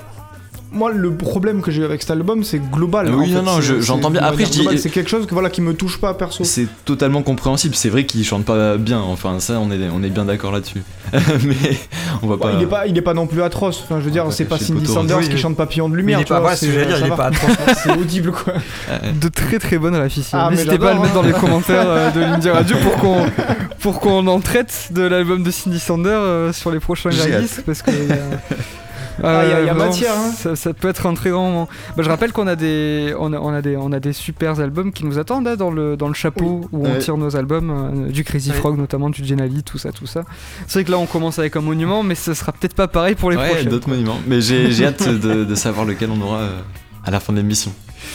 Moi, 0.73 0.91
le 0.93 1.13
problème 1.13 1.61
que 1.63 1.71
j'ai 1.71 1.83
eu 1.83 1.85
avec 1.85 2.01
cet 2.03 2.11
album, 2.13 2.45
c'est 2.45 2.59
global. 2.71 3.09
En 3.13 3.19
oui, 3.19 3.29
fait. 3.29 3.35
non, 3.35 3.43
non, 3.43 3.57
C'est- 3.57 3.63
je- 3.63 3.75
c'est 3.75 3.83
j'entends 3.83 4.11
bien. 4.11 4.23
Après, 4.23 4.45
je 4.47 4.51
dis- 4.51 4.79
c'est 4.79 4.91
quelque 4.91 5.11
chose 5.11 5.27
que 5.27 5.35
voilà 5.35 5.51
qui 5.51 5.61
me 5.61 5.75
touche 5.75 5.99
pas 5.99 6.15
perso. 6.15 6.45
C'est 6.45 6.67
totalement 6.85 7.23
compréhensible. 7.23 7.75
C'est 7.75 7.89
vrai 7.91 8.07
qu'il 8.07 8.25
chante 8.25 8.45
pas 8.45 8.77
bien, 8.79 8.99
enfin, 9.01 9.39
ça, 9.41 9.59
on 9.61 9.71
est, 9.71 9.89
on 9.95 10.03
est 10.03 10.09
bien 10.11 10.25
d'accord 10.25 10.51
là-dessus. 10.53 10.83
mais 11.45 11.77
on 12.23 12.27
va 12.27 12.37
pas. 12.39 12.53
il 12.57 12.63
est 12.63 12.67
pas, 12.67 12.87
il 12.87 12.97
est 12.97 13.03
pas 13.03 13.13
non 13.15 13.27
plus 13.27 13.43
atroce. 13.43 13.83
Enfin, 13.85 14.01
je 14.01 14.05
veux 14.07 14.11
dire, 14.11 14.25
va 14.25 14.31
c'est 14.31 14.45
pas 14.47 14.57
cacher 14.59 14.73
le 14.73 14.79
Cindy 14.79 14.87
poteau. 14.89 15.01
Sanders 15.01 15.19
Oui, 15.19 15.29
qui 15.29 15.35
oui. 15.35 15.39
chante 15.41 15.57
Papillon 15.57 15.89
de 15.89 15.95
Mais 15.95 16.01
lumière. 16.01 16.19
il 16.19 16.23
est 16.23 16.25
tu 16.25 16.33
pas, 16.33 16.41
vois, 16.41 16.51
ouais, 16.51 16.57
ce 16.57 16.67
que 16.67 16.73
j'allais 16.73 16.87
dire, 16.87 16.97
ça 16.97 17.01
il 17.03 17.07
est 17.07 17.11
va. 17.11 17.17
pas 17.17 17.25
atroce. 17.27 17.51
c'est 17.83 17.91
audible 17.99 18.33
quoi. 18.33 18.55
Euh, 18.91 18.99
De 19.21 19.29
très 19.29 19.59
très 19.59 19.77
bonnes 19.79 19.95
rafs 19.97 20.17
ici. 20.17 20.31
Ah, 20.33 20.49
mais 20.51 20.57
N'hésitez 20.57 20.79
pas 20.79 20.91
à 20.91 20.95
le 20.95 21.01
j'adore, 21.01 21.03
mettre 21.03 21.15
dans 21.15 21.23
hein. 21.23 21.27
les 21.27 21.33
commentaires 21.49 21.85
euh, 21.87 22.11
de 22.13 22.21
l'Indie 22.21 22.51
Radio 22.51 22.77
pour 22.83 22.97
qu'on 22.97 23.27
pour 23.81 24.01
qu'on 24.01 24.27
en 24.27 24.41
traite 24.41 24.89
de 24.93 25.03
l'album 25.03 25.43
de 25.43 25.51
Cindy 25.51 25.79
Sander 25.81 26.09
euh, 26.09 26.53
sur 26.53 26.71
les 26.71 26.81
prochains 26.81 27.11
J'ai 27.11 27.35
hâte. 27.35 27.63
Parce 27.67 27.83
que 27.83 27.91
il 29.19 29.25
y 29.25 29.27
a- 29.27 29.31
Ah, 29.41 29.45
il 29.61 29.65
y 29.65 29.67
y 29.67 29.69
a 29.71 29.75
matière, 29.75 30.13
hein. 30.17 30.31
ça, 30.37 30.57
ça 30.57 30.73
peut 30.73 30.89
être 30.89 31.07
un 31.07 31.15
très 31.15 31.31
grand 31.31 31.45
moment. 31.51 31.69
Bah, 31.97 32.03
je 32.03 32.09
rappelle 32.09 32.33
qu'on 32.33 32.47
a 32.47 32.57
des 32.57 33.15
on 33.19 33.33
a, 33.33 33.39
on 33.39 33.53
a 33.53 33.61
des 33.63 33.77
on 33.77 33.93
a 33.93 34.01
des 34.01 34.13
super 34.13 34.59
albums 34.61 34.93
qui 34.93 35.05
nous 35.05 35.19
attendent 35.19 35.47
hein, 35.49 35.57
dans 35.57 35.71
le 35.71 35.97
dans 35.97 36.09
le 36.09 36.15
chapeau 36.15 36.63
où 36.73 36.87
on 36.87 36.99
tire 36.99 37.17
nos 37.17 37.37
albums 37.37 37.71
euh, 38.09 38.11
du 38.11 38.25
Crazy 38.25 38.51
Ouais. 38.51 38.57
Frog 38.57 38.77
notamment 38.79 39.11
du 39.11 39.25
Genali 39.25 39.63
tout 39.63 39.79
ça 39.79 39.93
tout 39.93 40.07
ça. 40.07 40.23
C'est 40.67 40.79
vrai 40.81 40.85
que 40.85 40.91
là 40.91 40.99
on 40.99 41.07
commence 41.07 41.39
avec 41.39 41.57
un 41.57 41.61
monument 41.61 42.03
mais 42.03 42.15
ce 42.15 42.35
sera 42.35 42.53
peut-être 42.53 42.75
pas 42.75 42.89
pareil 42.89 43.15
pour 43.15 43.31
les 43.31 43.37
ouais, 43.37 43.49
prochains. 43.49 43.69
d'autres 43.69 43.89
monuments. 43.89 44.19
Mais 44.27 44.41
j'ai 44.41 44.71
j'ai 44.73 44.87
hâte 44.87 45.09
de, 45.09 45.45
de 45.45 45.55
savoir 45.55 45.85
lequel 45.87 46.11
on 46.11 46.21
aura 46.21 46.39
euh, 46.39 46.61
à 47.05 47.11
la 47.11 47.21
fin 47.21 47.33
de 47.33 47.39
l'émission. 47.39 47.73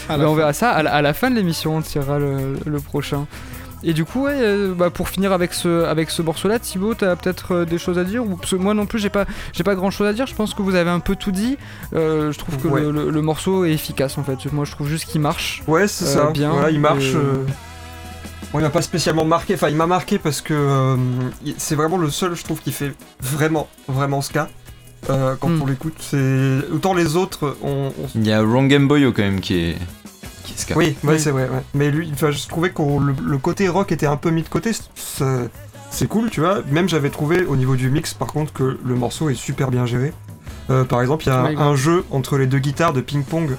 On 0.09 0.33
verra 0.35 0.53
ça 0.53 0.71
à 0.71 0.83
la, 0.83 0.93
à 0.93 1.01
la 1.01 1.13
fin 1.13 1.29
de 1.31 1.35
l'émission, 1.35 1.77
on 1.77 1.81
tirera 1.81 2.19
le, 2.19 2.57
le 2.65 2.79
prochain. 2.79 3.25
Et 3.89 3.93
du 3.93 4.03
coup, 4.03 4.25
ouais, 4.25 4.33
euh, 4.35 4.73
bah, 4.75 4.89
pour 4.89 5.07
finir 5.07 5.31
avec 5.31 5.53
ce, 5.53 5.85
avec 5.85 6.09
ce 6.09 6.21
morceau-là, 6.21 6.59
Thibaut, 6.59 6.93
t'as 6.93 7.15
peut-être 7.15 7.53
euh, 7.55 7.65
des 7.65 7.77
choses 7.77 7.97
à 7.97 8.03
dire? 8.03 8.21
Ou, 8.25 8.35
parce 8.35 8.51
que 8.51 8.57
Moi 8.57 8.73
non 8.73 8.85
plus, 8.85 8.99
j'ai 8.99 9.09
pas, 9.09 9.25
j'ai 9.53 9.63
pas 9.63 9.75
grand-chose 9.75 10.05
à 10.07 10.11
dire. 10.13 10.27
Je 10.27 10.35
pense 10.35 10.53
que 10.53 10.61
vous 10.61 10.75
avez 10.75 10.89
un 10.89 10.99
peu 10.99 11.15
tout 11.15 11.31
dit. 11.31 11.57
Euh, 11.93 12.33
je 12.33 12.37
trouve 12.37 12.57
que 12.57 12.67
Ouais. 12.67 12.81
le, 12.81 12.91
le- 12.91 13.09
le 13.09 13.21
morceau 13.21 13.63
est 13.63 13.71
efficace 13.71 14.17
en 14.17 14.23
fait. 14.23 14.51
Moi, 14.51 14.65
je 14.65 14.71
trouve 14.71 14.87
juste 14.89 15.05
qu'il 15.05 15.21
marche. 15.21 15.63
Ouais, 15.67 15.87
c'est 15.87 16.03
Euh, 16.05 16.25
ça. 16.25 16.31
bien, 16.31 16.51
Voilà, 16.51 16.69
il 16.69 16.81
marche. 16.81 17.11
et- 17.11 17.15
euh, 17.15 17.45
Bon, 18.51 18.59
il 18.59 18.61
m'a 18.61 18.69
pas 18.69 18.81
spécialement 18.81 19.23
marqué. 19.25 19.53
Enfin, 19.55 19.69
il 19.69 19.75
m'a 19.77 19.87
marqué 19.87 20.19
parce 20.19 20.41
que 20.41 20.53
euh, 20.53 20.95
c'est 21.57 21.75
vraiment 21.75 21.97
le 21.97 22.09
seul, 22.09 22.35
je 22.35 22.43
trouve, 22.43 22.59
qui 22.61 22.71
fait 22.73 22.91
vraiment, 23.21 23.67
vraiment 23.87 24.21
ska. 24.21 24.49
Euh, 25.09 25.35
quand 25.39 25.47
Hmm. 25.49 25.61
on 25.61 25.65
l'écoute, 25.65 25.95
c'est 25.99 26.59
autant 26.73 26.93
les 26.93 27.15
autres, 27.15 27.55
on, 27.63 27.87
on- 27.97 28.07
Il 28.15 28.27
y 28.27 28.33
a 28.33 28.41
Wrong 28.43 28.67
Game 28.67 28.87
Boy 28.89 29.03
quand 29.13 29.21
même 29.21 29.39
qui 29.39 29.55
est, 29.57 29.75
Oui, 30.75 30.85
ouais, 30.85 30.95
Oui. 31.13 31.19
c'est 31.19 31.31
vrai. 31.31 31.43
ouais. 31.43 31.61
Mais 31.73 31.91
lui, 31.91 32.11
je 32.19 32.47
trouvais 32.47 32.71
que 32.71 32.81
le, 32.81 33.13
le 33.25 33.37
côté 33.37 33.67
rock 33.69 33.91
était 33.91 34.05
un 34.07 34.17
peu 34.17 34.29
mis 34.31 34.43
de 34.43 34.49
côté. 34.49 34.71
c'est- 34.95 36.07
cool, 36.07 36.29
tu 36.29 36.41
vois. 36.41 36.61
Même 36.69 36.87
j'avais 36.89 37.09
trouvé 37.09 37.43
au 37.45 37.55
niveau 37.55 37.75
du 37.75 37.89
mix, 37.89 38.13
par 38.13 38.27
contre, 38.27 38.53
que 38.53 38.77
le 38.83 38.95
morceau 38.95 39.29
est 39.29 39.35
super 39.35 39.71
bien 39.71 39.85
géré. 39.85 40.13
Euh, 40.69 40.83
par 40.83 41.01
exemple, 41.01 41.23
il 41.25 41.29
y 41.29 41.31
a 41.31 41.43
Oui, 41.45 41.55
un 41.57 41.75
jeu 41.75 42.03
entre 42.11 42.37
les 42.37 42.45
deux 42.47 42.59
guitares 42.59 42.93
de 42.93 43.01
ping-pong 43.01 43.55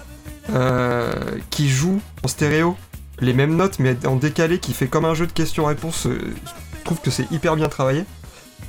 euh, 0.51 1.11
qui 1.51 1.69
joue 1.69 2.01
en 2.25 2.29
stéréo 2.29 2.77
les 3.21 3.33
mêmes 3.33 3.57
notes, 3.57 3.79
mais 3.79 3.97
en 4.07 4.17
décalé, 4.17 4.59
qui 4.59 4.73
fait 4.73 4.87
comme 4.87 5.05
un 5.05 5.15
jeu 5.15 5.27
de 5.27 5.33
questions-réponses. 5.33 6.07
euh, 6.07 6.19
Je 6.79 6.85
trouve 6.85 7.01
que 7.01 7.11
c'est 7.11 7.31
hyper 7.33 7.57
bien 7.57 7.69
travaillé. 7.69 8.05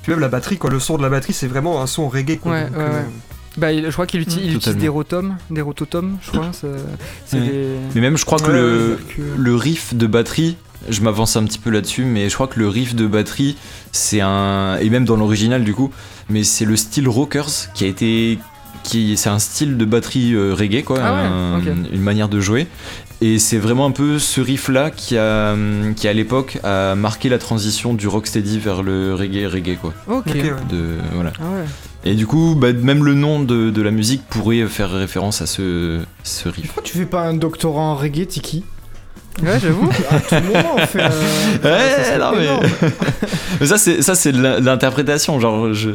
Puis 0.04 0.12
même 0.12 0.20
la 0.22 0.28
batterie, 0.30 0.58
quoi, 0.58 0.70
le 0.70 0.80
son 0.80 0.98
de 0.98 1.02
la 1.04 1.10
batterie, 1.10 1.34
c'est 1.34 1.48
vraiment 1.48 1.82
un 1.82 1.88
son 1.88 2.08
reggae. 2.10 2.38
Quoi, 2.40 2.52
Ouais, 2.54 2.64
Donc, 2.66 2.78
ouais, 2.78 2.84
euh, 2.84 3.00
ouais. 3.02 3.06
Bah, 3.60 3.74
je 3.74 3.90
crois 3.92 4.06
qu'il 4.06 4.22
utilise, 4.22 4.46
il 4.52 4.56
utilise 4.56 4.78
des 4.78 4.88
rotomes, 4.88 5.36
des 5.50 5.62
rototomes, 5.62 6.18
je 6.22 6.32
crois. 6.32 6.52
ça- 6.54 6.68
C'est 7.26 7.40
Ouais. 7.40 7.46
des. 7.48 7.66
Mais 7.96 8.02
même, 8.02 8.18
je 8.18 8.26
crois 8.26 8.40
que 8.40 8.48
Ouais, 8.52 8.54
le, 8.54 9.00
que- 9.16 9.22
le 9.38 9.56
riff 9.56 9.94
de 9.94 10.08
batterie, 10.08 10.56
je 10.90 11.02
m'avance 11.02 11.36
un 11.36 11.44
petit 11.44 11.60
peu 11.60 11.70
là-dessus, 11.70 12.04
mais 12.06 12.30
je 12.30 12.34
crois 12.36 12.48
que 12.48 12.60
le 12.60 12.68
riff 12.70 12.96
de 12.96 13.06
batterie, 13.08 13.58
c'est 13.92 14.22
un. 14.22 14.78
Et 14.82 14.90
même 14.90 15.06
dans 15.06 15.18
l'original, 15.18 15.64
du 15.64 15.74
coup, 15.74 15.92
mais 16.30 16.44
c'est 16.44 16.66
le 16.66 16.76
style 16.76 17.08
Rockers 17.10 17.72
qui 17.74 17.84
a 17.84 17.88
été. 17.88 18.40
Qui, 18.84 19.18
c'est 19.18 19.30
un 19.30 19.40
style 19.40 19.76
de 19.78 19.84
batterie 19.84 20.34
euh, 20.34 20.54
reggae, 20.58 20.84
quoi, 20.86 21.00
Ah 21.04 21.14
ouais, 21.14 21.20
un- 21.28 21.60
ok. 21.60 21.92
une 21.94 22.02
manière 22.02 22.30
de 22.30 22.40
jouer. 22.40 22.66
Et 23.20 23.38
c'est 23.38 23.58
vraiment 23.58 23.86
un 23.86 23.92
peu 23.92 24.20
ce 24.20 24.40
riff-là 24.40 24.90
qui, 24.90 25.18
a, 25.18 25.54
qui, 25.98 26.08
à 26.08 26.14
l'époque, 26.14 26.58
a 26.64 26.96
marqué 26.96 27.28
la 27.28 27.38
transition 27.40 27.94
du 27.94 28.08
rocksteady 28.08 28.58
vers 28.58 28.82
le 28.82 29.14
reggae, 29.14 29.46
reggae, 29.52 29.78
quoi. 29.80 29.94
Ok. 30.08 30.28
De, 30.34 30.96
voilà. 31.14 31.34
Ah 31.42 31.44
ouais. 31.52 31.66
Et 32.06 32.16
du 32.16 32.26
coup, 32.26 32.56
bah, 32.56 32.72
même 32.74 33.04
le 33.04 33.14
nom 33.14 33.42
de, 33.42 33.70
de 33.72 33.82
la 33.82 33.92
musique 33.92 34.24
pourrait 34.30 34.66
faire 34.68 34.90
référence 34.92 35.42
à 35.42 35.46
ce, 35.46 36.00
ce 36.24 36.48
riff. 36.50 36.68
Pourquoi 36.68 36.84
tu 36.84 36.98
fais 36.98 37.06
pas 37.06 37.22
un 37.24 37.34
doctorat 37.34 37.82
en 37.82 37.96
reggae, 37.96 38.26
Tiki 38.28 38.64
Ouais, 39.44 39.60
j'avoue. 39.60 39.90
À 40.10 40.20
tout 40.20 40.36
moment, 40.46 40.76
on 40.76 40.86
fait 40.86 41.00
ça 41.62 42.04
serait 42.04 42.18
non, 42.20 42.32
mais-. 42.36 42.90
Mais 43.62 43.66
ça, 43.68 43.78
c'est 43.78 44.02
ça, 44.02 44.16
c'est 44.16 44.32
de 44.32 44.42
l'interprétation. 44.42 45.40
Genre, 45.40 45.74
je, 45.74 45.90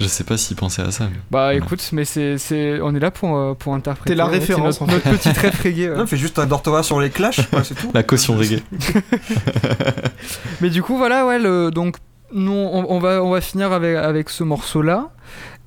je 0.00 0.06
sais 0.06 0.24
pas 0.24 0.36
s'il 0.38 0.56
pensait 0.56 0.82
à 0.82 0.90
ça. 0.90 1.04
mais- 1.10 1.18
Bah 1.30 1.54
écoute, 1.54 1.86
mais 1.92 2.04
c'est, 2.04 2.38
c'est, 2.38 2.80
on 2.82 2.94
est 2.94 3.00
là 3.00 3.10
pour, 3.10 3.36
euh, 3.36 3.54
pour 3.54 3.74
interpréter. 3.74 4.10
T'es 4.10 4.14
la 4.16 4.26
ouais, 4.26 4.38
référence, 4.38 4.80
Notre, 4.80 4.82
en 4.82 4.86
notre 4.86 5.10
petite 5.10 5.36
rêve 5.36 5.60
reggae. 5.62 5.90
ouais. 5.90 5.96
Non, 5.96 6.06
fais 6.06 6.16
juste 6.16 6.38
un 6.38 6.46
dortoir 6.46 6.84
sur 6.84 7.00
les 7.00 7.10
clashs, 7.10 7.46
quoi, 7.50 7.64
c'est 7.64 7.74
tout. 7.74 7.90
La 7.92 8.02
caution 8.02 8.34
reggae. 8.36 8.62
Mais 10.60 10.70
du 10.70 10.82
coup, 10.82 10.96
voilà, 10.96 11.26
ouais, 11.26 11.38
le- 11.38 11.70
donc 11.70 11.96
nous, 12.34 12.52
on, 12.52 12.84
on 12.90 12.98
va, 12.98 13.22
on 13.22 13.30
va 13.30 13.40
finir 13.40 13.72
avec, 13.72 13.96
avec 13.96 14.28
ce 14.28 14.44
morceau-là. 14.44 15.10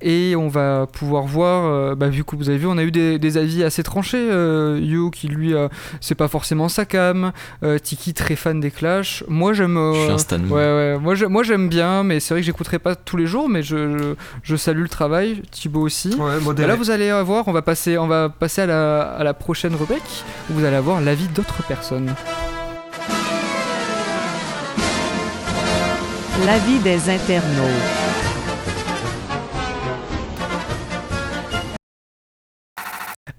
Et 0.00 0.36
on 0.36 0.46
va 0.46 0.86
pouvoir 0.86 1.24
voir, 1.24 1.64
euh, 1.66 1.96
bah, 1.96 2.08
vu 2.08 2.22
que 2.22 2.36
vous 2.36 2.48
avez 2.48 2.58
vu, 2.58 2.68
on 2.68 2.78
a 2.78 2.84
eu 2.84 2.92
des, 2.92 3.18
des 3.18 3.36
avis 3.36 3.64
assez 3.64 3.82
tranchés. 3.82 4.28
Euh, 4.30 4.78
Yo 4.80 5.10
qui 5.10 5.26
lui, 5.26 5.52
euh, 5.54 5.66
c'est 6.00 6.14
pas 6.14 6.28
forcément 6.28 6.68
sa 6.68 6.84
cam. 6.84 7.32
Euh, 7.64 7.80
Tiki 7.80 8.14
très 8.14 8.36
fan 8.36 8.60
des 8.60 8.70
Clash. 8.70 9.24
Moi 9.26 9.54
j'aime. 9.54 9.76
euh, 9.76 9.94
Je 9.94 10.00
suis 10.02 10.10
un 10.12 10.18
stan. 10.18 10.38
Ouais, 10.44 10.98
ouais. 11.02 11.28
Moi, 11.28 11.42
j'aime 11.42 11.68
bien, 11.68 12.04
mais 12.04 12.20
c'est 12.20 12.32
vrai 12.34 12.42
que 12.42 12.46
j'écouterai 12.46 12.78
pas 12.78 12.94
tous 12.94 13.16
les 13.16 13.26
jours, 13.26 13.48
mais 13.48 13.64
je, 13.64 13.98
je, 13.98 14.14
je 14.44 14.54
salue 14.56 14.82
le 14.82 14.88
travail. 14.88 15.42
Thibaut 15.50 15.80
aussi. 15.80 16.10
Ouais, 16.14 16.34
Bah 16.54 16.66
là, 16.68 16.76
vous 16.76 16.90
allez 16.90 17.10
voir, 17.24 17.48
on 17.48 17.52
va 17.52 17.62
passer, 17.62 17.98
on 17.98 18.06
va 18.06 18.28
passer 18.28 18.60
à 18.62 18.66
la, 18.66 19.00
à 19.00 19.24
la 19.24 19.34
prochaine 19.34 19.74
rubrique 19.74 20.24
où 20.48 20.52
vous 20.54 20.64
allez 20.64 20.76
avoir 20.76 21.00
l'avis 21.00 21.26
d'autres 21.28 21.64
personnes. 21.66 22.14
L'avis 26.46 26.78
des 26.78 27.10
internautes. 27.10 28.07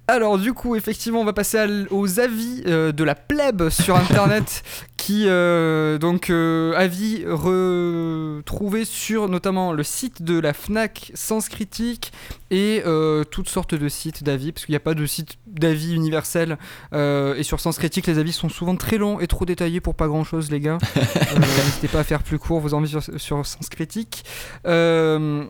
Alors 0.10 0.40
du 0.40 0.54
coup, 0.54 0.76
effectivement, 0.76 1.22
on 1.22 1.24
va 1.24 1.34
passer 1.34 1.60
à 1.60 1.68
aux 1.92 2.20
avis 2.20 2.64
euh, 2.66 2.92
de 2.92 3.04
la 3.04 3.14
plèbe 3.14 3.70
sur 3.70 3.96
Internet 4.10 4.64
qui 4.98 5.26
euh, 5.28 6.00
donc 6.00 6.32
euh, 6.32 6.74
avis 6.76 7.24
retrouvé 7.28 8.86
sur 8.86 9.30
notamment 9.30 9.72
le 9.72 9.84
site 9.84 10.24
de 10.24 10.40
la 10.40 10.54
Fnac 10.54 11.12
Sens 11.14 11.48
Critique 11.48 12.12
et 12.50 12.84
toutes 13.30 13.48
sortes 13.48 13.76
de 13.76 13.88
sites 13.88 14.24
d'avis 14.24 14.52
parce 14.52 14.66
qu'il 14.66 14.74
n'y 14.74 14.78
a 14.78 14.82
pas 14.82 14.96
de 14.96 15.06
site 15.06 15.38
d'avis 15.46 15.94
universel 15.94 16.58
et 16.92 17.44
sur 17.44 17.60
Sens 17.60 17.78
Critique 17.78 18.08
les 18.08 18.18
avis 18.18 18.34
sont 18.34 18.50
souvent 18.50 18.76
très 18.76 18.98
longs 18.98 19.20
et 19.20 19.28
trop 19.28 19.46
détaillés 19.46 19.82
pour 19.82 19.94
pas 19.94 20.08
grand 20.08 20.24
chose 20.24 20.50
les 20.50 20.60
gars. 20.60 20.80
N'hésitez 20.96 21.88
pas 21.88 22.00
à 22.00 22.04
faire 22.04 22.24
plus 22.24 22.40
court 22.40 22.60
vos 22.60 22.74
envies 22.74 22.90
sur, 22.90 23.04
sur 23.04 23.46
Sens 23.46 23.70
Critique. 23.70 24.26
Euh, 24.66 25.46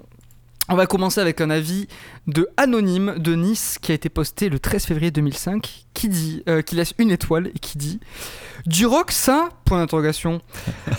on 0.70 0.76
va 0.76 0.86
commencer 0.86 1.20
avec 1.20 1.42
un 1.42 1.50
avis 1.50 1.88
de 2.28 2.48
Anonyme 2.56 3.16
de 3.18 3.36
Nice 3.36 3.78
qui 3.82 3.92
a 3.92 3.96
été 3.96 4.08
posté 4.08 4.50
le 4.50 4.60
13 4.60 4.86
février 4.86 5.12
2005 5.12 5.86
qui 5.94 6.10
dit 6.10 6.44
euh, 6.48 6.62
qui 6.62 6.76
laisse 6.76 6.94
une 7.00 7.10
étoile 7.10 7.48
et 7.48 7.60
qui 7.60 7.78
dit 7.78 8.00
du 8.66 8.86
rock 8.86 9.12
ça 9.12 9.50
point 9.66 9.80
d'interrogation 9.80 10.42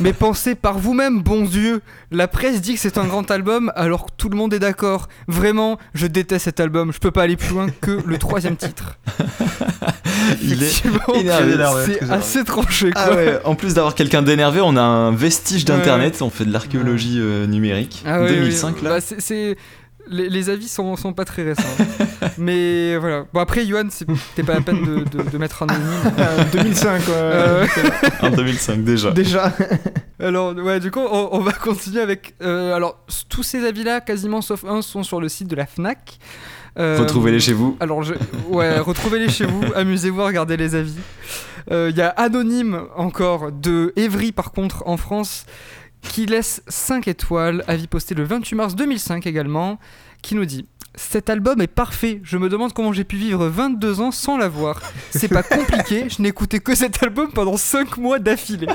mais 0.00 0.12
pensez 0.12 0.54
par 0.54 0.78
vous-même 0.78 1.22
bon 1.22 1.42
dieu 1.44 1.80
la 2.10 2.28
presse 2.28 2.60
dit 2.60 2.74
que 2.74 2.80
c'est 2.80 2.98
un 2.98 3.04
grand 3.06 3.30
album 3.30 3.72
alors 3.76 4.06
que 4.06 4.10
tout 4.16 4.28
le 4.28 4.36
monde 4.36 4.54
est 4.54 4.58
d'accord 4.58 5.08
vraiment 5.28 5.78
je 5.94 6.06
déteste 6.06 6.44
cet 6.44 6.60
album 6.60 6.92
je 6.92 6.98
peux 6.98 7.10
pas 7.10 7.22
aller 7.22 7.36
plus 7.36 7.50
loin 7.54 7.66
que 7.80 7.98
le 8.04 8.18
troisième 8.18 8.56
titre 8.56 8.98
Il 10.42 10.62
est 10.62 10.84
énervé. 11.14 11.98
c'est 12.00 12.10
assez 12.10 12.44
tranché 12.44 12.90
quoi 12.92 13.02
Ah 13.04 13.14
ouais, 13.14 13.40
en 13.44 13.54
plus 13.54 13.74
d'avoir 13.74 13.94
quelqu'un 13.94 14.22
d'énervé, 14.22 14.60
on 14.60 14.76
a 14.76 14.82
un 14.82 15.12
vestige 15.12 15.60
Ouais. 15.62 15.76
d'internet, 15.76 16.20
on 16.22 16.30
fait 16.30 16.44
de 16.44 16.52
l'archéologie 16.52 17.18
euh, 17.18 17.46
numérique. 17.46 18.02
Ah 18.06 18.20
ouais, 18.22 18.28
2005 18.28 18.76
ouais. 18.76 18.82
là. 18.82 18.90
Bah, 18.90 19.00
c'est- 19.00 19.56
les, 20.10 20.28
les 20.28 20.50
avis 20.50 20.68
sont, 20.68 20.96
sont 20.96 21.12
pas 21.12 21.24
très 21.24 21.42
récents. 21.42 21.62
Mais 22.38 22.96
voilà. 22.98 23.24
Bon, 23.32 23.40
après, 23.40 23.64
Johan, 23.66 23.84
c'est- 23.90 24.06
c'était 24.30 24.42
pas 24.46 24.54
la 24.54 24.60
peine 24.60 24.84
de, 24.84 24.96
de- 25.18 25.30
de 25.30 25.38
mettre 25.38 25.62
un 25.62 25.66
anonyme. 25.68 26.12
Euh, 26.18 26.44
2005, 26.52 26.98
ouais. 27.00 27.02
Euh, 27.14 27.66
En 28.22 28.30
2005 28.36 28.84
déjà. 28.84 29.10
Déjà. 29.12 29.52
alors, 30.20 30.54
ouais, 30.54 30.80
du 30.80 30.90
coup, 30.90 31.00
on, 31.00 31.28
on 31.32 31.40
va 31.40 31.52
continuer 31.52 32.00
avec. 32.00 32.34
euh, 32.42 32.74
alors, 32.74 32.98
tous 33.28 33.42
ces 33.42 33.64
avis-là, 33.64 34.00
quasiment 34.00 34.40
sauf 34.42 34.64
un, 34.64 34.82
sont 34.82 35.02
sur 35.02 35.20
le 35.20 35.28
site 35.28 35.48
de 35.48 35.56
la 35.56 35.66
Fnac. 35.66 36.18
Euh, 36.78 36.98
Retrouvez-les 37.00 37.40
chez 37.40 37.52
vous. 37.52 37.76
Alors, 37.80 38.02
je... 38.02 38.14
ouais, 38.48 38.78
retrouvez-les 38.78 39.28
chez 39.28 39.44
vous, 39.44 39.60
amusez-vous 39.74 40.20
à 40.22 40.26
regarder 40.26 40.56
les 40.56 40.74
avis. 40.74 40.94
Il 41.70 41.94
y 41.96 42.00
a 42.00 42.08
Anonyme 42.08 42.82
encore 42.96 43.52
de 43.52 43.92
Evry, 43.96 44.32
par 44.32 44.50
contre, 44.50 44.82
en 44.86 44.96
France, 44.96 45.44
qui 46.02 46.26
laisse 46.26 46.62
5 46.68 47.08
étoiles, 47.08 47.64
avis 47.66 47.86
posté 47.86 48.14
le 48.14 48.24
28 48.24 48.56
mars 48.56 48.74
2005 48.74 49.26
également, 49.26 49.78
qui 50.22 50.34
nous 50.34 50.44
dit 50.44 50.66
Cet 50.94 51.30
album 51.30 51.60
est 51.60 51.66
parfait, 51.66 52.20
je 52.24 52.38
me 52.38 52.48
demande 52.48 52.72
comment 52.72 52.92
j'ai 52.92 53.04
pu 53.04 53.16
vivre 53.16 53.46
22 53.46 54.00
ans 54.00 54.10
sans 54.10 54.36
l'avoir. 54.36 54.80
C'est 55.10 55.28
pas 55.28 55.42
compliqué, 55.42 56.06
je 56.08 56.22
écouté 56.22 56.60
que 56.60 56.74
cet 56.74 57.02
album 57.02 57.30
pendant 57.32 57.56
5 57.56 57.96
mois 57.96 58.18
d'affilée. 58.18 58.68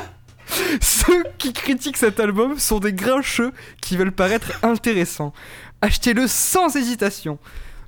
Ceux 0.82 1.24
qui 1.38 1.54
critiquent 1.54 1.98
cet 1.98 2.20
album 2.20 2.60
sont 2.60 2.80
des 2.80 2.94
grincheux 2.94 3.52
qui 3.82 3.98
veulent 3.98 4.12
paraître 4.12 4.52
intéressants. 4.64 5.34
Achetez-le 5.82 6.28
sans 6.28 6.76
hésitation. 6.76 7.40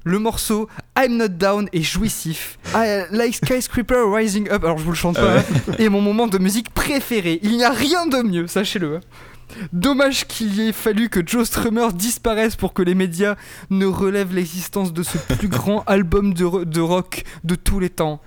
Le 0.08 0.20
morceau 0.20 0.70
I'm 0.98 1.18
Not 1.18 1.28
Down 1.30 1.68
est 1.74 1.82
jouissif. 1.82 2.58
I, 2.74 3.04
like 3.12 3.36
Skyscraper 3.36 4.04
Rising 4.10 4.50
Up, 4.50 4.64
alors 4.64 4.78
je 4.78 4.84
vous 4.84 4.92
le 4.92 4.96
chante 4.96 5.16
pas, 5.16 5.40
hein, 5.40 5.44
est 5.78 5.90
mon 5.90 6.00
moment 6.02 6.28
de 6.28 6.38
musique 6.38 6.70
préféré. 6.74 7.40
Il 7.44 7.58
n'y 7.58 7.66
a 7.66 7.72
rien 7.72 8.08
de 8.08 8.22
mieux, 8.24 8.48
sachez-le. 8.48 8.96
hein. 8.96 9.00
Dommage 9.74 10.26
qu'il 10.28 10.56
y 10.56 10.70
ait 10.70 10.74
fallu 10.74 11.10
que 11.10 11.20
Joe 11.26 11.46
Strummer 11.46 11.88
disparaisse 11.94 12.56
pour 12.56 12.74
que 12.74 12.82
les 12.82 12.96
médias 12.96 13.36
ne 13.70 13.86
relèvent 13.86 14.34
l'existence 14.34 14.94
de 14.94 15.04
ce 15.04 15.18
plus 15.36 15.48
grand 15.50 15.84
album 15.88 16.34
de, 16.34 16.46
ro- 16.46 16.66
de 16.66 16.80
rock 16.82 17.24
de 17.44 17.56
tous 17.56 17.80
les 17.80 17.90
temps. 17.90 18.22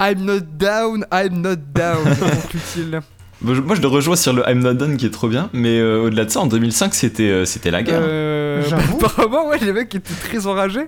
I'm 0.00 0.24
not 0.24 0.40
down, 0.40 1.04
I'm 1.12 1.40
not 1.40 1.56
down, 1.74 2.04
conclut-il. 2.20 3.00
Moi 3.40 3.54
je- 3.54 3.60
moi, 3.60 3.74
je 3.74 3.80
le 3.82 3.88
rejoins 3.88 4.16
sur 4.16 4.32
le 4.32 4.42
I'm 4.48 4.60
Not 4.60 4.74
Done 4.74 4.96
qui 4.96 5.06
est 5.06 5.10
trop 5.10 5.28
bien, 5.28 5.50
mais 5.52 5.78
euh, 5.78 6.02
au-delà 6.02 6.24
de 6.24 6.30
ça, 6.30 6.40
en 6.40 6.46
2005 6.46 6.94
c'était 6.94 7.24
euh, 7.30 7.44
c'était 7.44 7.70
la 7.70 7.82
guerre. 7.82 8.00
Euh, 8.02 8.62
J'avoue. 8.68 8.98
bah, 8.98 9.06
apparemment, 9.16 9.48
ouais, 9.48 9.58
les 9.58 9.72
mecs 9.72 9.94
étaient 9.94 10.14
très 10.14 10.46
enragés. 10.46 10.86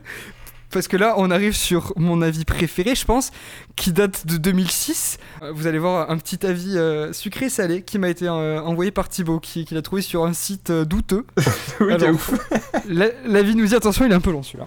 Parce 0.72 0.88
que 0.88 0.96
là, 0.96 1.14
on 1.16 1.30
arrive 1.30 1.54
sur 1.54 1.92
mon 1.96 2.22
avis 2.22 2.44
préféré, 2.44 2.94
je 2.94 3.04
pense, 3.04 3.30
qui 3.76 3.92
date 3.92 4.26
de 4.26 4.36
2006. 4.36 5.18
Euh, 5.42 5.52
Vous 5.54 5.66
allez 5.66 5.78
voir 5.78 6.10
un 6.10 6.18
petit 6.18 6.44
avis 6.44 6.76
euh, 6.76 7.12
sucré-salé 7.12 7.82
qui 7.82 7.98
m'a 7.98 8.08
été 8.08 8.26
euh, 8.26 8.60
envoyé 8.62 8.90
par 8.90 9.08
Thibaut, 9.08 9.38
qui, 9.40 9.64
qui 9.64 9.74
l'a 9.74 9.82
trouvé 9.82 10.02
sur 10.02 10.24
un 10.24 10.32
site 10.32 10.70
euh, 10.70 10.84
douteux. 10.84 11.24
Oui, 11.80 11.92
Alors, 11.92 12.10
ouf. 12.10 12.32
la- 12.88 13.10
L'avis 13.26 13.54
nous 13.54 13.66
dit, 13.66 13.74
attention, 13.74 14.04
il 14.06 14.12
est 14.12 14.14
un 14.14 14.20
peu 14.20 14.32
long 14.32 14.42
celui-là. 14.42 14.66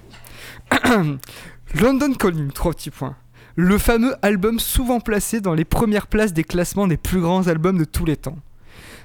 London 1.80 2.14
Calling, 2.14 2.52
trois 2.52 2.74
petits 2.74 2.90
points. 2.92 3.16
Le 3.56 3.78
fameux 3.78 4.16
album 4.22 4.60
souvent 4.60 5.00
placé 5.00 5.42
dans 5.42 5.54
les 5.54 5.66
premières 5.66 6.08
places 6.08 6.34
des 6.34 6.44
classements 6.44 6.88
des 6.88 6.98
plus 6.98 7.20
grands 7.20 7.48
albums 7.48 7.78
de 7.78 7.84
tous 7.84 8.06
les 8.06 8.16
temps. 8.16 8.38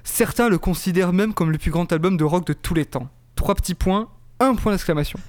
Certains 0.05 0.49
le 0.49 0.59
considèrent 0.59 1.13
même 1.13 1.35
comme 1.35 1.51
le 1.51 1.59
plus 1.59 1.71
grand 1.71 1.91
album 1.93 2.17
de 2.17 2.25
rock 2.25 2.47
de 2.47 2.53
tous 2.53 2.75
les 2.75 2.85
temps. 2.85 3.09
Trois 3.37 3.55
petits 3.55 3.75
points, 3.75 4.09
un 4.39 4.55
point 4.55 4.73
d'exclamation. 4.73 5.19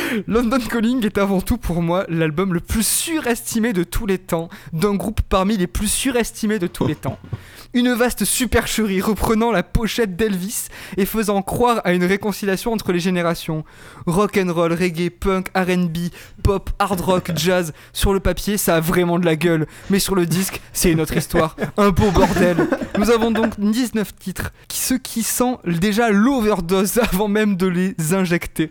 London 0.27 0.59
Calling 0.59 1.05
est 1.05 1.17
avant 1.17 1.41
tout 1.41 1.57
pour 1.57 1.81
moi 1.81 2.05
l'album 2.09 2.53
le 2.53 2.59
plus 2.59 2.85
surestimé 2.85 3.73
de 3.73 3.83
tous 3.83 4.05
les 4.05 4.17
temps, 4.17 4.49
d'un 4.73 4.95
groupe 4.95 5.21
parmi 5.29 5.57
les 5.57 5.67
plus 5.67 5.87
surestimés 5.87 6.59
de 6.59 6.67
tous 6.67 6.87
les 6.87 6.95
temps. 6.95 7.17
Une 7.73 7.93
vaste 7.93 8.25
supercherie 8.25 8.99
reprenant 8.99 9.49
la 9.49 9.63
pochette 9.63 10.17
d'Elvis 10.17 10.67
et 10.97 11.05
faisant 11.05 11.41
croire 11.41 11.79
à 11.85 11.93
une 11.93 12.03
réconciliation 12.03 12.73
entre 12.73 12.91
les 12.91 12.99
générations. 12.99 13.63
Rock 14.05 14.35
and 14.37 14.51
roll, 14.51 14.73
reggae, 14.73 15.09
punk, 15.09 15.47
R&B, 15.55 16.09
pop, 16.43 16.69
hard 16.79 16.99
rock, 16.99 17.31
jazz. 17.37 17.71
Sur 17.93 18.13
le 18.13 18.19
papier, 18.19 18.57
ça 18.57 18.75
a 18.75 18.79
vraiment 18.81 19.19
de 19.19 19.25
la 19.25 19.37
gueule, 19.37 19.67
mais 19.89 19.99
sur 19.99 20.15
le 20.15 20.25
disque, 20.25 20.59
c'est 20.73 20.91
une 20.91 20.99
autre 20.99 21.15
histoire. 21.15 21.55
Un 21.77 21.91
beau 21.91 22.11
bordel. 22.11 22.57
Nous 22.97 23.09
avons 23.09 23.31
donc 23.31 23.57
19 23.57 24.15
titres, 24.19 24.51
qui- 24.67 24.77
ce 24.81 24.95
qui 24.95 25.23
sent 25.23 25.55
déjà 25.65 26.09
l'overdose 26.09 26.97
avant 27.13 27.29
même 27.29 27.55
de 27.55 27.67
les 27.67 27.95
injecter. 28.13 28.69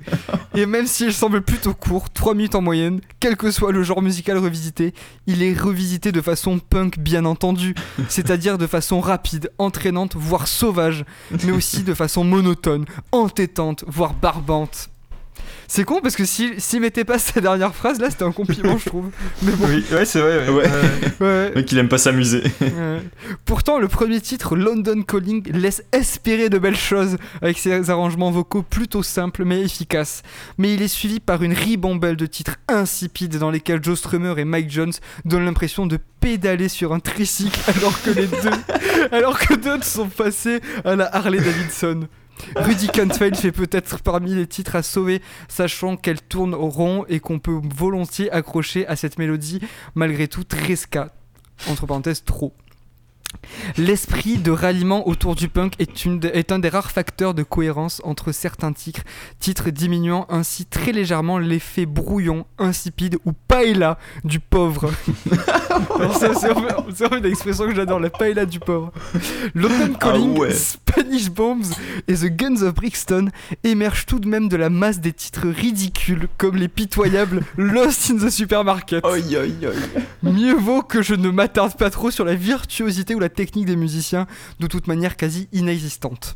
Et 0.54 0.66
même 0.66 0.86
s'il 0.86 1.14
semble 1.30 1.42
plutôt 1.42 1.74
court, 1.74 2.10
3 2.10 2.34
minutes 2.34 2.56
en 2.56 2.60
moyenne, 2.60 3.00
quel 3.20 3.36
que 3.36 3.52
soit 3.52 3.70
le 3.70 3.84
genre 3.84 4.02
musical 4.02 4.36
revisité, 4.36 4.94
il 5.28 5.44
est 5.44 5.56
revisité 5.56 6.10
de 6.10 6.20
façon 6.20 6.58
punk 6.58 6.98
bien 6.98 7.24
entendu, 7.24 7.76
c'est-à-dire 8.08 8.58
de 8.58 8.66
façon 8.66 8.98
rapide, 8.98 9.52
entraînante, 9.58 10.16
voire 10.16 10.48
sauvage, 10.48 11.04
mais 11.44 11.52
aussi 11.52 11.84
de 11.84 11.94
façon 11.94 12.24
monotone, 12.24 12.84
entêtante, 13.12 13.84
voire 13.86 14.12
barbante. 14.12 14.89
C'est 15.72 15.84
con 15.84 16.00
parce 16.02 16.16
que 16.16 16.24
s'il 16.24 16.60
s'il 16.60 16.80
mettait 16.80 17.04
pas 17.04 17.20
sa 17.20 17.40
dernière 17.40 17.72
phrase, 17.76 18.00
là 18.00 18.10
c'était 18.10 18.24
un 18.24 18.32
compliment, 18.32 18.76
je 18.76 18.86
trouve. 18.86 19.08
Mais 19.42 19.52
bon, 19.52 19.66
Oui, 19.68 19.84
ouais, 19.92 20.04
c'est 20.04 20.18
vrai. 20.18 20.48
Ouais. 20.48 20.64
Ouais. 20.64 20.68
ouais. 21.20 21.52
Mec, 21.54 21.70
il 21.70 21.78
aime 21.78 21.88
pas 21.88 21.96
s'amuser. 21.96 22.42
Ouais. 22.60 23.00
Pourtant, 23.44 23.78
le 23.78 23.86
premier 23.86 24.20
titre, 24.20 24.56
London 24.56 25.02
Calling, 25.02 25.48
laisse 25.52 25.84
espérer 25.92 26.48
de 26.48 26.58
belles 26.58 26.76
choses 26.76 27.18
avec 27.40 27.56
ses 27.56 27.88
arrangements 27.88 28.32
vocaux 28.32 28.62
plutôt 28.62 29.04
simples 29.04 29.44
mais 29.44 29.60
efficaces. 29.60 30.24
Mais 30.58 30.74
il 30.74 30.82
est 30.82 30.88
suivi 30.88 31.20
par 31.20 31.40
une 31.44 31.52
ribambelle 31.52 32.16
de 32.16 32.26
titres 32.26 32.56
insipides 32.66 33.38
dans 33.38 33.52
lesquels 33.52 33.78
Joe 33.80 33.96
Strummer 33.96 34.34
et 34.38 34.44
Mike 34.44 34.72
Jones 34.72 34.92
donnent 35.24 35.44
l'impression 35.44 35.86
de 35.86 36.00
pédaler 36.18 36.68
sur 36.68 36.92
un 36.92 36.98
tricycle 36.98 37.60
alors 37.68 38.02
que 38.02 38.10
les 38.10 38.26
deux, 38.26 39.12
alors 39.12 39.38
que 39.38 39.54
d'autres 39.54 39.84
sont 39.84 40.08
passés 40.08 40.60
à 40.84 40.96
la 40.96 41.14
Harley 41.14 41.38
Davidson. 41.38 42.08
Rudy 42.56 42.88
Cantfield 42.88 43.36
fait 43.36 43.52
peut-être 43.52 44.00
parmi 44.00 44.34
les 44.34 44.46
titres 44.46 44.76
à 44.76 44.82
sauver, 44.82 45.22
sachant 45.48 45.96
qu'elle 45.96 46.20
tourne 46.20 46.54
au 46.54 46.68
rond 46.68 47.04
et 47.08 47.20
qu'on 47.20 47.38
peut 47.38 47.60
volontiers 47.74 48.30
accrocher 48.30 48.86
à 48.86 48.96
cette 48.96 49.18
mélodie, 49.18 49.60
malgré 49.94 50.28
tout 50.28 50.44
très 50.44 50.76
ska 50.76 51.12
entre 51.68 51.86
parenthèses 51.86 52.24
trop. 52.24 52.54
L'esprit 53.78 54.38
de 54.38 54.50
ralliement 54.50 55.08
autour 55.08 55.34
du 55.34 55.48
punk 55.48 55.74
est, 55.78 56.04
une 56.04 56.18
de- 56.20 56.30
est 56.32 56.52
un 56.52 56.58
des 56.58 56.68
rares 56.68 56.90
facteurs 56.90 57.32
de 57.34 57.42
cohérence 57.42 58.00
entre 58.04 58.32
certains 58.32 58.72
titres, 58.72 59.02
titres 59.38 59.70
diminuant 59.70 60.26
ainsi 60.28 60.66
très 60.66 60.92
légèrement 60.92 61.38
l'effet 61.38 61.86
brouillon, 61.86 62.44
insipide 62.58 63.18
ou 63.24 63.32
paella 63.32 63.98
du 64.24 64.40
pauvre. 64.40 64.90
C'est 66.94 67.16
une 67.16 67.24
expression 67.26 67.66
que 67.66 67.74
j'adore, 67.74 68.00
la 68.00 68.10
paella 68.10 68.46
du 68.46 68.60
pauvre. 68.60 68.92
London 69.54 69.92
Ah 69.94 69.98
Calling, 69.98 70.38
ouais. 70.38 70.52
Spanish 70.52 71.30
Bombs 71.30 71.62
et 72.08 72.14
The 72.14 72.26
Guns 72.26 72.62
of 72.62 72.74
Brixton 72.74 73.28
émergent 73.64 74.06
tout 74.06 74.18
de 74.18 74.28
même 74.28 74.48
de 74.48 74.56
la 74.56 74.70
masse 74.70 75.00
des 75.00 75.12
titres 75.12 75.48
ridicules 75.48 76.28
comme 76.38 76.56
les 76.56 76.68
pitoyables 76.68 77.42
Lost 77.56 78.10
in 78.10 78.16
the 78.26 78.30
Supermarket. 78.30 79.04
Oi, 79.04 79.18
oi, 79.36 79.68
oi. 79.68 79.72
Mieux 80.22 80.54
vaut 80.56 80.82
que 80.82 81.02
je 81.02 81.14
ne 81.14 81.30
m'attarde 81.30 81.76
pas 81.76 81.90
trop 81.90 82.10
sur 82.10 82.24
la 82.24 82.34
virtuosité 82.34 83.14
ou 83.20 83.22
la 83.22 83.28
technique 83.28 83.66
des 83.66 83.76
musiciens, 83.76 84.26
de 84.58 84.66
toute 84.66 84.86
manière 84.86 85.16
quasi 85.16 85.48
inexistante. 85.52 86.34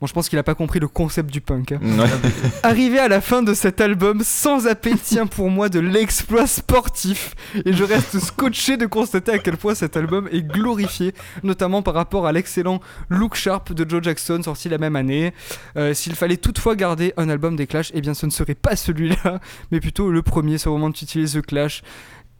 Bon, 0.00 0.06
je 0.06 0.12
pense 0.12 0.28
qu'il 0.28 0.38
a 0.38 0.42
pas 0.42 0.54
compris 0.54 0.80
le 0.80 0.88
concept 0.88 1.30
du 1.30 1.40
punk. 1.40 1.72
hein. 1.72 1.80
Arrivé 2.62 2.98
à 2.98 3.08
la 3.08 3.20
fin 3.20 3.42
de 3.42 3.54
cet 3.54 3.80
album, 3.80 4.22
sans 4.24 4.66
appel 4.66 4.98
tient 4.98 5.26
pour 5.26 5.50
moi 5.50 5.68
de 5.68 5.80
l'exploit 5.80 6.46
sportif, 6.46 7.34
et 7.64 7.72
je 7.72 7.84
reste 7.84 8.18
scotché 8.18 8.76
de 8.76 8.86
constater 8.86 9.32
à 9.32 9.38
quel 9.38 9.56
point 9.56 9.74
cet 9.74 9.96
album 9.96 10.28
est 10.32 10.42
glorifié, 10.42 11.14
notamment 11.42 11.82
par 11.82 11.94
rapport 11.94 12.26
à 12.26 12.32
l'excellent 12.32 12.80
Look 13.10 13.34
Sharp 13.36 13.72
de 13.72 13.88
Joe 13.88 14.02
Jackson 14.02 14.40
sorti 14.42 14.68
la 14.68 14.78
même 14.78 14.96
année. 14.96 15.32
Euh, 15.76 15.94
S'il 15.94 16.14
fallait 16.14 16.36
toutefois 16.38 16.74
garder 16.74 17.12
un 17.16 17.28
album 17.28 17.56
des 17.56 17.66
Clash, 17.66 17.90
eh 17.94 18.00
bien 18.00 18.14
ce 18.14 18.26
ne 18.26 18.30
serait 18.30 18.54
pas 18.54 18.76
celui-là, 18.76 19.40
mais 19.70 19.80
plutôt 19.80 20.10
le 20.10 20.22
premier, 20.22 20.58
c'est 20.58 20.68
au 20.68 20.72
moment 20.72 20.90
d'utiliser 20.90 21.40
The 21.40 21.46
Clash, 21.46 21.82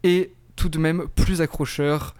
et 0.03 0.31
tout 0.55 0.69
de 0.69 0.79
même 0.79 1.05
plus 1.15 1.41
accrocheur. 1.41 2.15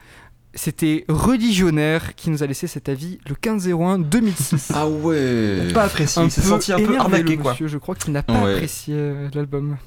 C'était 0.57 1.05
Religionnaire 1.07 2.15
qui 2.15 2.29
nous 2.29 2.43
a 2.43 2.47
laissé 2.47 2.67
cet 2.67 2.89
avis 2.89 3.19
le 3.29 3.35
15-01-2006. 3.35 4.71
Ah 4.73 4.87
ouais. 4.87 5.67
Pas 5.73 5.83
apprécié, 5.83 6.23
il 6.23 6.31
s'est 6.31 6.41
senti 6.41 6.73
un 6.73 6.77
peu 6.77 6.83
énervé, 6.93 6.99
arnaqué 7.17 7.37
quoi. 7.37 7.51
monsieur, 7.51 7.67
je 7.67 7.77
crois 7.77 7.95
qu'il 7.95 8.11
n'a 8.11 8.23
pas 8.23 8.33
Ouais. 8.33 8.53
apprécié 8.55 8.93
euh, 8.97 9.29
l'album. 9.33 9.77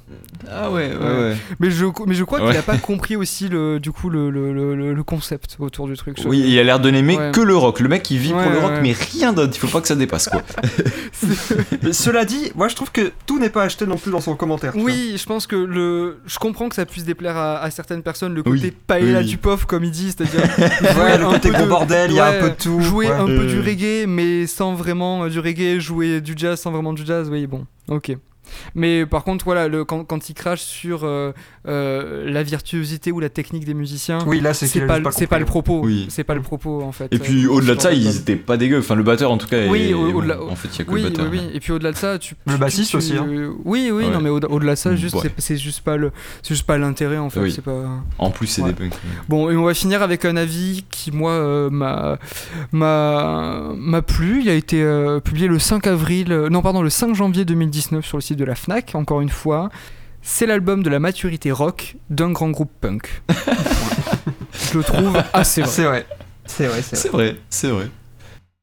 Ah 0.51 0.71
ouais, 0.71 0.89
ouais, 0.91 0.97
Ouais. 0.97 1.19
ouais. 1.31 1.37
Mais 1.59 1.71
je, 1.71 1.85
mais 2.07 2.15
je 2.15 2.25
crois 2.25 2.41
qu'il 2.41 2.51
n'a 2.51 2.63
pas 2.63 2.79
compris 2.79 3.17
aussi 3.17 3.49
le, 3.49 3.79
du 3.81 3.91
coup 3.93 4.09
le, 4.11 4.31
le, 4.31 4.53
le, 4.95 5.03
concept 5.03 5.57
autour 5.59 5.89
du 5.89 5.97
truc. 5.97 6.17
Oui, 6.25 6.43
il 6.47 6.59
a 6.59 6.63
l'air 6.65 6.79
de 6.81 6.91
n'aimer 6.91 7.17
Ouais. 7.19 7.33
que 7.33 7.41
le 7.41 7.57
rock. 7.57 7.81
Le 7.81 7.89
mec, 7.89 8.09
il 8.11 8.19
vit 8.19 8.33
Ouais, 8.33 8.43
pour 8.43 8.53
le 8.53 8.59
rock, 8.59 8.71
ouais. 8.73 8.81
mais 8.83 8.93
rien 8.93 9.33
d'autre. 9.33 9.53
Il 9.57 9.59
faut 9.59 9.67
pas 9.69 9.81
que 9.81 9.89
ça 9.89 9.97
dépasse, 9.97 10.29
quoi. 10.29 10.43
Mais 11.83 11.93
cela 11.93 12.25
dit, 12.25 12.53
moi 12.55 12.69
je 12.69 12.77
trouve 12.77 12.93
que 12.93 13.13
tout 13.27 13.39
n'est 13.39 13.51
pas 13.51 13.65
acheté 13.65 13.87
non 13.87 13.97
plus 13.97 14.11
dans 14.13 14.21
son 14.21 14.37
commentaire. 14.37 14.73
Oui, 14.77 15.15
je 15.17 15.25
pense 15.27 15.47
que 15.47 15.57
le, 15.57 16.19
je 16.27 16.39
comprends 16.39 16.69
que 16.69 16.75
ça 16.77 16.87
puisse 16.87 17.05
déplaire 17.05 17.37
à, 17.37 17.59
à 17.63 17.71
certaines 17.71 18.03
personnes 18.03 18.35
le 18.35 18.43
Oui. 18.47 18.61
côté 18.61 18.71
paella 18.87 19.19
Oui, 19.19 19.25
oui. 19.25 19.31
du 19.31 19.37
pauvre 19.39 19.67
comme 19.67 19.85
il 19.85 19.91
dit, 19.91 20.13
c'est-à-dire 20.17 20.43
Ouais, 20.61 21.19
le 21.19 21.25
un 21.27 21.31
côté 21.33 21.49
peu 21.51 21.55
gros 21.57 21.65
de- 21.65 21.69
bordel, 21.69 22.11
il 22.11 22.17
y 22.17 22.21
a 22.21 22.27
un 22.29 22.41
peu 22.41 22.51
de 22.51 22.55
tout. 22.55 22.81
jouer 22.81 23.07
ouais. 23.09 23.13
un 23.15 23.27
peu 23.27 23.41
Euh. 23.41 23.47
du 23.47 23.61
reggae 23.61 24.07
mais 24.07 24.47
sans 24.47 24.75
vraiment 24.75 25.25
euh, 25.25 25.29
du 25.29 25.39
reggae, 25.41 25.79
jouer 25.81 26.21
du 26.21 26.35
jazz 26.37 26.61
sans 26.61 26.71
vraiment 26.71 26.93
du 26.93 27.05
jazz. 27.05 27.29
Oui, 27.31 27.47
bon, 27.47 27.67
ok. 27.89 28.17
Mais 28.75 29.07
par 29.07 29.25
contre, 29.25 29.45
voilà, 29.45 29.69
le, 29.69 29.85
quand, 29.85 30.05
quand 30.05 30.29
il 30.29 30.35
crache 30.35 30.61
sur 30.61 31.05
euh, 31.05 31.33
euh, 31.67 32.31
la 32.31 32.43
virtuosité 32.43 33.13
ou 33.13 33.21
la 33.21 33.29
technique 33.29 33.65
des 33.65 33.75
musiciens, 33.75 34.19
Oui, 34.27 34.41
là 34.41 34.55
c'est 34.55 34.67
c'est 34.67 34.81
pas, 34.87 34.99
le- 34.99 35.05
c'est 35.11 35.27
pas 35.27 35.39
le 35.39 35.45
compris. 35.45 35.63
propos. 35.63 35.81
Oui. 35.87 36.07
C'est 36.09 36.25
pas 36.25 36.35
le 36.35 36.43
propos 36.43 36.83
en 36.83 36.93
fait. 36.93 37.13
Et 37.13 37.19
puis 37.19 37.45
Euh, 37.47 37.51
au-delà 37.51 37.75
de 37.75 37.81
ça, 37.81 37.93
ils 37.93 38.17
étaient 38.17 38.37
pas 38.37 38.57
dégueux. 38.57 38.79
Enfin, 38.79 38.95
le 38.95 39.03
batteur 39.03 39.31
en 39.31 39.39
tout 39.39 39.47
cas. 39.47 39.67
Oui, 39.69 39.91
est- 39.91 39.95
au-delà- 39.95 40.43
En 40.43 40.57
fait, 40.57 40.69
il 40.75 40.79
y 40.79 40.83
a 40.83 40.85
que 40.85 40.91
Oui, 40.91 41.01
le 41.03 41.07
oui, 41.09 41.13
batteur. 41.13 41.29
oui. 41.31 41.41
Et 41.55 41.61
puis 41.61 41.73
au-delà 41.73 41.93
de 41.93 41.97
ça, 41.97 42.19
tu. 42.19 42.35
Le 42.47 42.57
bassiste 42.57 42.91
tu- 42.91 42.97
aussi, 42.97 43.17
hein. 43.17 43.27
Oui, 43.29 43.91
oui, 43.91 43.91
Ouais. 44.05 44.11
non, 44.11 44.21
mais 44.21 44.31
au- 44.31 44.39
au-delà 44.41 44.73
de 44.73 44.79
ça, 44.79 44.95
juste, 44.97 45.15
Ouais. 45.17 45.23
c'est- 45.25 45.35
c'est 45.39 45.57
juste 45.57 45.81
pas 45.83 45.97
le, 45.97 46.11
c'est 46.43 46.55
juste 46.55 46.67
pas 46.67 46.79
l'intérêt 46.79 47.19
en 47.19 47.31
fait. 47.31 47.41
Oui. 47.41 47.53
C'est 47.53 47.63
pas. 47.63 47.85
En 48.19 48.31
plus, 48.31 48.47
c'est 48.47 48.63
Ouais. 48.63 48.69
des 48.73 48.75
punks. 48.89 48.95
Bon, 49.29 49.51
et 49.51 49.57
on 49.57 49.65
va 49.65 49.75
finir 49.75 50.03
avec 50.03 50.25
un 50.25 50.37
avis 50.37 50.85
qui, 50.91 51.13
moi, 51.13 51.33
euh, 51.33 51.71
m'a, 51.71 52.19
m'a, 52.73 53.73
m'a 53.77 54.03
plu. 54.03 54.41
Il 54.43 54.49
a 54.49 54.55
été 54.55 54.83
euh, 54.83 55.21
publié 55.21 55.49
le 55.49 55.59
5 55.59 55.87
avril, 55.87 56.33
euh, 56.33 56.49
non, 56.49 56.63
pardon, 56.63 56.83
le 56.83 56.91
5 56.91 57.15
janvier 57.15 57.45
2019 57.45 58.05
sur 58.07 58.17
le 58.17 58.23
site 58.23 58.39
de 58.41 58.45
la 58.45 58.55
Fnac, 58.55 58.95
encore 58.95 59.21
une 59.21 59.29
fois. 59.29 59.71
C'est 60.23 60.47
l'album 60.47 60.83
de 60.83 60.91
la 60.91 60.99
maturité 60.99 61.53
rock 61.53 61.97
d'un 62.11 62.33
grand 62.33 62.51
groupe 62.51 62.73
punk. 62.81 63.23
Je 64.73 64.79
le 64.79 64.85
trouve 64.85 65.23
assez 65.33 65.63
vrai. 65.63 65.71
C'est 65.71 65.85
vrai. 65.85 66.07
C'est 66.47 66.67
vrai, 66.67 66.83
c'est 66.83 66.97
vrai. 66.97 67.01
C'est 67.01 67.09
vrai, 67.11 67.37
c'est 67.49 67.69
vrai. 67.69 67.91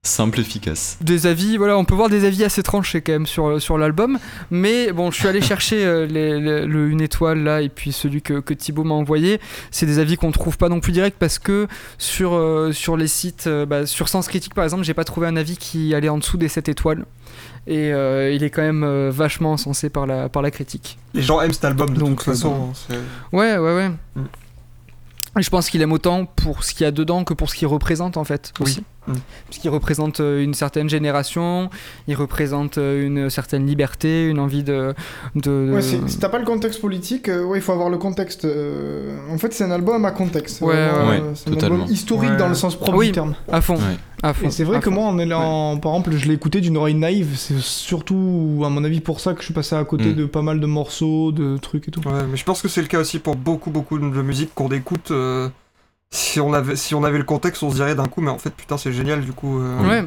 Simple, 0.07 0.39
efficace. 0.39 0.97
Des 1.01 1.27
avis, 1.27 1.57
voilà, 1.57 1.77
on 1.77 1.83
peut 1.85 1.93
voir 1.95 2.09
des 2.09 2.23
avis 2.25 2.43
assez 2.43 2.63
tranchés 2.63 3.01
quand 3.01 3.11
même 3.11 3.25
sur, 3.25 3.61
sur 3.61 3.77
l'album. 3.77 4.17
Mais 4.51 4.91
bon, 4.93 5.11
je 5.11 5.17
suis 5.19 5.27
allé 5.27 5.41
chercher 5.51 5.85
euh, 5.85 6.05
les- 6.07 6.39
les- 6.39 6.65
le 6.65 6.89
une 6.89 7.01
étoile 7.01 7.43
là 7.43 7.61
et 7.61 7.69
puis 7.69 7.91
celui 7.91 8.21
que, 8.21 8.39
que 8.39 8.53
Thibaut 8.53 8.83
m'a 8.85 8.95
envoyé. 8.95 9.39
C'est 9.69 9.85
des 9.85 9.99
avis 9.99 10.15
qu'on 10.15 10.31
trouve 10.31 10.57
pas 10.57 10.69
non 10.69 10.79
plus 10.79 10.91
direct 10.93 11.17
parce 11.19 11.39
que 11.39 11.67
sur, 11.97 12.33
euh, 12.35 12.71
sur 12.71 12.95
les 12.97 13.07
sites, 13.07 13.47
euh, 13.47 13.65
bah, 13.65 13.85
sur 13.85 14.07
Sens 14.07 14.27
Critique 14.27 14.53
par 14.53 14.63
exemple, 14.63 14.83
j'ai 14.83 14.93
pas 14.93 15.03
trouvé 15.03 15.27
un 15.27 15.35
avis 15.35 15.57
qui 15.57 15.93
allait 15.93 16.09
en 16.09 16.17
dessous 16.17 16.37
des 16.37 16.47
7 16.47 16.69
étoiles. 16.69 17.05
Et 17.67 17.91
euh, 17.91 18.31
il 18.31 18.43
est 18.43 18.49
quand 18.49 18.61
même 18.61 18.83
euh, 18.85 19.11
vachement 19.13 19.51
encensé 19.51 19.89
par 19.89 20.05
la, 20.07 20.29
par 20.29 20.41
la 20.41 20.51
critique. 20.51 20.97
Les 21.13 21.21
gens 21.21 21.41
aiment 21.41 21.51
cet 21.51 21.65
album 21.65 21.89
de 21.93 21.99
Donc, 21.99 22.19
toute 22.19 22.23
façon. 22.23 22.71
Ouais, 23.33 23.57
ouais, 23.57 23.75
ouais. 23.75 23.89
Mm. 24.15 24.21
Et 25.37 25.41
je 25.43 25.49
pense 25.49 25.69
qu'il 25.69 25.81
aime 25.81 25.91
autant 25.91 26.25
pour 26.25 26.63
ce 26.63 26.73
qu'il 26.73 26.83
y 26.83 26.87
a 26.87 26.91
dedans 26.91 27.23
que 27.23 27.33
pour 27.33 27.49
ce 27.49 27.55
qu'il 27.55 27.67
représente 27.67 28.17
en 28.17 28.23
fait 28.23 28.51
Oui. 28.59 28.63
aussi. 28.65 28.83
Mm. 29.07 29.13
Parce 29.47 29.57
qu'il 29.59 29.69
représente 29.69 30.19
euh, 30.19 30.43
une 30.43 30.53
certaine 30.53 30.89
génération, 30.89 31.69
il 32.07 32.15
représente 32.15 32.77
euh, 32.77 33.05
une 33.05 33.29
certaine 33.29 33.65
liberté, 33.65 34.25
une 34.27 34.39
envie 34.39 34.63
de. 34.63 34.93
de 35.35 35.71
Ouais, 35.75 35.81
c'est- 35.81 36.05
si 36.09 36.17
t'as 36.19 36.29
pas 36.29 36.39
le 36.39 36.45
contexte 36.45 36.81
politique, 36.81 37.29
euh, 37.29 37.43
ouais, 37.45 37.59
il 37.59 37.61
faut 37.61 37.71
avoir 37.71 37.89
le 37.89 37.97
contexte. 37.97 38.45
euh, 38.45 39.15
En 39.31 39.37
fait, 39.37 39.53
c'est 39.53 39.63
un 39.63 39.71
album 39.71 40.03
à 40.05 40.11
contexte. 40.11 40.61
Ouais, 40.61 40.73
ouais, 40.73 40.73
euh, 40.75 41.31
un 41.31 41.51
totalement. 41.51 41.75
album 41.81 41.93
historique 41.93 42.31
Ouais. 42.31 42.37
dans 42.37 42.49
le 42.49 42.55
sens 42.55 42.75
propre 42.75 42.97
Oui. 42.97 43.07
du 43.07 43.11
terme. 43.13 43.35
à 43.51 43.61
fond. 43.61 43.77
Ouais. 44.23 44.29
À 44.29 44.33
fond. 44.33 44.47
Et 44.47 44.51
c'est 44.51 44.63
vrai 44.63 44.77
à 44.77 44.79
que 44.79 44.89
fond. 44.89 44.95
moi, 44.95 45.05
en, 45.05 45.31
en- 45.73 45.77
par 45.77 45.91
exemple, 45.93 46.11
je 46.17 46.27
l'ai 46.27 46.33
écouté 46.33 46.59
d'une 46.61 46.75
oreille 46.77 46.95
naïve. 46.95 47.35
C'est 47.35 47.59
surtout, 47.59 48.61
à 48.65 48.69
mon 48.69 48.83
avis, 48.83 48.99
pour 48.99 49.19
ça 49.19 49.33
que 49.33 49.39
je 49.41 49.45
suis 49.45 49.53
passé 49.53 49.75
à 49.75 49.83
côté 49.85 50.05
Mm. 50.05 50.13
de 50.15 50.25
pas 50.25 50.41
mal 50.41 50.59
de 50.59 50.65
morceaux, 50.65 51.31
de 51.31 51.57
trucs 51.57 51.87
et 51.87 51.91
tout. 51.91 52.01
Ouais, 52.07 52.23
mais 52.29 52.37
je 52.37 52.43
pense 52.43 52.61
que 52.61 52.67
c'est 52.67 52.81
le 52.81 52.87
cas 52.87 52.99
aussi 52.99 53.19
pour 53.19 53.35
beaucoup, 53.35 53.69
beaucoup 53.69 53.97
de 53.99 54.21
musique 54.21 54.53
qu'on 54.55 54.69
écoute. 54.69 55.11
euh, 55.11 55.49
si, 56.09 56.39
on 56.39 56.53
avait, 56.53 56.77
si 56.77 56.95
on 56.95 57.03
avait 57.03 57.17
le 57.17 57.25
contexte, 57.25 57.63
on 57.63 57.69
se 57.69 57.75
dirait 57.75 57.93
d'un 57.93 58.05
coup, 58.05 58.21
mais 58.21 58.29
en 58.31 58.37
fait, 58.37 58.51
putain, 58.51 58.77
c'est 58.77 58.93
génial 58.93 59.19
du 59.21 59.33
coup. 59.33 59.59
euh, 59.59 59.77
Ouais, 59.85 60.05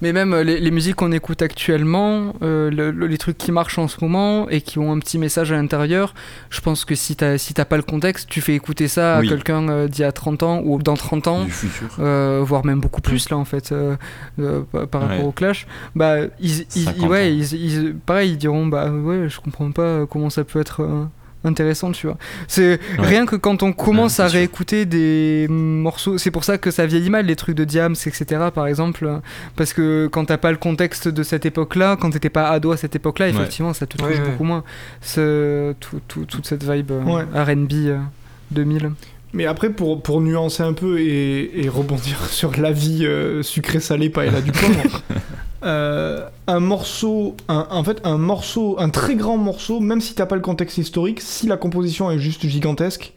mais 0.00 0.14
même 0.14 0.32
euh, 0.32 0.42
les, 0.42 0.58
les 0.58 0.70
musiques 0.70 0.96
qu'on 0.96 1.12
écoute 1.12 1.42
actuellement, 1.42 2.32
euh, 2.42 2.70
le- 2.70 2.90
le- 2.90 3.06
les 3.06 3.18
trucs 3.18 3.36
qui 3.36 3.52
marchent 3.52 3.78
en 3.78 3.86
ce 3.86 3.98
moment 4.00 4.48
et 4.48 4.62
qui 4.62 4.78
ont 4.78 4.90
un 4.90 4.98
petit 4.98 5.18
message 5.18 5.52
à 5.52 5.56
l'intérieur, 5.56 6.14
je 6.48 6.60
pense 6.62 6.86
que 6.86 6.94
si 6.94 7.14
t'as 7.14 7.36
si 7.36 7.52
t'as 7.52 7.66
pas 7.66 7.76
le 7.76 7.82
contexte, 7.82 8.28
tu 8.30 8.40
fais 8.40 8.54
écouter 8.54 8.88
ça 8.88 9.18
à 9.18 9.20
Oui. 9.20 9.28
quelqu'un 9.28 9.68
euh, 9.68 9.86
d'il 9.86 10.00
y 10.00 10.04
a 10.04 10.12
30 10.12 10.42
ans 10.42 10.62
ou 10.64 10.80
dans 10.82 10.96
30 10.96 11.26
ans, 11.28 11.46
euh, 11.98 12.40
voire 12.42 12.64
même 12.64 12.80
beaucoup 12.80 13.02
plus 13.02 13.28
là 13.28 13.36
en 13.36 13.44
fait 13.44 13.70
euh, 13.72 13.96
euh, 14.40 14.62
par- 14.90 15.02
rapport 15.02 15.18
Ouais. 15.18 15.24
au 15.24 15.32
Clash, 15.32 15.66
bah 15.94 16.20
ils, 16.40 16.60
ils- 16.74 16.84
50 16.84 17.08
ouais, 17.10 17.34
ils, 17.36 17.52
ils- 17.54 17.94
pareil 17.94 18.30
ils 18.30 18.38
diront 18.38 18.66
bah 18.66 18.90
ouais 18.90 19.28
je 19.28 19.38
comprends 19.40 19.70
pas 19.72 20.06
comment 20.06 20.30
ça 20.30 20.42
peut 20.44 20.60
être 20.60 20.80
euh, 20.82 21.04
intéressant 21.44 21.92
tu 21.92 22.06
vois. 22.06 22.16
C'est 22.48 22.80
Ouais. 22.98 23.06
rien 23.06 23.26
que 23.26 23.36
quand 23.36 23.62
on 23.62 23.72
commence 23.72 24.20
à 24.20 24.28
sûr. 24.28 24.38
réécouter 24.38 24.84
des 24.86 25.46
morceaux, 25.48 26.18
c'est 26.18 26.30
pour 26.30 26.44
ça 26.44 26.58
que 26.58 26.70
ça 26.70 26.86
vieillit 26.86 27.10
mal 27.10 27.26
les 27.26 27.36
trucs 27.36 27.56
de 27.56 27.64
Diams 27.64 27.94
etc 28.06 28.24
par 28.54 28.66
exemple 28.66 29.06
euh, 29.06 29.18
parce 29.56 29.72
que 29.72 30.08
quand 30.10 30.24
t'as 30.26 30.38
pas 30.38 30.50
le 30.50 30.56
contexte 30.56 31.08
de 31.08 31.22
cette 31.22 31.46
époque-là, 31.46 31.96
quand 32.00 32.10
t'étais 32.10 32.30
pas 32.30 32.48
ado 32.50 32.72
à 32.72 32.76
cette 32.76 32.96
époque-là, 32.96 33.26
Ouais. 33.26 33.32
effectivement 33.32 33.72
ça 33.72 33.86
te 33.86 33.96
touche 33.96 34.08
Ouais, 34.08 34.18
ouais. 34.18 34.30
beaucoup 34.30 34.44
moins. 34.44 34.64
Ce, 35.00 35.72
tout- 35.80 36.00
tout- 36.08 36.24
toute 36.24 36.46
cette 36.46 36.64
vibe 36.68 36.90
euh, 36.90 37.02
Ouais. 37.02 37.22
R&B 37.34 37.72
euh, 37.88 37.98
2000. 38.50 38.90
Mais 39.32 39.46
après, 39.46 39.70
pour, 39.70 40.00
pour 40.02 40.20
nuancer 40.20 40.62
un 40.62 40.72
peu 40.74 41.00
et, 41.00 41.64
et 41.64 41.68
rebondir 41.68 42.24
sur 42.30 42.52
la 42.60 42.70
vie 42.72 43.04
euh, 43.04 43.42
sucré-salé 43.42 44.08
paella 44.08 44.40
du 44.40 44.52
pauvre, 44.52 45.02
euh, 45.64 46.26
un 46.46 46.60
morceau, 46.60 47.36
un- 47.48 47.66
en 47.70 47.82
fait, 47.84 48.00
un 48.04 48.18
morceau, 48.18 48.76
un 48.78 48.90
très 48.90 49.14
grand 49.16 49.36
morceau, 49.36 49.80
même 49.80 50.00
si 50.00 50.14
t'as 50.14 50.26
pas 50.26 50.36
le 50.36 50.42
contexte 50.42 50.78
historique, 50.78 51.20
si 51.20 51.46
la 51.46 51.56
composition 51.56 52.10
est 52.10 52.18
juste 52.18 52.46
gigantesque, 52.46 53.14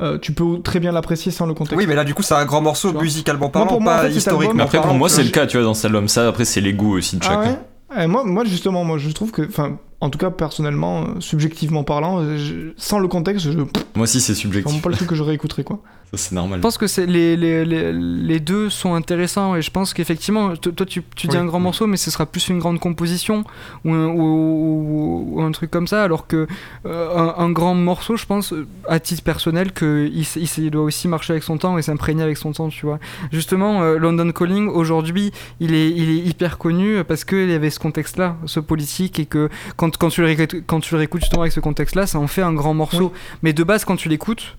euh, 0.00 0.18
tu 0.18 0.32
peux 0.32 0.60
très 0.62 0.80
bien 0.80 0.92
l'apprécier 0.92 1.30
sans 1.32 1.46
le 1.46 1.54
contexte. 1.54 1.76
Oui, 1.78 1.86
mais 1.86 1.94
là, 1.94 2.04
du 2.04 2.14
coup, 2.14 2.22
c'est 2.22 2.34
un 2.34 2.44
grand 2.46 2.60
morceau 2.62 2.92
musicalement 2.92 3.48
parlant, 3.50 3.68
pour 3.68 3.80
moi, 3.80 3.94
en 3.94 3.96
pas 3.96 4.02
fait, 4.04 4.12
historiquement 4.12 4.40
album- 4.50 4.56
Mais 4.56 4.62
après, 4.62 4.80
pour 4.80 4.94
moi, 4.94 5.08
c'est 5.08 5.24
le 5.24 5.30
cas, 5.30 5.46
tu 5.46 5.56
vois, 5.56 5.64
dans 5.64 5.74
cet 5.74 5.86
album. 5.86 6.08
Ça, 6.08 6.28
après, 6.28 6.44
c'est 6.44 6.60
les 6.60 6.72
goûts 6.72 6.96
aussi 6.96 7.16
de 7.16 7.22
Ah 7.24 7.28
chacun. 7.28 7.40
ouais 7.52 7.58
Eh, 8.04 8.06
moi, 8.06 8.22
moi, 8.24 8.44
justement, 8.44 8.84
moi, 8.84 8.98
je 8.98 9.10
trouve 9.10 9.30
que, 9.32 9.42
enfin, 9.46 9.78
en 10.00 10.08
tout 10.10 10.18
cas, 10.18 10.30
personnellement, 10.30 11.02
euh, 11.02 11.04
subjectivement 11.20 11.82
parlant, 11.82 12.22
je- 12.36 12.72
sans 12.76 12.98
le 12.98 13.08
contexte, 13.08 13.44
je, 13.50 13.58
Moi 13.58 13.66
aussi, 14.04 14.20
c'est 14.20 14.32
c'est 14.32 14.32
vraiment 14.32 14.40
subjectif. 14.42 14.82
pas 14.82 14.88
le 14.90 14.94
truc 14.96 15.08
que 15.08 15.14
je 15.16 15.22
réécouterais, 15.24 15.64
quoi. 15.64 15.80
Ça, 16.12 16.16
c'est 16.16 16.34
normal. 16.34 16.58
Je 16.58 16.62
pense 16.62 16.76
que 16.76 16.88
c'est 16.88 17.06
les, 17.06 17.36
les, 17.36 17.64
les, 17.64 17.92
les 17.92 18.40
deux 18.40 18.68
sont 18.68 18.94
intéressants 18.94 19.54
et 19.54 19.62
je 19.62 19.70
pense 19.70 19.94
qu'effectivement, 19.94 20.56
toi 20.56 20.84
tu, 20.84 21.04
tu 21.14 21.28
dis 21.28 21.36
Oui. 21.36 21.42
un 21.42 21.46
grand 21.46 21.60
morceau, 21.60 21.86
mais 21.86 21.96
ce 21.96 22.10
sera 22.10 22.26
plus 22.26 22.48
une 22.48 22.58
grande 22.58 22.80
composition 22.80 23.44
ou 23.84 23.92
un, 23.94 24.06
ou, 24.08 24.20
ou- 24.20 25.28
ou 25.36 25.42
un 25.42 25.52
truc 25.52 25.70
comme 25.70 25.86
ça, 25.86 26.02
alors 26.02 26.26
que 26.26 26.48
euh, 26.84 27.16
un, 27.16 27.44
un 27.44 27.50
grand 27.52 27.74
morceau, 27.76 28.16
je 28.16 28.26
pense, 28.26 28.52
à 28.88 28.98
titre 28.98 29.22
personnel, 29.22 29.72
qu'il 29.72 30.10
il, 30.12 30.22
s- 30.22 30.56
il 30.58 30.70
doit 30.72 30.82
aussi 30.82 31.06
marcher 31.06 31.32
avec 31.34 31.44
son 31.44 31.58
temps 31.58 31.78
et 31.78 31.82
s'imprégner 31.82 32.24
avec 32.24 32.38
son 32.38 32.50
temps, 32.52 32.70
tu 32.70 32.86
vois. 32.86 32.98
Justement, 33.30 33.82
euh, 33.82 33.96
London 33.96 34.32
Calling, 34.32 34.66
aujourd'hui, 34.68 35.30
il 35.60 35.74
est, 35.74 35.90
il 35.90 36.10
est 36.10 36.28
hyper 36.28 36.58
connu 36.58 37.04
parce 37.04 37.24
qu'il 37.24 37.48
y 37.48 37.54
avait 37.54 37.70
ce 37.70 37.78
contexte-là, 37.78 38.36
ce 38.46 38.58
politique, 38.58 39.20
et 39.20 39.26
que 39.26 39.48
quand, 39.76 39.96
quand, 39.96 40.08
tu 40.08 40.22
le 40.22 40.26
réécoutes, 40.26 40.56
quand 40.66 40.80
tu 40.80 40.92
le 40.94 40.98
réécoutes 40.98 41.20
justement 41.20 41.42
avec 41.42 41.52
ce 41.52 41.60
contexte-là, 41.60 42.08
ça 42.08 42.18
en 42.18 42.26
fait 42.26 42.42
un 42.42 42.52
grand 42.52 42.74
morceau. 42.74 43.12
Mais 43.44 43.52
de 43.52 43.62
base, 43.62 43.84
quand 43.84 43.94
tu 43.94 44.08
l'écoutes, 44.08 44.56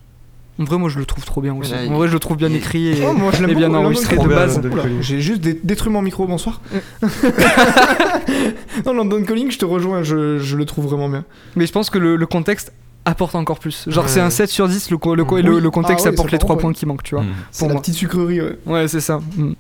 en 0.60 0.64
vrai, 0.64 0.78
moi 0.78 0.90
je 0.90 1.00
le 1.00 1.06
trouve 1.06 1.26
trop 1.26 1.42
bien 1.42 1.56
aussi. 1.56 1.72
Ouais, 1.74 1.88
En 1.90 1.96
vrai, 1.98 2.08
je 2.08 2.14
le 2.14 2.20
trouve 2.20 2.38
bien 2.38 2.50
il- 2.50 2.58
écrit 2.58 2.88
et, 2.90 3.04
Oh, 3.08 3.14
moi, 3.14 3.32
je 3.34 3.42
l'aime 3.42 3.52
et 3.52 3.56
bien 3.56 3.70
beaucoup, 3.70 3.82
enregistré 3.84 4.18
de 4.18 4.28
base. 4.28 4.62
J'ai 5.02 5.20
juste 5.22 5.42
dé- 5.42 5.60
détruit 5.64 5.92
mon 5.92 6.02
micro, 6.02 6.28
bonsoir. 6.28 6.62
non, 8.86 8.94
London 8.94 9.24
Calling, 9.24 9.52
je 9.52 9.58
te 9.58 9.66
rejoins, 9.66 10.04
je, 10.04 10.40
je 10.40 10.56
le 10.58 10.66
trouve 10.66 10.86
vraiment 10.86 11.10
bien. 11.10 11.24
Mais 11.56 11.66
je 11.66 11.72
pense 11.72 11.90
que 11.90 11.98
le, 11.98 12.16
le 12.16 12.26
contexte 12.26 12.74
apporte 13.06 13.34
encore 13.36 13.60
plus. 13.60 13.86
Genre, 13.88 14.04
Ouais. 14.04 14.10
c'est 14.10 14.20
un 14.20 14.30
7 14.30 14.50
sur 14.50 14.68
10, 14.68 14.92
le, 14.92 14.98
co- 14.98 15.16
le, 15.16 15.26
co- 15.26 15.36
Oui. 15.36 15.42
le, 15.42 15.60
le 15.60 15.72
contexte 15.72 16.06
Ah 16.06 16.10
apporte 16.10 16.32
les 16.32 16.38
par 16.38 16.46
3 16.48 16.56
contre, 16.56 16.62
points 16.62 16.74
qui 16.74 16.86
manquent, 16.86 17.04
tu 17.04 17.16
vois. 17.16 17.24
C'est 17.52 17.60
Pour 17.60 17.68
la 17.70 17.74
moi. 17.76 17.82
petite 17.82 17.96
sucrerie, 17.96 18.42
ouais. 18.42 18.58
Ouais, 18.66 18.88
c'est 18.88 19.00
ça. 19.02 19.20
Mm. 19.38 19.54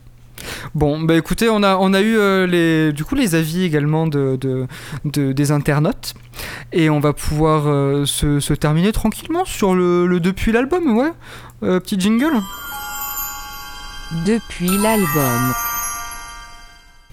Bon, 0.73 1.01
bah 1.01 1.15
écoutez, 1.15 1.49
on 1.49 1.63
a, 1.63 1.75
on 1.75 1.93
a 1.93 1.99
eu 2.01 2.17
euh, 2.17 2.47
les, 2.47 2.93
du 2.93 3.03
coup 3.03 3.15
les 3.15 3.35
avis 3.35 3.63
également 3.63 4.07
de, 4.07 4.37
de, 4.39 4.67
de- 5.03 5.33
des 5.33 5.51
internautes. 5.51 6.13
Et 6.71 6.89
on 6.89 6.99
va 7.01 7.11
pouvoir 7.11 7.67
euh, 7.67 8.05
se, 8.05 8.39
se 8.39 8.53
terminer 8.53 8.93
tranquillement 8.93 9.43
sur 9.43 9.75
le, 9.75 10.07
le 10.07 10.19
depuis 10.21 10.51
l'album, 10.53 10.95
ouais. 10.97 11.11
Euh, 11.63 11.79
petit 11.81 11.99
jingle. 11.99 12.39
Depuis 14.25 14.69
l'album. 14.77 15.53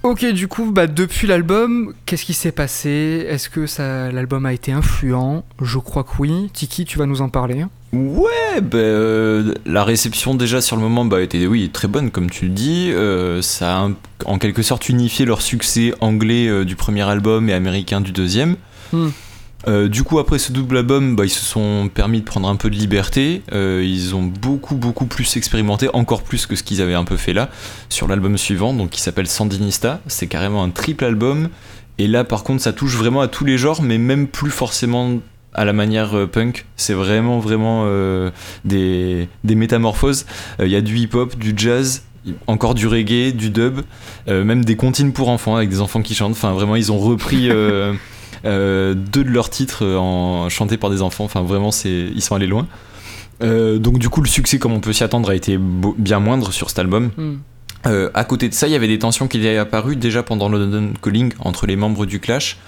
Ok, 0.04 0.24
du 0.26 0.46
coup, 0.46 0.70
bah, 0.70 0.86
depuis 0.86 1.26
l'album, 1.26 1.92
qu'est-ce 2.06 2.24
qui 2.24 2.34
s'est 2.34 2.52
passé? 2.52 3.26
Est-ce 3.28 3.50
que 3.50 3.66
ça, 3.66 4.12
l'album 4.12 4.46
a 4.46 4.52
été 4.52 4.70
influent? 4.70 5.44
Je 5.60 5.78
crois 5.78 6.04
que 6.04 6.10
oui. 6.20 6.50
Tiki, 6.52 6.84
tu 6.84 6.98
vas 6.98 7.06
nous 7.06 7.20
en 7.20 7.28
parler. 7.28 7.66
Ouais, 7.92 8.60
ben, 8.60 8.78
euh, 8.78 9.54
la 9.64 9.82
réception 9.82 10.34
déjà 10.34 10.60
sur 10.60 10.76
le 10.76 10.82
moment 10.82 11.06
bah, 11.06 11.22
était 11.22 11.46
oui, 11.46 11.70
très 11.70 11.88
bonne 11.88 12.10
comme 12.10 12.28
tu 12.28 12.46
le 12.46 12.50
dis. 12.50 12.90
Euh, 12.92 13.40
ça 13.40 13.78
a 13.78 13.88
en 14.26 14.38
quelque 14.38 14.62
sorte 14.62 14.90
unifié 14.90 15.24
leur 15.24 15.40
succès 15.40 15.94
anglais 16.00 16.48
euh, 16.48 16.64
du 16.64 16.76
premier 16.76 17.02
album 17.02 17.48
et 17.48 17.54
américain 17.54 18.00
du 18.00 18.12
deuxième. 18.12 18.56
Hmm. 18.92 19.08
Du 19.90 20.02
coup, 20.02 20.18
après 20.18 20.38
ce 20.38 20.50
double 20.50 20.78
album, 20.78 21.14
bah, 21.14 21.26
ils 21.26 21.30
se 21.30 21.44
sont 21.44 21.90
permis 21.92 22.20
de 22.20 22.24
prendre 22.24 22.48
un 22.48 22.56
peu 22.56 22.70
de 22.70 22.74
liberté. 22.74 23.42
Ils 23.52 24.14
ont 24.14 24.22
beaucoup, 24.22 24.76
beaucoup 24.76 25.04
plus 25.04 25.36
expérimenté, 25.36 25.90
encore 25.92 26.22
plus 26.22 26.46
que 26.46 26.56
ce 26.56 26.62
qu'ils 26.62 26.80
avaient 26.80 26.94
un 26.94 27.04
peu 27.04 27.18
fait 27.18 27.34
là, 27.34 27.50
sur 27.90 28.08
l'album 28.08 28.38
suivant, 28.38 28.72
donc 28.72 28.88
qui 28.88 29.02
s'appelle 29.02 29.26
Sandinista. 29.26 30.00
C'est 30.06 30.26
carrément 30.26 30.62
un 30.62 30.70
triple 30.70 31.04
album. 31.04 31.50
Et 31.98 32.06
là, 32.06 32.24
par 32.24 32.44
contre, 32.44 32.62
ça 32.62 32.72
touche 32.72 32.94
vraiment 32.94 33.20
à 33.20 33.28
tous 33.28 33.44
les 33.44 33.58
genres, 33.58 33.82
mais 33.82 33.98
même 33.98 34.26
plus 34.26 34.50
forcément 34.50 35.18
à 35.54 35.64
la 35.64 35.72
manière 35.72 36.14
euh, 36.16 36.26
punk. 36.26 36.66
C'est 36.76 36.94
vraiment, 36.94 37.38
vraiment 37.40 37.84
euh, 37.86 38.30
des, 38.64 39.28
des 39.44 39.54
métamorphoses. 39.54 40.26
Euh, 40.60 40.66
Il 40.66 40.72
y 40.72 40.76
a 40.76 40.80
du 40.80 40.96
hip-hop, 40.96 41.36
du 41.36 41.54
jazz. 41.56 42.02
Encore 42.46 42.74
du 42.74 42.86
reggae, 42.86 43.32
du 43.34 43.48
dub, 43.48 43.80
euh, 44.28 44.44
même 44.44 44.62
des 44.62 44.76
comptines 44.76 45.14
pour 45.14 45.30
enfants 45.30 45.56
avec 45.56 45.70
des 45.70 45.80
enfants 45.80 46.02
qui 46.02 46.14
chantent. 46.14 46.32
Enfin, 46.32 46.52
vraiment, 46.52 46.76
ils 46.76 46.92
ont 46.92 46.98
repris 46.98 47.48
deux 48.44 48.44
de 48.44 49.30
leurs 49.30 49.48
titres 49.50 49.86
en, 49.86 50.48
chantés 50.50 50.76
par 50.76 50.90
des 50.90 51.00
enfants. 51.00 51.24
Enfin, 51.24 51.42
vraiment, 51.42 51.70
c'est, 51.70 52.08
ils 52.14 52.20
sont 52.22 52.34
allés 52.34 52.46
loin. 52.46 52.66
Donc, 53.40 53.98
du 53.98 54.08
coup, 54.10 54.20
le 54.20 54.28
succès, 54.28 54.58
comme 54.58 54.72
on 54.72 54.80
peut 54.80 54.92
s'y 54.92 55.04
attendre, 55.04 55.30
a 55.30 55.34
été 55.34 55.56
beau- 55.58 55.94
bien 55.96 56.18
moindre 56.20 56.52
sur 56.52 56.68
cet 56.68 56.78
album. 56.80 57.10
Hmm. 57.16 57.36
Euh, 57.86 58.10
à 58.12 58.24
côté 58.24 58.48
de 58.48 58.54
ça, 58.54 58.66
il 58.66 58.72
y 58.72 58.76
avait 58.76 58.88
des 58.88 58.98
tensions 58.98 59.28
qui 59.28 59.38
étaient 59.38 59.56
apparues 59.56 59.96
déjà 59.96 60.22
pendant 60.24 60.48
le 60.48 60.58
London 60.58 60.92
Calling 61.00 61.32
entre 61.38 61.66
les 61.66 61.76
membres 61.76 62.06
du 62.06 62.18
Clash, 62.18 62.58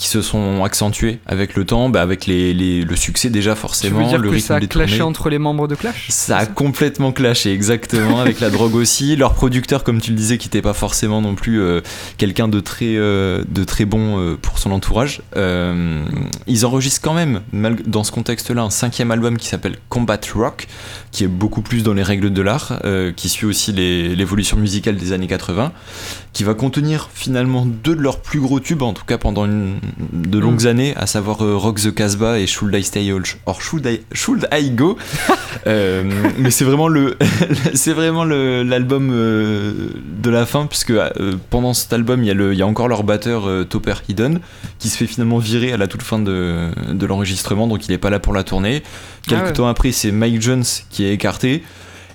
qui 0.00 0.08
se 0.08 0.22
sont 0.22 0.64
accentuées 0.64 1.18
avec 1.26 1.54
le 1.56 1.66
temps, 1.66 1.90
bah, 1.90 2.00
avec 2.00 2.24
les, 2.24 2.54
les- 2.54 2.80
le 2.80 2.96
succès 2.96 3.28
déjà 3.28 3.52
Tu 3.52 3.60
forcément, 3.60 3.98
veux 4.00 4.06
dire 4.08 4.16
le 4.18 4.30
que 4.30 4.34
rythme 4.36 4.46
ça 4.46 4.54
a 4.56 4.60
clashé 4.60 4.96
tournées. 4.96 5.02
entre 5.02 5.28
les 5.28 5.38
membres 5.38 5.68
de 5.68 5.74
Clash 5.74 6.06
Ça 6.08 6.38
a 6.38 6.46
complètement 6.46 7.12
clashé, 7.12 7.52
exactement, 7.52 8.18
avec 8.18 8.40
la 8.40 8.48
drogue 8.48 8.74
aussi. 8.76 9.14
Leur 9.20 9.34
producteur, 9.34 9.84
comme 9.84 10.00
tu 10.00 10.10
le 10.12 10.16
disais, 10.16 10.38
qui 10.38 10.46
n'était 10.48 10.62
pas 10.62 10.72
forcément 10.72 11.20
non 11.20 11.34
plus 11.34 11.60
euh, 11.60 11.82
quelqu'un 12.16 12.48
de 12.48 12.60
très, 12.60 12.96
euh, 12.96 13.44
de 13.50 13.62
très 13.62 13.84
bon 13.84 14.18
euh, 14.18 14.36
pour 14.40 14.58
son 14.58 14.70
entourage. 14.72 15.20
Ils 16.46 16.64
enregistrent 16.64 17.02
quand 17.02 17.12
même, 17.14 17.42
mal- 17.52 17.82
dans 17.86 18.02
ce 18.02 18.10
contexte-là, 18.12 18.62
un 18.62 18.70
cinquième 18.70 19.10
album 19.10 19.36
qui 19.36 19.48
s'appelle 19.48 19.76
Combat 19.90 20.18
Rock, 20.34 20.66
qui 21.12 21.24
est 21.24 21.28
beaucoup 21.28 21.60
plus 21.60 21.82
dans 21.82 21.92
les 21.92 22.02
règles 22.02 22.32
de 22.32 22.40
l'art, 22.42 22.80
qui 23.16 23.28
suit 23.28 23.44
aussi 23.46 23.72
l'évolution 23.72 24.56
musicale 24.56 24.96
des 24.96 25.12
années 25.12 25.26
80, 25.26 25.72
qui 26.32 26.44
va 26.44 26.54
contenir 26.54 27.10
finalement 27.12 27.66
deux 27.66 27.94
de 27.96 28.00
leurs 28.00 28.20
plus 28.20 28.40
gros 28.40 28.60
tubes, 28.60 28.82
en 28.82 28.92
tout 28.94 29.04
cas 29.04 29.18
pendant 29.18 29.44
une, 29.44 29.78
de 30.12 30.38
longues 30.38 30.64
Mm. 30.64 30.66
années, 30.68 30.94
à 30.96 31.06
savoir 31.06 31.44
euh, 31.44 31.56
Rock 31.56 31.80
the 31.80 31.94
Casbah 31.94 32.38
et 32.38 32.46
Should 32.46 32.74
I 32.74 32.82
Stay 32.84 33.10
Or 33.12 33.20
or 33.46 33.62
Should 33.62 33.86
I, 33.86 34.00
Should 34.12 34.48
I 34.52 34.70
Go? 34.70 34.96
Euh, 35.66 36.04
mais 36.38 36.50
c'est 36.50 36.64
vraiment 36.64 36.88
le 36.88 37.18
c'est 37.74 37.92
vraiment 37.92 38.24
l'album 38.24 39.10
euh, 39.12 39.72
de 40.22 40.30
la 40.30 40.46
fin 40.46 40.64
puisque 40.66 40.92
pendant 41.50 41.74
cet 41.74 41.92
album 41.92 42.22
il 42.22 42.28
y 42.28 42.30
a 42.30 42.34
le 42.34 42.54
il 42.54 42.58
y 42.58 42.62
a 42.62 42.66
encore 42.66 42.88
leur 42.88 43.02
batteur 43.02 43.46
Topper 43.68 43.94
Hidden 44.08 44.40
qui 44.78 44.88
se 44.88 44.96
fait 44.96 45.06
finalement 45.06 45.36
virer 45.38 45.72
à 45.72 45.76
la 45.76 45.86
toute 45.86 46.02
fin 46.02 46.18
de, 46.18 46.68
de 46.90 47.06
l'enregistrement 47.06 47.66
donc 47.66 47.86
il 47.86 47.92
est 47.92 47.98
pas 47.98 48.08
là 48.10 48.20
pour 48.20 48.32
la 48.32 48.42
tournée 48.42 48.82
quelques 49.26 49.40
Ah 49.42 49.44
ouais. 49.46 49.52
temps 49.52 49.68
après 49.68 49.92
c'est 49.92 50.12
Mike 50.12 50.40
Jones 50.40 50.64
qui 50.88 51.04
est 51.04 51.12
écarté 51.12 51.62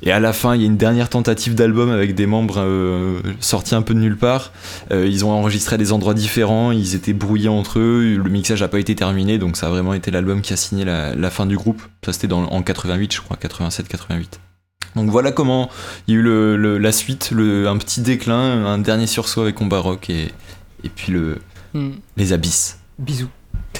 et 0.05 0.11
à 0.11 0.19
la 0.19 0.31
fin, 0.33 0.55
il 0.55 0.61
y 0.61 0.63
a 0.63 0.67
une 0.67 0.77
dernière 0.77 1.09
tentative 1.09 1.55
d'album 1.55 1.89
avec 1.89 2.15
des 2.15 2.25
membres 2.27 2.59
euh, 2.59 3.19
sortis 3.39 3.75
un 3.75 3.81
peu 3.81 3.93
de 3.93 3.99
nulle 3.99 4.17
part. 4.17 4.51
Euh, 4.91 5.07
ils 5.07 5.25
ont 5.25 5.31
enregistré 5.31 5.75
à 5.75 5.77
des 5.77 5.91
endroits 5.91 6.13
différents, 6.13 6.71
ils 6.71 6.95
étaient 6.95 7.13
brouillés 7.13 7.49
entre 7.49 7.79
eux, 7.79 8.15
le 8.23 8.29
mixage 8.29 8.61
n'a 8.61 8.67
pas 8.67 8.79
été 8.79 8.95
terminé, 8.95 9.37
donc 9.37 9.57
ça 9.57 9.67
a 9.67 9.69
vraiment 9.69 9.93
été 9.93 10.11
l'album 10.11 10.41
qui 10.41 10.53
a 10.53 10.57
signé 10.57 10.85
la, 10.85 11.15
la 11.15 11.29
fin 11.29 11.45
du 11.45 11.57
groupe. 11.57 11.81
Ça, 12.05 12.13
c'était 12.13 12.31
en 12.31 12.61
88, 12.61 13.13
je 13.13 13.21
crois, 13.21 13.37
87-88. 13.37 14.25
Donc 14.95 15.09
voilà 15.09 15.31
comment 15.33 15.69
il 16.07 16.13
y 16.13 16.17
a 16.17 16.19
eu 16.19 16.23
le- 16.23 16.55
le- 16.55 16.77
la 16.77 16.91
suite, 16.93 17.31
le- 17.31 17.67
un 17.67 17.77
petit 17.77 17.99
déclin, 18.01 18.65
un 18.65 18.77
dernier 18.77 19.07
sursaut 19.07 19.41
avec 19.41 19.55
Combat 19.55 19.79
Rock 19.79 20.09
et, 20.09 20.31
et 20.83 20.89
puis 20.89 21.11
le, 21.11 21.37
Hmm. 21.73 21.91
les 22.15 22.31
abysses. 22.31 22.79
Bisous. 22.99 23.27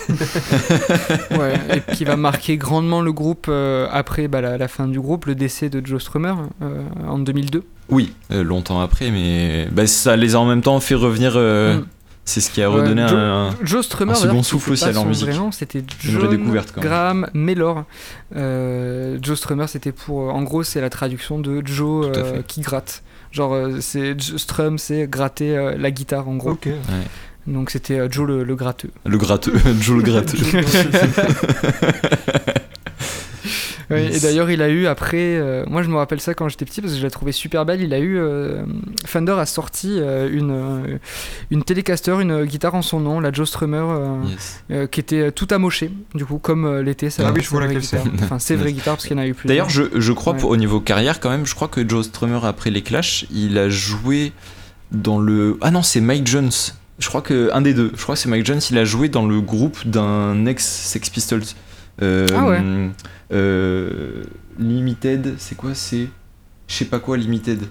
ouais, 1.32 1.60
et 1.78 1.94
qui 1.96 2.06
va 2.06 2.16
marquer 2.16 2.58
grandement 2.58 3.02
le 3.02 3.12
groupe 3.14 3.48
euh, 3.50 3.88
après 3.92 4.28
bah, 4.28 4.42
la, 4.42 4.58
la 4.58 4.68
fin 4.68 4.88
du 4.88 5.00
groupe, 5.00 5.26
le 5.26 5.36
décès 5.36 5.70
de 5.70 5.86
Joe 5.86 6.02
Strummer 6.02 6.34
euh, 6.62 6.82
en 7.08 7.20
2002. 7.20 7.64
Oui, 7.90 8.14
euh, 8.32 8.44
longtemps 8.44 8.80
après, 8.82 9.12
mais 9.12 9.68
bah, 9.72 9.88
ça 9.88 10.16
les 10.16 10.36
a 10.36 10.40
en 10.40 10.46
même 10.46 10.62
temps 10.62 10.80
fait 10.80 10.96
revenir. 10.96 11.34
euh, 11.36 11.78
Mm. 11.78 11.86
C'est 12.28 12.42
ce 12.42 12.50
qui 12.50 12.64
a 12.64 12.72
Ouais, 12.72 12.82
redonné 12.82 13.08
Joe- 13.08 13.20
un, 13.20 13.50
Joe 13.62 13.86
Strummer, 13.86 14.14
un 14.14 14.16
second 14.16 14.42
souffle 14.42 14.72
aussi 14.72 14.86
à 14.86 14.92
leur 14.92 15.06
musique. 15.06 15.30
c'était 15.52 15.78
Une 15.78 15.86
John 16.00 16.22
vraie 16.22 16.36
découverte, 16.36 16.72
quand 16.74 16.82
même. 16.82 16.90
Graham 16.90 17.28
Mellor. 17.36 17.84
Euh, 18.36 19.20
Joe 19.22 19.38
Strummer, 19.38 19.68
c'était 19.70 19.92
pour. 19.92 20.34
En 20.34 20.42
gros, 20.42 20.64
c'est 20.64 20.82
la 20.82 20.90
traduction 20.90 21.38
de 21.38 21.62
Joe 21.64 22.08
euh, 22.18 22.42
qui 22.48 22.62
gratte. 22.62 23.04
Genre, 23.32 23.54
euh, 23.54 23.78
c'est 23.80 24.20
Strum, 24.20 24.80
c'est 24.80 25.08
gratter 25.08 25.56
euh, 25.56 25.76
la 25.78 25.92
guitare 25.92 26.28
en 26.28 26.36
gros. 26.38 26.54
Ok. 26.54 26.68
Donc 27.48 27.70
c'était 27.70 28.00
euh, 28.00 28.08
Joe 28.10 28.28
le, 28.28 28.44
le 28.44 28.56
gratteux. 28.56 28.90
le 29.06 29.18
gratteux, 29.18 29.54
Joe 29.80 29.98
le 29.98 30.04
gratteux. 30.04 30.38
Et 33.92 34.20
d'ailleurs, 34.20 34.50
il 34.50 34.64
a 34.64 34.70
eu 34.70 34.88
après. 34.88 35.38
euh, 35.38 35.64
moi, 35.68 35.84
je 35.84 35.90
me 35.90 35.96
rappelle 35.96 36.20
ça 36.20 36.34
quand 36.34 36.50
j'étais 36.50 36.66
petit 36.66 36.82
parce 36.82 36.94
que 36.94 37.00
je 37.00 37.04
la 37.04 37.12
trouvais 37.12 37.32
super 37.32 37.66
belle. 37.66 37.82
Il 37.84 37.94
a 37.94 38.00
eu. 38.00 38.18
euh, 38.18 38.64
Fender 39.06 39.34
a 39.34 39.46
sorti 39.46 40.00
euh, 40.00 40.28
une, 40.32 40.50
euh, 40.52 40.98
une 41.52 41.64
Telecaster, 41.64 42.20
une 42.20 42.46
guitare 42.46 42.74
en 42.74 42.82
son 42.82 43.00
nom, 43.00 43.20
la 43.20 43.32
Joe 43.32 43.48
Strummer, 43.48 43.86
euh, 43.88 44.08
Yes. 44.28 44.64
euh, 44.72 44.88
qui 44.88 45.00
était 45.00 45.32
toute 45.32 45.52
amochée, 45.52 45.92
du 46.16 46.26
coup, 46.26 46.40
comme 46.40 46.66
euh, 46.66 46.82
l'était 46.82 47.12
sa, 47.12 47.28
Ah 47.28 47.32
oui, 47.32 47.42
je 47.44 47.50
vois 47.50 47.60
vraie 47.60 47.68
laquelle 47.68 47.84
c'est. 47.84 47.98
guitare. 48.04 48.24
Enfin, 48.24 48.40
ses 48.40 48.56
vraies 48.58 48.74
guitares 48.74 48.96
parce 48.96 49.06
qu'il 49.06 49.18
y 49.18 49.20
en 49.20 49.24
a 49.24 49.28
eu 49.28 49.36
plus. 49.36 49.48
D'ailleurs, 49.48 49.70
je, 49.70 49.84
je 49.94 50.12
crois 50.14 50.34
Ouais. 50.34 50.40
pour- 50.40 50.50
au 50.50 50.58
niveau 50.58 50.80
carrière, 50.80 51.20
quand 51.20 51.30
même, 51.30 51.46
je 51.46 51.54
crois 51.54 51.68
que 51.68 51.88
Joe 51.88 52.08
Strummer, 52.08 52.44
après 52.44 52.72
les 52.72 52.82
Clash, 52.82 53.28
il 53.32 53.56
a 53.60 53.70
joué 53.70 54.34
dans 54.92 55.20
le. 55.20 55.60
Ah 55.62 55.70
non, 55.70 55.84
c'est 55.84 56.02
Mike 56.02 56.26
Jones. 56.26 56.50
Je 57.00 57.08
crois 57.10 57.22
que 57.22 57.50
un 57.54 57.62
des 57.62 57.74
deux. 57.74 57.92
Je 57.96 58.02
crois 58.04 58.16
que 58.16 58.22
c'est 58.22 58.30
Mike 58.30 58.46
Jones. 58.46 58.62
Il 58.72 58.78
a 58.78 58.86
joué 58.86 59.10
dans 59.10 59.26
le 59.26 59.42
groupe 59.42 59.86
d'un 59.88 60.46
ex 60.46 60.66
Sex 60.66 61.10
Pistols. 61.10 61.44
Euh, 62.02 62.26
Ah 62.36 62.46
ouais. 62.48 62.62
euh, 63.34 64.24
Limited, 64.60 65.36
c'est 65.38 65.56
quoi 65.56 65.74
C'est. 65.74 66.08
Je 66.68 66.74
sais 66.74 66.86
pas 66.86 67.00
quoi, 67.00 67.18
Limited. 67.18 67.64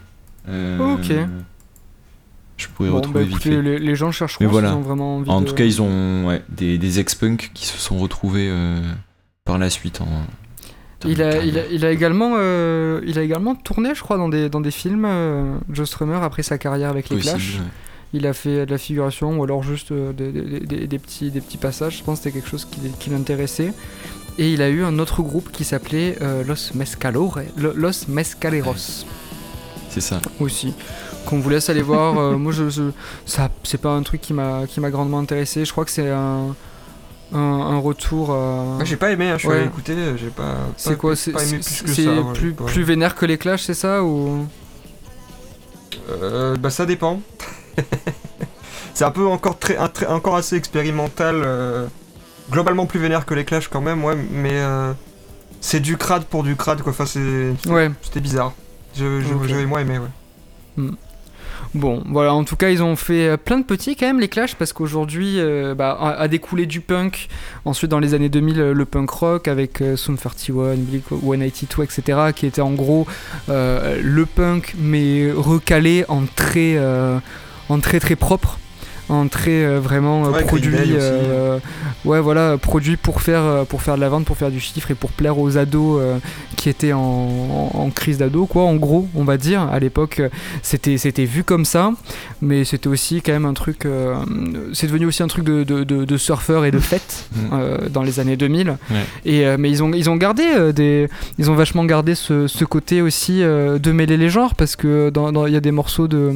Euh, 0.49 0.95
Ok. 0.95 1.13
Je 2.57 2.69
pourrais 2.69 2.89
Bon, 2.91 2.97
retrouver 2.97 3.21
bah, 3.21 3.27
vite 3.27 3.37
écoutez, 3.37 3.51
fait. 3.57 3.63
les, 3.63 3.79
les 3.81 3.97
gens 3.97 4.13
chercheront 4.13 4.45
Mais 4.45 4.51
voilà. 4.51 4.69
s'ils 4.69 4.77
ont 4.79 4.83
vraiment 4.83 5.17
envie 5.17 5.29
En 5.31 5.41
de- 5.41 5.47
tout 5.47 5.55
cas, 5.55 5.65
ils 5.65 5.83
ont 5.83 6.27
ouais, 6.27 6.43
des, 6.49 6.79
des 6.79 7.01
ex-punk 7.01 7.51
qui 7.53 7.67
se 7.67 7.79
sont 7.79 7.99
retrouvés 7.99 8.49
par 9.45 9.59
la 9.59 9.71
suite. 9.71 10.01
En, 10.01 10.07
Il 11.09 11.21
a, 11.21 11.43
il, 11.45 11.59
a, 11.59 11.67
il 11.67 11.85
a 11.85 11.91
également, 11.91 12.37
il 13.03 13.19
a 13.19 13.23
également 13.23 13.57
tourné, 13.57 13.95
je 13.95 14.01
crois, 14.03 14.19
dans 14.19 14.29
des, 14.29 14.49
dans 14.51 14.61
des 14.61 14.71
films, 14.71 15.09
Joe 15.71 15.89
Strummer, 15.89 16.19
après 16.23 16.43
sa 16.45 16.57
carrière 16.59 16.91
avec 16.91 17.09
les 17.09 17.17
Possible, 17.17 17.35
Clash. 17.39 17.55
ouais. 17.57 17.67
Il 18.17 18.27
a 18.29 18.33
fait 18.33 18.65
de 18.65 18.71
la 18.71 18.79
figuration 18.79 19.37
ou 19.39 19.43
alors 19.45 19.63
juste 19.65 19.91
euh, 19.91 20.13
des, 20.13 20.31
des- 20.31 20.61
des- 20.61 20.87
des 20.87 20.99
petits, 21.01 21.31
des 21.33 21.41
petits 21.41 21.59
passages. 21.59 21.99
Je 21.99 22.05
pense 22.05 22.19
que 22.21 22.25
c'était 22.25 22.39
quelque 22.39 22.49
chose 22.49 22.65
qui, 22.65 22.79
qui 23.01 23.11
l'intéressait. 23.11 23.73
Et 24.39 24.53
il 24.53 24.63
a 24.63 24.69
eu 24.69 24.85
un 24.85 24.99
autre 25.01 25.21
groupe 25.23 25.51
qui 25.53 25.65
s'appelait 25.65 26.17
euh, 26.23 26.45
Los 26.45 26.73
Los 27.75 28.07
Mescaleros 28.09 29.05
C'est 29.91 30.01
ça. 30.01 30.21
aussi. 30.41 30.75
Qu'on 31.27 31.41
vous 31.41 31.51
laisse 31.51 31.69
aller 31.71 31.83
voir. 31.83 32.17
Euh, 32.19 32.37
moi, 32.39 32.53
je, 32.53 32.69
je- 32.71 32.91
ça, 33.27 33.51
c'est 33.65 33.81
pas 33.81 33.91
un 33.91 34.03
truc 34.03 34.21
qui 34.21 34.33
m'a, 34.33 34.63
qui 34.69 34.79
m'a 34.81 34.91
grandement 34.91 35.19
intéressé. 35.19 35.65
Je 35.65 35.73
crois 35.73 35.85
que 35.85 35.91
c'est 35.91 36.09
un, 36.11 36.55
un, 37.33 37.39
un 37.39 37.79
retour. 37.79 38.29
euh, 38.31 38.79
Ah, 38.81 38.85
j'ai 38.85 38.97
pas 38.97 39.11
aimé, 39.11 39.31
hein, 39.31 39.35
je 39.35 39.41
suis 39.41 39.49
Ouais. 39.49 39.57
allé 39.57 39.67
écouter, 39.67 39.95
j'ai 40.17 40.29
pas. 40.29 40.55
c'est 40.77 40.91
pas- 40.91 40.97
quoi 40.97 41.17
C'est, 41.17 41.33
pas 41.33 41.43
aimé 41.43 41.59
c'est- 41.63 41.83
plus 41.85 41.91
que 41.91 41.95
c'est 41.97 42.05
ça, 42.05 42.13
ouais, 42.21 42.33
plus, 42.35 42.53
pas- 42.53 42.65
plus 42.67 42.83
vénère 42.85 43.15
que 43.17 43.27
les 43.27 43.39
Clash, 43.39 43.63
c'est 43.63 43.75
ça 43.75 44.05
ou? 44.05 44.47
Euh, 46.11 46.57
bah 46.57 46.71
ça 46.71 46.87
dépend. 46.87 47.21
c'est 48.95 49.05
un 49.05 49.11
peu 49.11 49.27
encore 49.27 49.59
très, 49.59 49.77
un- 49.77 49.89
très- 49.89 50.07
encore 50.07 50.37
assez 50.37 50.57
expérimental. 50.57 51.43
euh, 51.45 51.87
globalement 52.51 52.85
plus 52.87 53.01
vénère 53.01 53.25
que 53.25 53.33
les 53.35 53.45
Clash 53.45 53.69
quand 53.69 53.81
même, 53.81 54.05
ouais, 54.05 54.17
mais 54.31 54.53
euh, 54.53 54.93
c'est 55.63 55.81
du 55.81 55.97
crade 55.97 56.25
pour 56.25 56.43
du 56.43 56.57
crade 56.57 56.83
quoi. 56.83 56.93
Enfin 56.93 57.07
Ouais. 57.71 57.91
c'était 58.03 58.21
bizarre. 58.21 58.53
Je, 58.97 59.65
moins 59.65 59.81
aimé, 59.81 59.99
ouais. 59.99 60.85
Bon, 61.75 62.05
voilà, 62.07 62.33
en 62.35 62.45
tout 62.45 62.55
cas, 62.55 62.71
ils 62.71 62.85
ont 62.85 62.95
fait 62.95 63.31
euh, 63.31 63.37
plein 63.37 63.59
de 63.59 63.65
petits 63.65 63.97
quand 63.97 64.07
même, 64.07 64.21
les 64.21 64.29
Clash, 64.29 64.55
parce 64.55 64.73
qu'aujourd'hui, 64.73 65.41
euh, 65.41 65.75
bah, 65.75 65.99
a, 66.01 66.29
découlé 66.29 66.67
du 66.67 66.81
punk. 66.81 67.29
Ensuite, 67.65 67.91
dans 67.91 67.99
les 67.99 68.15
années 68.15 68.29
2000, 68.29 68.61
euh, 68.61 68.73
le 68.75 68.85
punk 68.85 69.11
rock 69.11 69.49
avec 69.49 69.81
euh, 69.81 69.97
Sum 69.97 70.17
31, 70.17 70.77
Blink 70.77 71.03
182, 71.09 71.83
etc., 71.83 72.19
qui 72.33 72.47
était 72.47 72.61
en 72.61 72.71
gros 72.71 73.09
euh, 73.49 74.01
le 74.01 74.25
punk, 74.25 74.77
mais 74.79 75.33
recalé 75.33 76.05
en 76.07 76.23
très, 76.37 76.77
en 77.69 77.79
très 77.81 78.01
très 78.01 78.17
propre. 78.17 78.59
En 79.11 79.29
très 79.29 79.51
euh, 79.67 79.81
vraiment 79.81 80.25
euh, 80.25 80.31
Ouais, 80.31 80.45
produit, 80.45 80.75
aussi. 80.75 80.93
euh, 80.97 81.59
ouais 82.07 82.21
voilà, 82.23 82.57
produit 82.57 82.97
pour 82.97 83.21
faire 83.21 83.43
euh, 83.43 83.65
pour 83.65 83.83
faire 83.83 83.97
de 83.97 84.01
la 84.01 84.09
vente, 84.09 84.25
pour 84.25 84.39
faire 84.39 84.51
du 84.51 84.61
chiffre 84.61 84.91
et 84.91 84.95
pour 84.95 85.11
plaire 85.11 85.39
aux 85.39 85.59
ados 85.59 86.01
euh, 86.01 86.17
qui 86.57 86.71
étaient 86.71 86.95
en, 86.95 87.01
en- 87.03 87.71
en 87.75 87.91
crise 87.91 88.17
d'ado 88.17 88.47
quoi. 88.47 88.63
En 88.63 88.77
gros, 88.77 89.07
on 89.15 89.25
va 89.25 89.37
dire 89.37 89.61
à 89.61 89.79
l'époque, 89.79 90.21
euh, 90.21 90.31
c'était 90.63 90.97
c'était 90.97 91.27
vu 91.27 91.45
comme 91.45 91.67
ça, 91.67 91.93
mais 92.41 92.65
c'était 92.65 92.89
aussi 92.89 93.21
quand 93.21 93.33
même 93.33 93.45
un 93.45 93.53
truc. 93.53 93.85
euh, 93.85 94.15
c'est 94.73 94.87
devenu 94.87 95.05
aussi 95.05 95.23
un 95.23 95.27
truc 95.29 95.45
de, 95.45 95.65
de, 95.65 95.85
de, 95.85 96.07
de 96.07 96.17
surfeur 96.17 96.65
et 96.65 96.71
de 96.71 96.79
fête 96.91 97.29
Mm. 97.37 97.39
euh, 97.53 97.79
dans 97.91 98.03
les 98.03 98.21
années 98.21 98.39
2000. 98.39 98.71
Ouais. 98.71 98.77
Et 99.27 99.45
euh, 99.47 99.57
mais 99.59 99.71
ils 99.71 99.83
ont 99.83 99.93
ils 99.93 100.09
ont 100.09 100.17
gardé 100.17 100.45
euh, 100.57 100.73
des 100.73 101.11
ils 101.37 101.51
ont 101.51 101.55
vachement 101.55 101.85
gardé 101.85 102.15
ce, 102.15 102.47
ce 102.47 102.65
côté 102.65 103.03
aussi 103.03 103.43
euh, 103.43 103.79
de 103.79 103.93
mêler 103.93 104.17
les 104.17 104.31
genres 104.31 104.55
parce 104.55 104.77
que 104.77 105.11
dans- 105.11 105.47
il 105.47 105.53
y 105.53 105.57
a 105.59 105.61
des 105.61 105.73
morceaux 105.73 106.09
de 106.09 106.33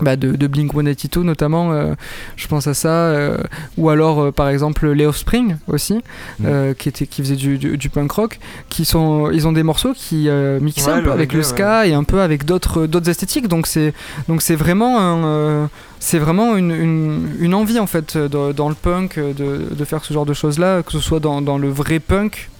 bah, 0.00 0.16
de, 0.16 0.32
de 0.32 0.46
Blink 0.46 0.72
182 0.72 1.22
notamment, 1.22 1.72
euh, 1.72 1.94
je 2.36 2.46
pense 2.48 2.66
à 2.66 2.74
ça, 2.74 2.88
euh, 2.88 3.38
ou 3.78 3.88
alors 3.90 4.20
euh, 4.20 4.30
par 4.32 4.48
exemple 4.48 4.88
les 4.90 5.06
Offspring 5.06 5.56
aussi, 5.68 6.00
euh, 6.44 6.74
qui, 6.74 6.88
était, 6.88 7.06
qui 7.06 7.22
faisaient 7.22 7.36
du, 7.36 7.58
du- 7.58 7.76
du 7.76 7.88
punk 7.90 8.10
rock, 8.12 8.38
qui 8.68 8.84
sont, 8.84 9.30
ils 9.30 9.46
ont 9.46 9.52
des 9.52 9.62
morceaux 9.62 9.92
qui 9.94 10.28
mixent 10.60 10.86
Ouais, 10.86 10.92
un 10.92 10.98
peu 11.00 11.06
le 11.06 11.12
avec 11.12 11.32
le 11.32 11.42
ska 11.42 11.86
et 11.86 11.94
un 11.94 12.04
peu 12.04 12.20
avec 12.20 12.44
d'autres 12.44 12.86
d'autres 12.86 13.08
esthétiques, 13.08 13.48
donc 13.48 13.66
c'est 13.66 13.92
donc 14.28 14.42
c'est 14.42 14.56
vraiment 14.56 14.98
un, 15.00 15.70
c'est 16.00 16.18
vraiment 16.18 16.56
une, 16.56 16.70
une, 16.72 17.28
une 17.40 17.54
envie 17.54 17.78
en 17.78 17.86
fait 17.86 18.16
de- 18.16 18.52
dans 18.52 18.68
le 18.68 18.74
punk 18.74 19.18
de, 19.18 19.74
de 19.74 19.84
faire 19.84 20.04
ce 20.04 20.12
genre 20.12 20.26
de 20.26 20.34
choses 20.34 20.58
là, 20.58 20.82
que 20.82 20.92
ce 20.92 20.98
soit 21.00 21.20
dans, 21.20 21.40
dans 21.40 21.56
le 21.58 21.68
vrai 21.68 21.98
punk 22.00 22.50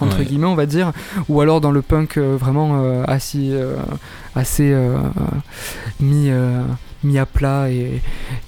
entre 0.00 0.18
Ouais. 0.18 0.24
guillemets 0.24 0.46
on 0.46 0.54
va 0.54 0.66
dire, 0.66 0.92
ou 1.28 1.40
alors 1.40 1.60
dans 1.60 1.70
le 1.70 1.82
punk 1.82 2.16
euh, 2.18 2.36
vraiment 2.38 2.82
euh, 2.82 3.02
assez, 3.06 3.50
euh, 3.50 3.76
assez 4.34 4.70
euh, 4.72 4.98
mis, 6.00 6.28
euh, 6.30 6.62
mis 7.04 7.18
à 7.18 7.26
plat 7.26 7.70
et, 7.70 8.00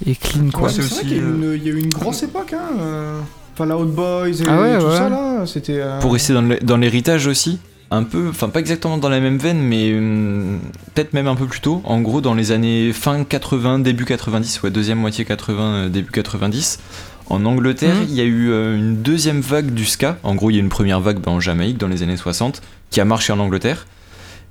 et 0.07 0.15
clean 0.15 0.51
quoi. 0.53 0.65
Ouais, 0.69 0.73
c'est 0.75 0.83
vrai 0.83 0.91
aussi, 0.91 1.01
qu'il 1.07 1.17
y, 1.17 1.21
a 1.21 1.23
eu 1.23 1.27
une- 1.27 1.53
il 1.55 1.65
y 1.67 1.71
a 1.71 1.73
eu 1.73 1.79
une 1.81 1.89
grosse 1.91 2.23
époque, 2.23 2.53
hein. 2.53 2.79
euh, 2.81 3.21
Fallout 3.55 3.87
Boys 3.87 4.29
et 4.29 4.45
Ah 4.49 4.61
ouais, 4.61 4.79
tout 4.79 4.87
ouais. 4.87 4.97
ça 4.97 5.09
là, 5.09 5.47
c'était. 5.47 5.79
euh, 5.81 6.01
Pour 6.01 6.13
rester 6.13 6.35
dans 6.63 6.77
l'héritage 6.77 7.27
aussi, 7.27 7.59
un 7.91 8.03
peu, 8.03 8.29
enfin 8.29 8.51
pas 8.51 8.61
exactement 8.61 8.99
dans 8.99 9.09
la 9.09 9.19
même 9.19 9.39
veine, 9.39 9.59
mais 9.61 9.95
hum, 9.97 10.61
peut-être 10.95 11.13
même 11.15 11.27
un 11.27 11.35
peu 11.35 11.47
plus 11.47 11.61
tôt. 11.61 11.81
En 11.85 12.01
gros, 12.03 12.21
dans 12.21 12.35
les 12.35 12.53
années 12.53 12.93
fin 12.93 13.25
80, 13.25 13.79
début 13.81 14.05
90, 14.05 14.63
ouais, 14.63 14.71
deuxième 14.71 14.99
moitié 14.99 15.25
80, 15.25 15.63
euh, 15.63 15.89
début 15.89 16.11
90. 16.13 16.79
En 17.31 17.45
Angleterre, 17.45 17.95
Mhm. 17.97 18.07
il 18.09 18.15
y 18.15 18.21
a 18.21 18.25
eu 18.25 18.51
euh, 18.51 18.77
une 18.77 19.03
deuxième 19.03 19.41
vague 19.41 19.73
du 19.73 19.85
ska. 19.85 20.17
En 20.23 20.35
gros, 20.35 20.51
il 20.51 20.55
y 20.55 20.57
a 20.57 20.61
une 20.61 20.69
première 20.71 21.01
vague 21.01 21.19
bah, 21.19 21.31
en 21.31 21.41
Jamaïque 21.41 21.77
dans 21.79 21.89
les 21.89 22.03
années 22.03 22.17
60 22.17 22.63
qui 22.91 23.01
a 23.01 23.05
marché 23.05 23.33
en 23.33 23.39
Angleterre. 23.39 23.87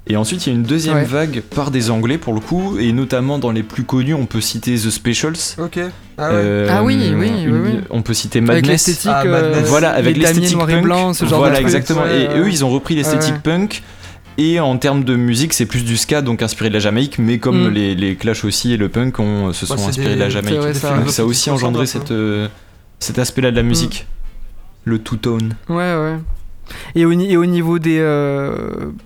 Et 0.09 0.15
ensuite, 0.15 0.45
il 0.45 0.49
y 0.51 0.53
a 0.53 0.55
une 0.55 0.63
deuxième 0.63 0.95
Ouais. 0.97 1.03
vague 1.03 1.41
par 1.41 1.69
des 1.69 1.89
Anglais 1.91 2.17
pour 2.17 2.33
le 2.33 2.39
coup, 2.39 2.77
et 2.79 2.93
notamment 2.93 3.39
dans 3.39 3.51
les 3.51 3.63
plus 3.63 3.83
connus, 3.83 4.13
on 4.13 4.25
peut 4.25 4.39
citer 4.39 4.75
The 4.75 4.89
Specials. 4.89 5.55
Ok. 5.57 5.79
Ah 6.17 6.29
ouais. 6.29 6.35
Euh, 6.35 6.67
Ah 6.71 6.83
oui, 6.83 6.97
oui, 6.97 7.13
oui, 7.13 7.43
une- 7.43 7.61
oui. 7.61 7.71
On 7.89 8.01
peut 8.01 8.13
citer 8.13 8.39
Avec 8.39 8.47
Madness. 8.47 8.69
l'esthétique, 8.87 9.11
Ah, 9.13 9.23
euh, 9.25 9.31
Madness. 9.51 9.67
Voilà, 9.69 9.89
avec 9.89 10.15
l'esthétique 10.15 10.55
noir 10.55 10.69
et 10.69 10.73
punk. 10.75 10.83
blanc, 10.83 11.13
ce 11.13 11.25
genre 11.25 11.39
voilà, 11.39 11.59
exactement. 11.59 12.03
Ouais, 12.03 12.29
et 12.35 12.39
eux, 12.39 12.47
ils 12.49 12.63
ont 12.63 12.69
repris 12.69 12.95
l'esthétique 12.95 13.33
Ouais. 13.33 13.39
punk. 13.43 13.83
Et 14.37 14.59
en 14.59 14.77
termes 14.77 15.03
de 15.03 15.15
musique, 15.15 15.51
c'est 15.53 15.65
plus 15.65 15.83
du 15.83 15.97
ska, 15.97 16.21
donc 16.21 16.41
inspiré 16.43 16.69
de 16.69 16.75
la 16.75 16.79
Jamaïque, 16.79 17.17
mais 17.17 17.39
comme 17.39 17.69
Mm. 17.69 17.73
les, 17.73 17.95
les 17.95 18.15
Clash 18.15 18.45
aussi 18.45 18.71
et 18.71 18.77
le 18.77 18.87
punk 18.87 19.19
ont, 19.19 19.51
se 19.51 19.65
sont 19.65 19.73
inspirés 19.89 20.09
des- 20.09 20.15
de 20.15 20.19
la 20.19 20.29
Jamaïque. 20.29 20.75
ça. 20.75 20.95
Donc 20.95 21.09
ça 21.09 21.23
a 21.23 21.25
aussi 21.25 21.49
engendré 21.49 21.85
cette, 21.87 22.11
euh, 22.11 22.47
cet 22.99 23.19
aspect-là 23.19 23.51
de 23.51 23.55
la 23.57 23.63
musique. 23.63 24.07
Le 24.85 24.99
two-tone. 24.99 25.55
Ouais, 25.69 25.75
ouais. 25.95 26.17
Et 26.95 27.05
au, 27.05 27.13
ni- 27.13 27.31
et 27.31 27.37
au 27.37 27.45
niveau 27.45 27.79
des. 27.79 27.97
euh, 27.99 28.51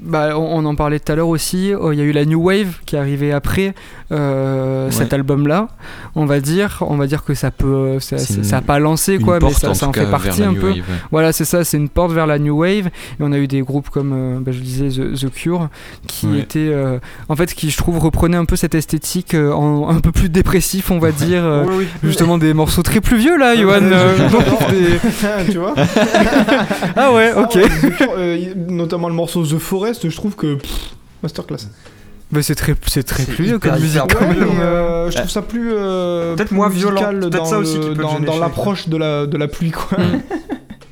bah, 0.02 0.30
on, 0.38 0.60
on 0.60 0.66
en 0.66 0.76
parlait 0.76 1.00
tout 1.00 1.12
à 1.12 1.16
l'heure 1.16 1.28
aussi. 1.28 1.72
oh, 1.80 1.92
Il 1.92 2.00
y 2.00 2.02
a 2.02 2.06
eu 2.06 2.12
la 2.12 2.26
New 2.26 2.42
Wave 2.42 2.80
qui 2.86 2.96
est 2.96 3.00
arrivée 3.00 3.32
après 3.32 3.74
euh, 4.12 4.86
Ouais. 4.88 4.92
cet 4.92 5.14
album-là. 5.14 5.68
On 6.16 6.26
va 6.26 6.40
dire, 6.40 6.80
on 6.88 6.98
va 6.98 7.08
dire 7.08 7.24
que 7.24 7.34
ça 7.34 7.52
peut, 7.52 8.00
ça, 8.00 8.18
C'est 8.18 8.36
une- 8.36 8.44
ça 8.44 8.58
a 8.58 8.62
pas 8.62 8.80
lancé 8.80 9.20
quoi, 9.20 9.40
mais 9.42 9.52
ça, 9.54 9.70
en 9.70 9.74
ça 9.74 9.92
fait 9.94 10.06
partie 10.10 10.44
un 10.44 10.52
New 10.52 10.60
peu. 10.62 10.70
Wave. 10.70 10.82
Voilà, 11.12 11.32
c'est 11.32 11.46
ça, 11.46 11.64
c'est 11.64 11.78
une 11.78 11.90
porte 11.90 12.12
vers 12.12 12.28
la 12.28 12.38
New 12.40 12.58
Wave. 12.60 12.88
Et 12.88 12.92
on 13.22 13.32
a 13.32 13.38
eu 13.38 13.48
des 13.48 13.62
groupes 13.62 13.90
comme, 13.90 14.12
euh, 14.14 14.40
bah, 14.42 14.52
je 14.52 14.60
disais, 14.60 14.90
The, 14.90 15.14
The 15.20 15.32
Cure, 15.32 15.70
qui 16.08 16.28
Ouais. 16.28 16.40
étaient, 16.40 16.60
euh, 16.72 17.00
en 17.30 17.36
fait, 17.36 17.54
qui 17.54 17.70
je 17.70 17.78
trouve 17.78 18.00
reprenaient 18.00 18.38
un 18.38 18.46
peu 18.46 18.56
cette 18.56 18.76
esthétique 18.76 19.34
euh, 19.34 19.52
en, 19.54 19.90
un 19.90 20.00
peu 20.02 20.12
plus 20.12 20.30
dépressif, 20.30 20.92
on 20.92 21.00
va 21.00 21.12
dire. 21.12 21.44
euh, 21.46 21.64
Oui, 21.68 21.74
oui. 21.80 21.88
Justement 22.04 22.38
des 22.38 22.54
morceaux 22.54 22.84
très 22.84 23.00
plus 23.02 23.18
vieux 23.18 23.38
là, 23.38 23.56
Johan. 23.56 23.80
euh, 23.82 24.18
tu 25.52 25.58
vois 25.58 25.74
Ah 26.96 27.14
ouais, 27.14 27.32
ok. 27.36 27.51
Cure, 27.52 28.08
euh, 28.18 28.38
y- 28.38 28.54
notamment 28.72 29.08
le 29.08 29.14
morceau 29.14 29.46
The 29.46 29.58
Forest, 29.58 30.10
je 30.10 30.16
trouve 30.16 30.36
que. 30.36 30.56
pff, 30.56 30.92
masterclass. 31.24 31.68
Mais 32.34 32.42
c'est 32.44 32.56
très, 32.56 32.76
c'est 32.88 33.04
très 33.04 33.24
C'est 33.24 33.32
plus 33.34 33.60
comme 33.60 33.74
musique. 33.74 34.02
hyper 34.04 34.08
quand 34.20 34.26
Ouais, 34.26 34.34
même. 34.36 34.48
mais 34.58 34.62
euh, 34.64 35.12
je 35.12 35.18
trouve 35.18 35.30
ça 35.30 35.42
plus. 35.42 35.72
euh, 35.74 36.34
Peut-être 36.36 36.48
plus 36.48 36.56
moins 36.56 36.70
violent, 36.70 37.02
peut-être 37.12 37.30
dans 37.30 37.46
ça 37.46 37.58
aussi 37.58 37.76
le- 37.76 37.82
qui 37.82 37.88
peut 37.90 37.96
te 37.96 38.02
dans, 38.02 38.12
gêner 38.14 38.26
dans 38.26 38.34
chez- 38.34 38.40
l'approche 38.40 38.88
de 38.88 38.96
la, 38.98 39.26
de 39.28 39.38
la 39.38 39.48
pluie, 39.50 39.72
quoi. 39.72 39.98
Mm. 39.98 40.22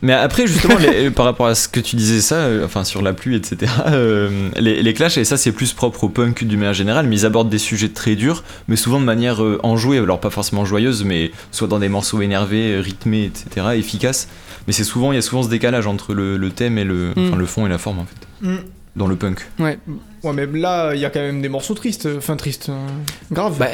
Mais 0.02 0.14
après, 0.14 0.48
justement, 0.48 0.78
les- 0.80 1.10
par 1.12 1.26
rapport 1.26 1.48
à 1.48 1.56
ce 1.56 1.68
que 1.68 1.80
tu 1.80 1.96
disais, 1.96 2.22
ça, 2.22 2.36
euh, 2.36 2.66
enfin 2.66 2.84
sur 2.84 3.02
la 3.02 3.14
pluie, 3.14 3.36
etc., 3.36 3.72
euh, 3.88 4.50
les, 4.58 4.82
les 4.82 4.94
Clash, 4.94 5.18
et 5.18 5.26
ça 5.26 5.36
c'est 5.38 5.52
plus 5.52 5.74
propre 5.74 6.06
au 6.06 6.10
punk 6.10 6.44
d'une 6.44 6.60
manière 6.60 6.74
générale, 6.74 7.06
mais 7.08 7.18
ils 7.18 7.26
abordent 7.26 7.50
des 7.50 7.58
sujets 7.58 7.90
très 7.90 8.16
durs, 8.16 8.44
mais 8.68 8.76
souvent 8.76 9.00
de 9.00 9.06
manière 9.06 9.44
euh, 9.44 9.60
enjouée, 9.64 9.98
alors 9.98 10.20
pas 10.20 10.30
forcément 10.30 10.64
joyeuse, 10.66 11.04
mais 11.04 11.32
soit 11.52 11.68
dans 11.68 11.80
des 11.80 11.90
morceaux 11.90 12.22
énervés, 12.22 12.74
euh, 12.76 12.80
rythmés, 12.82 13.26
etc., 13.26 13.68
efficaces. 13.76 14.28
Mais 14.68 14.74
c'est 14.74 14.84
souvent, 14.84 15.12
il 15.12 15.16
y 15.16 15.18
a 15.18 15.22
souvent 15.22 15.44
ce 15.44 15.50
décalage 15.50 15.88
entre 15.88 16.14
le, 16.14 16.38
le 16.38 16.50
thème 16.52 16.78
et 16.78 16.84
le, 16.84 17.14
Mm. 17.16 17.36
le 17.38 17.46
fond 17.46 17.66
et 17.66 17.70
la 17.70 17.78
forme, 17.78 18.00
en 18.00 18.06
fait, 18.06 18.48
Mm. 18.48 18.58
dans 18.96 19.08
le 19.08 19.16
punk. 19.16 19.40
Ouais. 19.60 19.80
Ouais, 20.24 20.34
mais 20.34 20.46
là, 20.46 20.94
il 20.94 21.00
y 21.02 21.06
a 21.06 21.10
quand 21.10 21.20
même 21.22 21.42
des 21.42 21.50
morceaux 21.50 21.74
tristes. 21.74 22.08
Enfin, 22.18 22.36
tristes. 22.36 22.70
euh, 22.70 22.88
grave. 23.32 23.56
Bah, 23.58 23.68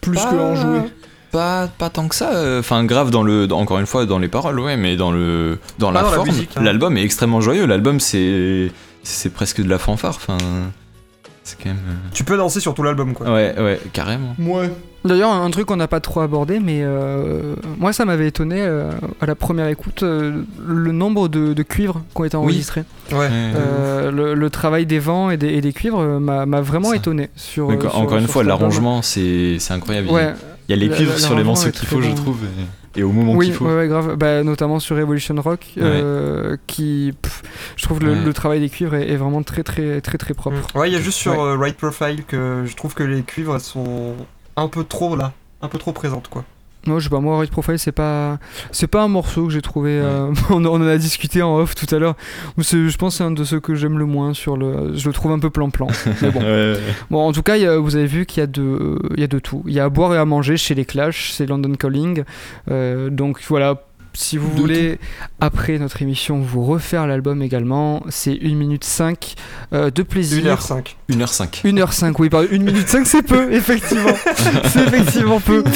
plus 0.00 0.16
pas- 0.18 0.30
que 0.30 0.36
enjoué. 0.36 0.80
Pas, 1.30 1.68
pas 1.78 1.90
tant 1.90 2.08
que 2.08 2.14
ça. 2.14 2.32
euh, 2.34 2.60
Enfin, 2.60 2.84
grave 2.84 3.10
dans 3.10 3.22
le. 3.22 3.46
dans- 3.46 3.58
encore 3.58 3.78
une 3.78 3.86
fois, 3.86 4.06
dans 4.06 4.18
les 4.18 4.28
paroles, 4.28 4.58
ouais, 4.60 4.76
mais 4.76 4.96
dans 4.96 5.12
le. 5.12 5.58
Dans 5.78 5.88
Pas 5.92 5.94
la 5.94 6.02
dans 6.02 6.10
la 6.10 6.16
forme. 6.16 6.28
musique, 6.28 6.50
hein. 6.56 6.62
L'album 6.62 6.96
est 6.96 7.02
extrêmement 7.02 7.40
joyeux. 7.40 7.66
L'album, 7.66 8.00
c'est. 8.00 8.70
C'est 9.02 9.32
presque 9.32 9.62
de 9.62 9.68
la 9.68 9.78
fanfare. 9.78 10.16
Enfin. 10.16 10.38
C'est 11.44 11.56
quand 11.62 11.70
même. 11.70 11.78
Tu 12.12 12.24
peux 12.24 12.36
danser 12.36 12.60
sur 12.60 12.74
tout 12.74 12.82
l'album, 12.82 13.14
quoi. 13.14 13.26
euh, 13.26 13.34
Ouais, 13.56 13.62
ouais, 13.62 13.80
carrément. 13.92 14.34
Ouais. 14.38 14.70
D'ailleurs, 15.04 15.30
un 15.32 15.50
truc 15.50 15.66
qu'on 15.66 15.76
n'a 15.76 15.86
pas 15.88 16.00
trop 16.00 16.20
abordé, 16.20 16.58
mais 16.60 16.80
euh, 16.82 17.54
moi 17.78 17.92
ça 17.92 18.04
m'avait 18.04 18.26
étonné 18.26 18.56
euh, 18.60 18.90
à 19.20 19.26
la 19.26 19.34
première 19.36 19.68
écoute, 19.68 20.02
euh, 20.02 20.42
le 20.66 20.92
nombre 20.92 21.28
de, 21.28 21.54
de 21.54 21.62
cuivres 21.62 22.02
qui 22.14 22.20
ont 22.20 22.24
été 22.24 22.36
enregistrés. 22.36 22.82
Ouais. 23.12 23.18
Ouais. 23.18 23.28
Euh, 23.30 24.10
le, 24.10 24.34
le 24.34 24.50
travail 24.50 24.84
des 24.86 24.98
vents 24.98 25.30
et 25.30 25.36
des, 25.36 25.48
et 25.54 25.60
des 25.60 25.72
cuivres 25.72 26.00
euh, 26.00 26.18
m'a 26.18 26.60
vraiment 26.60 26.90
Ça. 26.90 26.96
étonné. 26.96 27.30
Sur, 27.36 27.70
euh, 27.70 27.74
encore- 27.74 27.92
sur- 27.92 28.16
une 28.16 28.24
sur 28.24 28.30
fois, 28.32 28.44
l'arrangement, 28.44 29.00
c'est 29.02 29.58
c'est 29.60 29.72
incroyable. 29.72 30.08
Ouais, 30.10 30.34
Il 30.68 30.76
y 30.76 30.78
a 30.78 30.86
les 30.86 30.94
cuivres 30.94 31.12
la- 31.12 31.18
sur 31.18 31.34
les 31.34 31.44
morceaux 31.44 31.70
qu'il 31.70 31.88
faut, 31.88 32.02
je 32.02 32.10
trouve, 32.12 32.38
et, 32.94 33.00
et 33.00 33.02
au 33.02 33.10
moment 33.10 33.32
oui, 33.34 33.46
qu'il 33.46 33.54
faut. 33.54 33.64
ouais, 33.66 33.74
ouais, 33.76 33.88
grave. 33.88 34.16
Bah, 34.16 34.42
notamment 34.42 34.78
sur 34.80 34.98
Evolution 34.98 35.34
Rock, 35.40 35.66
euh, 35.78 36.56
qui, 36.66 37.14
pff, 37.22 37.42
je 37.76 37.82
trouve 37.84 38.00
le, 38.00 38.12
Ouais. 38.12 38.22
le 38.24 38.32
travail 38.34 38.60
des 38.60 38.68
cuivres 38.68 38.94
est, 38.94 39.08
est 39.10 39.16
vraiment 39.16 39.42
très 39.42 39.62
très 39.62 40.00
très 40.02 40.18
très 40.18 40.34
propre. 40.34 40.58
Ouais, 40.74 40.90
il 40.90 40.92
y 40.92 40.96
a 40.96 41.00
juste 41.00 41.18
sur 41.18 41.32
Ouais. 41.32 41.38
euh, 41.38 41.56
Right 41.56 41.76
Profile 41.76 42.24
que 42.26 42.64
je 42.66 42.76
trouve 42.76 42.92
que 42.94 43.02
les 43.02 43.22
cuivres 43.22 43.54
elles 43.54 43.60
sont 43.62 44.14
un 44.56 44.68
peu 44.68 44.84
trop 44.84 45.16
là, 45.16 45.32
un 45.62 45.68
peu 45.68 45.78
trop 45.78 45.92
présentes, 45.92 46.28
quoi. 46.28 46.44
Moi, 46.88 46.98
je 46.98 47.04
sais 47.04 47.10
pas, 47.10 47.20
moi, 47.20 47.38
Right 47.38 47.50
Profile, 47.50 47.78
c'est 47.78 47.92
pas, 47.92 48.38
c'est 48.72 48.86
pas 48.86 49.02
un 49.02 49.08
morceau 49.08 49.46
que 49.46 49.52
j'ai 49.52 49.62
trouvé. 49.62 49.90
euh, 49.92 50.32
on, 50.50 50.64
on 50.64 50.74
en 50.76 50.86
a 50.86 50.96
discuté 50.98 51.42
en 51.42 51.56
off 51.58 51.74
tout 51.74 51.92
à 51.94 51.98
l'heure. 51.98 52.14
Je 52.56 52.96
pense 52.96 53.14
que 53.14 53.18
c'est 53.18 53.24
un 53.24 53.30
de 53.30 53.44
ceux 53.44 53.60
que 53.60 53.74
j'aime 53.74 53.98
le 53.98 54.06
moins 54.06 54.34
sur 54.34 54.56
le. 54.56 54.94
Je 54.94 55.06
le 55.06 55.12
trouve 55.12 55.32
un 55.32 55.38
peu 55.38 55.50
plan-plan. 55.50 55.86
Mais 56.22 56.30
bon. 56.30 56.40
Ouais, 56.40 56.46
ouais. 56.72 56.78
bon, 57.10 57.26
en 57.28 57.32
tout 57.32 57.42
cas, 57.42 57.56
il 57.56 57.62
y 57.62 57.66
a- 57.66 57.78
vous 57.78 57.96
avez 57.96 58.06
vu 58.06 58.26
qu'il 58.26 58.40
y 58.40 58.44
a 58.44 58.46
de, 58.46 58.98
il 59.14 59.20
y 59.20 59.24
a 59.24 59.28
de 59.28 59.38
tout. 59.38 59.62
Il 59.66 59.72
y 59.74 59.80
a 59.80 59.84
à 59.84 59.88
boire 59.88 60.14
et 60.14 60.18
à 60.18 60.24
manger 60.24 60.56
chez 60.56 60.74
les 60.74 60.84
Clash, 60.84 61.32
c'est 61.32 61.46
London 61.46 61.74
Calling. 61.74 62.24
Euh, 62.70 63.10
donc 63.10 63.40
voilà. 63.48 63.82
Si 64.20 64.36
vous 64.36 64.50
voulez, 64.50 64.98
après 65.40 65.78
notre 65.78 66.02
émission, 66.02 66.40
vous 66.40 66.64
refaire 66.64 67.06
l'album 67.06 67.40
également, 67.40 68.02
c'est 68.08 68.36
1 68.42 68.56
minute 68.56 68.82
5 68.82 69.36
euh, 69.72 69.92
de 69.92 70.02
plaisir. 70.02 70.56
1h05. 70.56 70.96
1h05. 71.08 71.62
1h05, 71.64 72.14
oui, 72.18 72.28
pardon. 72.28 72.48
1 72.50 72.58
minute 72.58 72.88
5, 72.88 73.06
c'est 73.06 73.22
peu, 73.22 73.52
effectivement. 73.52 74.10
c'est 74.72 74.88
effectivement 74.88 75.38
peu. 75.38 75.62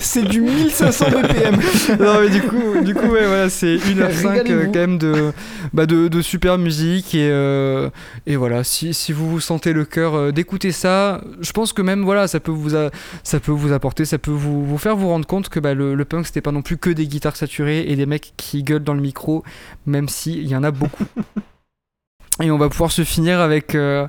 C'est 0.00 0.22
du 0.22 0.40
1500 0.40 1.06
BPM. 1.10 1.56
non 1.98 2.20
mais 2.20 2.30
du 2.30 2.42
coup, 2.42 2.80
du 2.84 2.94
coup 2.94 3.06
ouais, 3.06 3.26
voilà, 3.26 3.50
c'est 3.50 3.76
1h05 3.76 4.50
euh, 4.50 4.64
quand 4.66 4.74
même 4.78 4.98
de, 4.98 5.32
bah, 5.72 5.86
de, 5.86 6.08
de 6.08 6.22
super 6.22 6.58
musique 6.58 7.14
et, 7.14 7.28
euh, 7.30 7.88
et 8.26 8.36
voilà, 8.36 8.62
si, 8.64 8.94
si 8.94 9.12
vous 9.12 9.28
vous 9.28 9.40
sentez 9.40 9.72
le 9.72 9.84
cœur 9.84 10.14
euh, 10.14 10.32
d'écouter 10.32 10.72
ça, 10.72 11.20
je 11.40 11.52
pense 11.52 11.72
que 11.72 11.82
même 11.82 12.02
voilà, 12.04 12.28
ça 12.28 12.40
peut 12.40 12.52
vous, 12.52 12.76
a- 12.76 12.90
ça 13.24 13.40
peut 13.40 13.52
vous 13.52 13.72
apporter, 13.72 14.04
ça 14.04 14.18
peut 14.18 14.30
vous, 14.30 14.64
vous 14.64 14.78
faire 14.78 14.96
vous 14.96 15.08
rendre 15.08 15.26
compte 15.26 15.48
que 15.48 15.60
bah, 15.60 15.74
le, 15.74 15.94
le 15.94 16.04
punk 16.04 16.26
c'était 16.36 16.44
pas 16.44 16.52
non 16.52 16.60
plus 16.60 16.76
que 16.76 16.90
des 16.90 17.06
guitares 17.06 17.34
saturées 17.34 17.86
et 17.88 17.96
des 17.96 18.04
mecs 18.04 18.34
qui 18.36 18.62
gueulent 18.62 18.84
dans 18.84 18.92
le 18.92 19.00
micro, 19.00 19.42
même 19.86 20.06
s'il 20.06 20.46
y 20.46 20.54
en 20.54 20.62
a 20.64 20.70
beaucoup. 20.70 21.04
Et 22.42 22.50
on 22.50 22.58
va 22.58 22.68
pouvoir 22.68 22.92
se 22.92 23.02
finir 23.04 23.40
avec, 23.40 23.74
euh, 23.74 24.06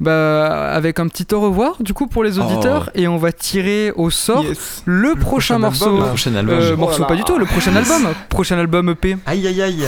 bah, 0.00 0.72
avec 0.72 0.98
un 0.98 1.06
petit 1.08 1.34
au 1.34 1.40
revoir 1.42 1.74
du 1.82 1.92
coup 1.92 2.06
pour 2.06 2.24
les 2.24 2.38
auditeurs 2.38 2.88
et 2.94 3.06
on 3.06 3.18
va 3.18 3.32
tirer 3.32 3.92
au 3.94 4.08
sort 4.08 4.44
Yes. 4.44 4.82
le, 4.86 5.14
prochain, 5.16 5.20
prochain 5.20 5.58
morceau. 5.58 5.84
album, 5.84 6.00
Le 6.00 6.06
prochain 6.08 6.34
album. 6.34 6.58
Euh, 6.58 6.70
Oh 6.72 6.76
morceau 6.78 7.02
là 7.02 7.08
pas 7.08 7.16
du 7.16 7.24
tout, 7.24 7.36
le 7.36 7.44
prochain 7.44 7.76
album. 7.76 8.08
Prochain 8.30 8.56
album 8.56 8.88
EP. 8.88 9.18
Aïe 9.26 9.46
aïe 9.46 9.60
aïe. 9.60 9.84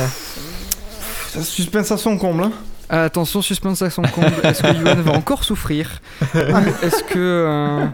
Ça 1.30 1.40
suspense 1.42 1.90
à 1.90 1.96
son 1.96 2.18
comble. 2.18 2.42
Hein. 2.44 2.52
Ah, 2.90 3.04
attention, 3.04 3.40
suspense 3.40 3.80
à 3.82 3.88
son 3.88 4.02
comble. 4.02 4.32
Est-ce 4.44 4.62
que 4.62 4.74
Yuan 4.82 5.00
va 5.00 5.12
encore 5.12 5.44
souffrir? 5.44 6.00
Ou 6.34 6.36
est-ce 6.82 7.02
que. 7.04 7.16
euh, 7.18 7.86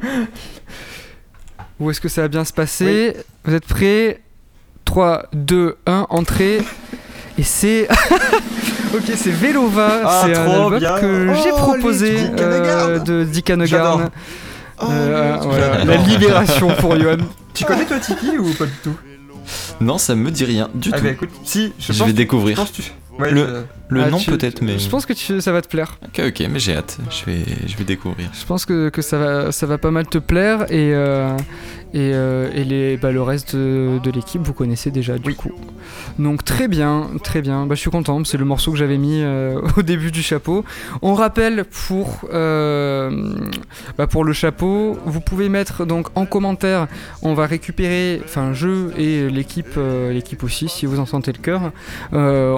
Ou 1.80 1.90
est-ce 1.90 2.00
que 2.00 2.08
ça 2.08 2.22
va 2.22 2.28
bien 2.28 2.44
se 2.44 2.52
passer 2.52 3.16
Vous 3.44 3.54
êtes 3.54 3.66
prêts? 3.66 4.20
3, 4.84 5.24
2, 5.32 5.76
1, 5.86 6.06
entrée. 6.10 6.60
Et 7.38 7.42
c'est. 7.42 7.88
ok, 8.94 9.02
c'est 9.16 9.30
Velova. 9.30 10.02
Ah, 10.04 10.22
c'est 10.24 10.36
un 10.36 10.44
trop 10.44 10.52
album 10.64 10.78
bien. 10.78 10.98
que 11.00 11.28
Oh, 11.30 11.34
j'ai 11.42 11.50
les 11.50 11.56
proposé 11.56 12.10
Dick 12.28 12.40
euh, 12.40 12.98
de 13.00 13.24
Dick 13.24 13.50
Hanegarn. 13.50 13.66
J'adore. 14.00 14.10
Oh, 14.80 14.84
Euh, 14.90 15.36
voilà, 15.42 15.84
la 15.84 15.96
libération 15.96 16.68
pour 16.78 16.96
Yuan. 16.96 17.20
Tu 17.54 17.64
connais 17.64 17.84
toi 17.86 17.98
Tiki 17.98 18.38
ou 18.38 18.52
pas 18.54 18.66
du 18.66 18.72
tout? 18.82 18.94
Non, 19.80 19.98
ça 19.98 20.14
me 20.14 20.30
dit 20.30 20.44
rien 20.44 20.68
du 20.74 20.90
Ah 20.92 20.98
tout. 20.98 21.04
bah 21.04 21.10
écoute, 21.10 21.30
si, 21.44 21.72
je, 21.78 21.92
je 21.92 21.98
pense, 21.98 22.06
vais 22.06 22.12
je 22.12 22.16
découvrir. 22.16 22.56
pense 22.56 22.70
que 22.70 22.76
tu, 22.82 22.92
Ouais, 23.18 23.30
Le- 23.30 23.64
Le 23.88 24.00
Ah, 24.02 24.10
nom 24.10 24.18
tu- 24.18 24.30
peut-être, 24.30 24.62
mais. 24.62 24.78
Je 24.78 24.88
pense 24.88 25.04
que 25.06 25.12
tu- 25.12 25.40
ça 25.40 25.52
va 25.52 25.60
te 25.62 25.68
plaire. 25.68 25.98
Ok, 26.06 26.20
ok, 26.28 26.46
mais 26.50 26.58
j'ai 26.58 26.74
hâte. 26.74 26.98
Je 27.10 27.24
vais, 27.30 27.44
je 27.66 27.76
vais 27.76 27.84
découvrir. 27.84 28.28
Je 28.32 28.44
pense 28.44 28.64
que, 28.64 28.88
que 28.88 29.02
ça, 29.02 29.18
va, 29.18 29.52
ça 29.52 29.66
va 29.66 29.78
pas 29.78 29.90
mal 29.90 30.06
te 30.06 30.18
plaire 30.18 30.62
et, 30.72 30.92
euh, 30.94 31.36
et, 31.92 32.10
euh, 32.14 32.48
et 32.54 32.64
les, 32.64 32.96
bah, 32.96 33.12
le 33.12 33.22
reste 33.22 33.54
de, 33.54 34.00
de 34.02 34.10
l'équipe 34.10 34.40
vous 34.42 34.54
connaissez 34.54 34.90
déjà 34.90 35.18
du 35.18 35.34
coup. 35.34 35.52
Donc 36.18 36.44
très 36.44 36.66
bien, 36.66 37.08
très 37.22 37.40
bien. 37.42 37.66
Bah, 37.66 37.74
je 37.76 37.80
suis 37.80 37.90
content, 37.90 38.24
c'est 38.24 38.38
le 38.38 38.44
morceau 38.46 38.72
que 38.72 38.78
j'avais 38.78 38.96
mis 38.96 39.20
euh, 39.22 39.60
au 39.76 39.82
début 39.82 40.10
du 40.10 40.22
chapeau. 40.22 40.64
On 41.02 41.12
rappelle 41.14 41.64
pour, 41.86 42.22
euh, 42.32 43.34
bah, 43.98 44.06
pour 44.06 44.24
le 44.24 44.32
chapeau, 44.32 44.98
vous 45.04 45.20
pouvez 45.20 45.48
mettre 45.50 45.84
donc 45.84 46.08
en 46.16 46.24
commentaire, 46.26 46.88
on 47.22 47.34
va 47.34 47.46
récupérer, 47.46 48.22
enfin 48.24 48.54
je 48.54 48.90
et 48.98 49.28
l'équipe 49.28 49.74
euh, 49.76 50.10
l'équipe 50.12 50.42
aussi 50.42 50.68
si 50.70 50.86
vous 50.86 50.98
en 50.98 51.06
sentez 51.06 51.32
le 51.32 51.38
cœur. 51.38 51.70
Euh, 52.14 52.52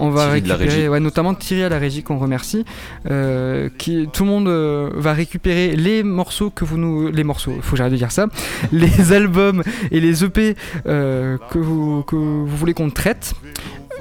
on, 0.00 0.10
va 0.10 0.24
Thierry 0.26 0.42
de 0.42 0.48
la 0.48 0.54
récupérer, 0.56 0.76
régie. 0.78 0.88
ouais, 0.88 1.00
notamment 1.00 1.34
Thierry 1.34 1.62
à 1.64 1.68
la 1.68 1.78
régie 1.78 2.02
qu'on 2.02 2.18
remercie. 2.18 2.64
Euh, 3.10 3.68
qui, 3.78 4.08
tout 4.12 4.24
le 4.24 4.30
monde 4.30 4.48
euh, 4.48 4.90
va 4.94 5.12
récupérer 5.12 5.76
les 5.76 6.02
morceaux 6.02 6.50
que 6.50 6.64
vous 6.64 6.76
nous. 6.78 7.10
Les 7.10 7.24
morceaux, 7.24 7.54
faut 7.62 7.72
que 7.72 7.76
j'arrête 7.76 7.92
de 7.92 7.98
dire 7.98 8.12
ça. 8.12 8.26
Les 8.72 9.12
albums 9.12 9.62
et 9.90 10.00
les 10.00 10.24
EP 10.24 10.56
euh, 10.86 11.36
que, 11.50 11.58
vous, 11.58 12.02
que 12.02 12.16
vous 12.16 12.46
voulez 12.46 12.74
qu'on 12.74 12.90
traite. 12.90 13.34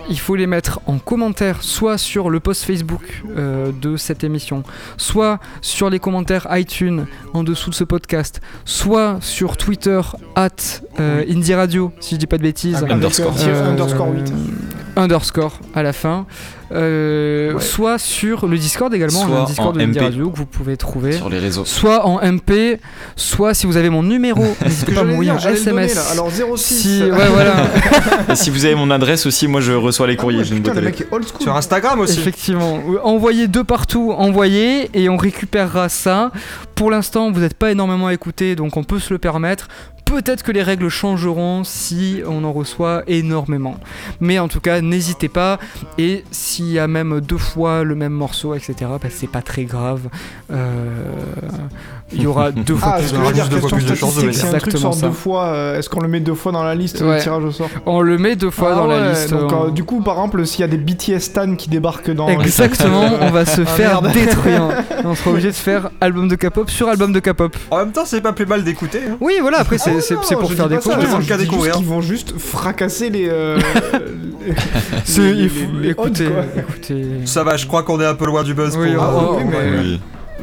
Il 0.10 0.20
faut 0.20 0.36
les 0.36 0.48
mettre 0.48 0.82
en 0.86 0.98
commentaire, 0.98 1.64
soit 1.64 1.98
sur 1.98 2.30
le 2.30 2.42
post 2.42 2.66
Facebook 2.66 3.24
euh, 3.38 3.72
de 3.82 3.96
cette 3.96 4.26
émission, 4.26 4.64
soit 4.98 5.40
sur 5.62 5.90
les 5.90 6.00
commentaires 6.00 6.46
iTunes 6.52 7.06
en 7.34 7.44
dessous 7.46 7.70
de 7.70 7.76
ce 7.76 7.86
podcast, 7.86 8.42
soit 8.66 9.18
sur 9.22 9.56
Twitter, 9.56 10.02
at 10.36 10.50
euh, 11.00 11.24
Indie 11.30 11.54
Radio, 11.54 11.94
si 12.02 12.16
je 12.16 12.20
dis 12.20 12.28
pas 12.28 12.38
de 12.38 12.44
bêtises. 12.44 12.84
Underscore. 12.84 13.34
euh, 13.38 13.40
tiret- 13.40 13.54
Euh, 13.54 13.72
underscore 13.72 14.10
8. 14.14 14.34
Underscore 14.96 15.60
à 15.74 15.84
la 15.84 15.94
fin. 15.94 16.26
Euh, 16.72 17.54
Ouais. 17.54 17.62
Soit 17.62 18.00
sur 18.00 18.48
le 18.48 18.58
Discord 18.58 18.92
également, 18.94 19.22
on 19.22 19.26
a 19.26 19.28
Soit 19.28 19.40
un 19.42 19.46
Discord 19.46 19.78
de 19.78 19.86
MP. 19.86 20.00
Radio 20.00 20.30
que 20.32 20.38
vous 20.38 20.46
pouvez 20.48 20.76
trouver. 20.76 21.12
Sur 21.12 21.30
les 21.30 21.38
réseaux. 21.38 21.66
Soit 21.66 22.06
en 22.08 22.20
MP, 22.20 22.80
soit 23.16 23.54
si 23.54 23.68
vous 23.68 23.78
avez 23.78 23.90
mon 23.92 24.02
numéro, 24.02 24.44
n'hésitez 24.64 24.94
pas 24.94 25.02
à 25.02 25.04
m'envoyer 25.04 25.30
un 25.30 25.36
donner, 25.36 25.54
SMS. 25.54 26.12
Alors 26.12 26.32
06. 26.32 26.58
si, 26.64 27.04
ouais, 27.04 27.10
voilà, 27.32 27.54
Et 28.30 28.36
si 28.36 28.50
vous 28.50 28.66
avez 28.66 28.74
mon 28.76 28.90
adresse 28.90 29.26
aussi, 29.28 29.48
moi 29.48 29.62
je 29.62 29.74
reçois 29.74 30.08
les 30.08 30.14
Ah 30.18 30.22
courriers. 30.22 30.40
ouais, 30.40 30.46
j'ai 30.46 30.56
une 30.56 30.64
putain, 30.64 30.74
le 30.74 30.80
à 30.80 30.82
mec 30.82 31.02
est 31.02 31.08
old 31.12 31.28
school. 31.28 31.42
Sur 31.42 31.56
Instagram 31.56 32.00
aussi. 32.00 32.20
effectivement. 32.20 32.80
Envoyez 33.04 33.48
de 33.48 33.62
partout, 33.62 34.12
envoyez, 34.18 34.90
et 34.96 35.10
on 35.10 35.18
récupérera 35.18 35.90
ça. 35.90 36.32
Pour 36.74 36.90
l'instant, 36.90 37.30
vous 37.32 37.40
n'êtes 37.42 37.54
pas 37.54 37.72
énormément 37.72 38.08
à 38.08 38.14
écouter, 38.16 38.56
donc 38.56 38.78
on 38.78 38.84
peut 38.84 39.00
se 39.00 39.14
le 39.14 39.20
permettre. 39.20 39.68
Peut-être 40.14 40.44
que 40.44 40.52
les 40.52 40.62
règles 40.64 40.90
changeront 40.90 41.64
si 41.64 42.22
on 42.28 42.44
en 42.44 42.54
reçoit 42.54 43.02
énormément. 43.08 43.76
Mais 44.20 44.38
en 44.40 44.48
tout 44.48 44.60
cas, 44.60 44.80
n'hésitez 44.80 45.28
pas. 45.28 45.58
Et 45.98 46.24
s'il 46.32 46.72
y 46.72 46.78
a 46.80 46.88
même 46.88 47.20
deux 47.20 47.38
fois 47.40 47.84
le 47.84 47.96
même 47.96 48.14
morceau, 48.14 48.54
etc., 48.54 48.74
bah, 49.02 49.10
c'est 49.10 49.30
pas 49.30 49.42
très 49.42 49.64
grave. 49.64 50.02
Euh, 50.52 50.68
Il 52.12 52.22
y 52.22 52.28
aura 52.28 52.52
deux 52.52 52.76
fois 52.76 52.94
Ah, 52.96 53.00
plus 53.00 53.12
de 53.12 53.32
dire, 53.34 53.50
deux 53.50 53.58
fois 53.60 53.70
question 53.72 53.78
plus 53.78 53.86
de 53.90 53.96
chances 53.96 54.16
de 54.16 54.20
statistique, 54.32 54.40
si 54.42 54.48
un 54.48 54.52
gagner. 54.52 54.60
truc 54.62 54.78
sort 54.78 54.92
Exactement 54.92 55.10
deux 55.12 55.18
fois, 55.18 55.44
euh, 55.46 55.80
est-ce 55.80 55.90
qu'on 55.90 56.02
le 56.02 56.08
met 56.08 56.20
deux 56.20 56.36
fois 56.36 56.52
dans 56.52 56.64
la 56.64 56.76
liste 56.76 57.02
Ouais. 57.02 57.16
le 57.18 57.22
tirage 57.22 57.44
au 57.44 57.52
sort 57.52 57.70
On 57.86 58.02
le 58.02 58.18
met 58.18 58.36
deux 58.36 58.52
fois 58.52 58.70
Ah 58.74 58.76
dans 58.76 58.88
la 58.88 59.10
liste. 59.10 59.32
Donc, 59.32 59.52
on- 59.52 59.68
euh, 59.68 59.72
du 59.72 59.84
coup, 59.84 60.02
par 60.02 60.16
exemple, 60.16 60.46
s'il 60.46 60.62
y 60.62 60.64
a 60.64 60.68
des 60.68 60.78
BTS 60.78 61.20
Stan 61.20 61.56
qui 61.56 61.70
débarquent 61.70 62.12
dans. 62.12 62.28
Exactement, 62.28 63.10
on 63.22 63.32
va 63.32 63.46
se 63.46 63.66
faire 63.66 64.02
merde. 64.02 64.14
détruire. 64.14 64.70
On 65.04 65.16
sera 65.16 65.32
obligé 65.32 65.48
de 65.50 65.54
faire 65.68 65.90
album 66.02 66.28
de 66.28 66.36
K-pop 66.36 66.70
sur 66.70 66.88
album 66.88 67.12
de 67.14 67.20
K-pop. 67.20 67.56
En 67.72 67.78
même 67.80 67.92
temps, 67.92 68.06
c'est 68.06 68.22
pas 68.22 68.34
plus 68.34 68.46
mal 68.46 68.64
d'écouter. 68.64 69.00
hein. 69.10 69.18
Oui, 69.20 69.34
voilà, 69.42 69.60
après 69.60 69.78
c'est 69.78 69.96
Ah 69.98 70.02
c'est- 70.04 70.36
pour 70.36 70.52
faire 70.54 70.70
des 70.70 70.76
pas 70.76 70.82
ça, 70.82 70.94
cours. 70.96 71.04
demande 71.04 71.22
je 71.22 71.28
qu'à 71.28 71.36
dis 71.38 71.42
juste 71.42 71.52
découvrir. 71.52 71.76
qu'ils 71.76 71.86
vont 71.86 72.02
juste 72.02 72.34
fracasser 72.38 73.10
les. 73.10 73.28
euh, 73.30 73.60
écoutez, 75.84 76.28
écoutez. 76.58 77.06
Ça 77.26 77.44
va, 77.44 77.58
je 77.58 77.66
crois 77.66 77.84
qu'on 77.84 78.00
est 78.02 78.06
un 78.06 78.16
peu 78.16 78.26
loin 78.26 78.44
du 78.44 78.54
buzz. 78.54 78.76
Oui, 78.78 78.94
pour- 78.96 79.40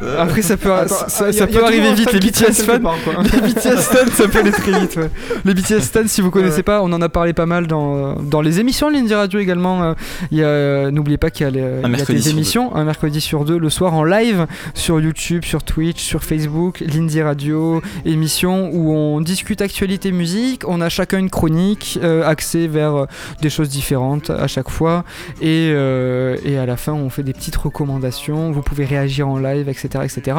Ah. 0.02 0.04
Euh, 0.04 0.22
Après, 0.22 0.42
ça 0.42 0.56
peut, 0.56 0.72
Attends, 0.72 0.94
ça, 1.08 1.26
y 1.26 1.28
a- 1.28 1.32
ça 1.32 1.38
y 1.40 1.42
a 1.42 1.46
peut 1.46 1.64
arriver 1.64 1.92
vite. 1.94 2.12
Les 2.12 2.20
BTS 2.20 2.62
fans, 2.64 2.80
part, 2.80 2.94
les 3.22 3.40
BTS 3.52 3.76
fans, 3.80 4.10
ça 4.12 4.28
peut 4.28 4.38
aller 4.38 4.50
très 4.52 4.80
vite. 4.80 4.96
ouais. 4.96 5.10
Les 5.44 5.54
BTS 5.54 5.80
fans, 5.92 6.00
si 6.06 6.20
vous 6.20 6.30
connaissez 6.30 6.58
Ouais. 6.58 6.62
pas, 6.62 6.82
on 6.82 6.92
en 6.92 7.00
a 7.02 7.08
parlé 7.08 7.32
pas 7.32 7.46
mal 7.46 7.66
dans, 7.66 8.14
dans 8.16 8.40
les 8.40 8.60
émissions 8.60 8.88
L'Indie 8.90 9.14
Radio 9.14 9.38
également. 9.40 9.82
euh, 9.82 9.94
euh, 10.32 10.90
N'oubliez 10.90 11.18
pas 11.18 11.30
qu'il 11.30 11.44
y 11.44 11.46
a, 11.48 11.50
les, 11.50 11.60
il 11.60 11.82
y 11.82 11.84
a 11.84 11.88
mercredi 11.88 12.22
des 12.22 12.30
émissions 12.30 12.74
un 12.74 12.84
mercredi 12.84 13.20
sur 13.20 13.44
deux 13.44 13.58
le 13.58 13.70
soir 13.70 13.94
en 13.94 14.04
live 14.04 14.46
sur 14.74 15.00
YouTube, 15.00 15.44
sur 15.44 15.62
Twitch, 15.62 16.02
sur 16.02 16.22
Facebook, 16.24 16.80
l'Indie 16.80 17.22
Radio, 17.22 17.82
émission 18.04 18.70
où 18.72 18.92
on 18.94 19.20
discute 19.20 19.60
actualité 19.60 20.12
musique. 20.12 20.62
On 20.68 20.80
a 20.80 20.88
chacun 20.88 21.18
une 21.18 21.30
chronique 21.30 21.98
euh, 22.02 22.26
axée 22.26 22.68
vers 22.68 23.06
des 23.42 23.50
choses 23.50 23.68
différentes 23.68 24.30
à 24.30 24.46
chaque 24.46 24.70
fois. 24.70 25.04
Et, 25.40 25.70
euh, 25.72 26.36
et 26.44 26.58
à 26.58 26.66
la 26.66 26.76
fin, 26.76 26.92
on 26.92 27.10
fait 27.10 27.22
des 27.22 27.32
petites 27.32 27.56
recommandations. 27.56 28.50
Vous 28.52 28.62
pouvez 28.62 28.84
réagir 28.84 29.28
en 29.28 29.38
live, 29.38 29.68
etc. 29.68 29.89
etc. 29.96 30.36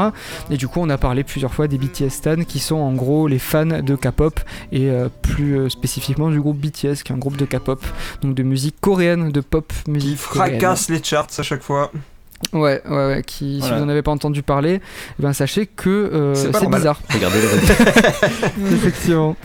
Et 0.50 0.58
du 0.58 0.68
coup, 0.68 0.80
on 0.82 0.90
a 0.90 0.98
parlé 0.98 1.24
plusieurs 1.24 1.54
fois 1.54 1.68
des 1.68 1.78
BTS 1.78 2.10
Stan 2.10 2.44
qui 2.48 2.60
sont 2.60 2.76
en 2.78 2.94
gros 2.94 3.28
les 3.28 3.40
fans 3.40 3.66
de 3.66 3.96
K-pop 3.96 4.40
et 4.72 4.90
euh, 4.90 5.10
plus 5.22 5.58
euh, 5.58 5.70
spécifiquement 5.70 6.30
du 6.30 6.40
groupe 6.42 6.58
BTS 6.58 7.04
qui 7.04 7.12
est 7.12 7.14
un 7.14 7.18
groupe 7.18 7.38
de 7.38 7.46
K-pop, 7.46 7.84
donc 8.22 8.36
de 8.36 8.44
musique 8.44 8.76
coréenne, 8.82 9.32
de 9.32 9.42
pop 9.42 9.72
Qui 9.86 9.92
musique 9.92 10.20
coréenne. 10.22 10.60
fracasse 10.60 10.90
les 10.90 11.04
charts 11.04 11.28
à 11.38 11.44
chaque 11.44 11.64
fois. 11.64 11.92
Ouais, 12.54 12.82
ouais, 12.90 13.08
ouais. 13.08 13.24
Qui, 13.26 13.60
Voilà. 13.60 13.76
Si 13.76 13.80
vous 13.80 13.86
n'en 13.86 13.90
avez 13.92 14.02
pas 14.02 14.12
entendu 14.12 14.42
parler, 14.42 14.82
eh 15.20 15.22
ben 15.22 15.32
sachez 15.32 15.68
que 15.68 15.90
euh, 15.90 16.34
C'est 16.34 16.68
bizarre. 16.70 17.00
Regardez 17.14 17.40
les 17.40 17.48
réseaux. 17.48 18.76
Effectivement. 18.76 19.36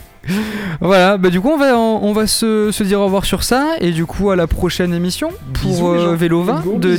Voilà, 0.80 1.16
bah 1.16 1.30
du 1.30 1.40
coup 1.40 1.50
on 1.50 1.56
va, 1.58 1.76
on, 1.78 2.00
on 2.02 2.12
va 2.12 2.26
se, 2.26 2.70
se 2.72 2.82
dire 2.84 3.00
au 3.00 3.04
revoir 3.04 3.24
sur 3.24 3.42
ça 3.42 3.74
et 3.80 3.92
du 3.92 4.04
coup 4.06 4.30
à 4.30 4.36
la 4.36 4.46
prochaine 4.46 4.92
émission 4.92 5.30
pour 5.54 5.70
Bisous, 5.70 5.88
euh, 5.88 6.04
gens. 6.10 6.14
Vélo 6.16 6.42
20 6.42 6.60
Gros 6.60 6.78
de 6.78 6.96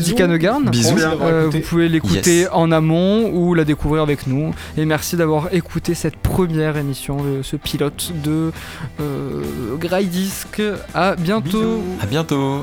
d'avoir 1.10 1.30
Euh, 1.30 1.48
vous 1.50 1.60
pouvez 1.60 1.90
l'écouter 1.90 2.40
Yes. 2.40 2.50
en 2.52 2.72
amont 2.72 3.30
ou 3.34 3.54
la 3.54 3.64
découvrir 3.66 4.02
avec 4.04 4.28
nous. 4.28 4.54
Et 4.78 4.86
merci 4.86 5.16
d'avoir 5.16 5.54
écouté 5.54 5.94
cette 5.94 6.18
première 6.18 6.78
émission, 6.78 7.18
de 7.18 7.42
ce 7.44 7.56
pilote 7.56 8.12
de 8.24 8.52
euh, 9.02 9.44
Grey 9.80 10.06
Disc. 10.06 10.62
À 10.94 11.16
bientôt. 11.16 11.48
Bisous. 11.60 11.82
À 12.02 12.06
bientôt. 12.06 12.62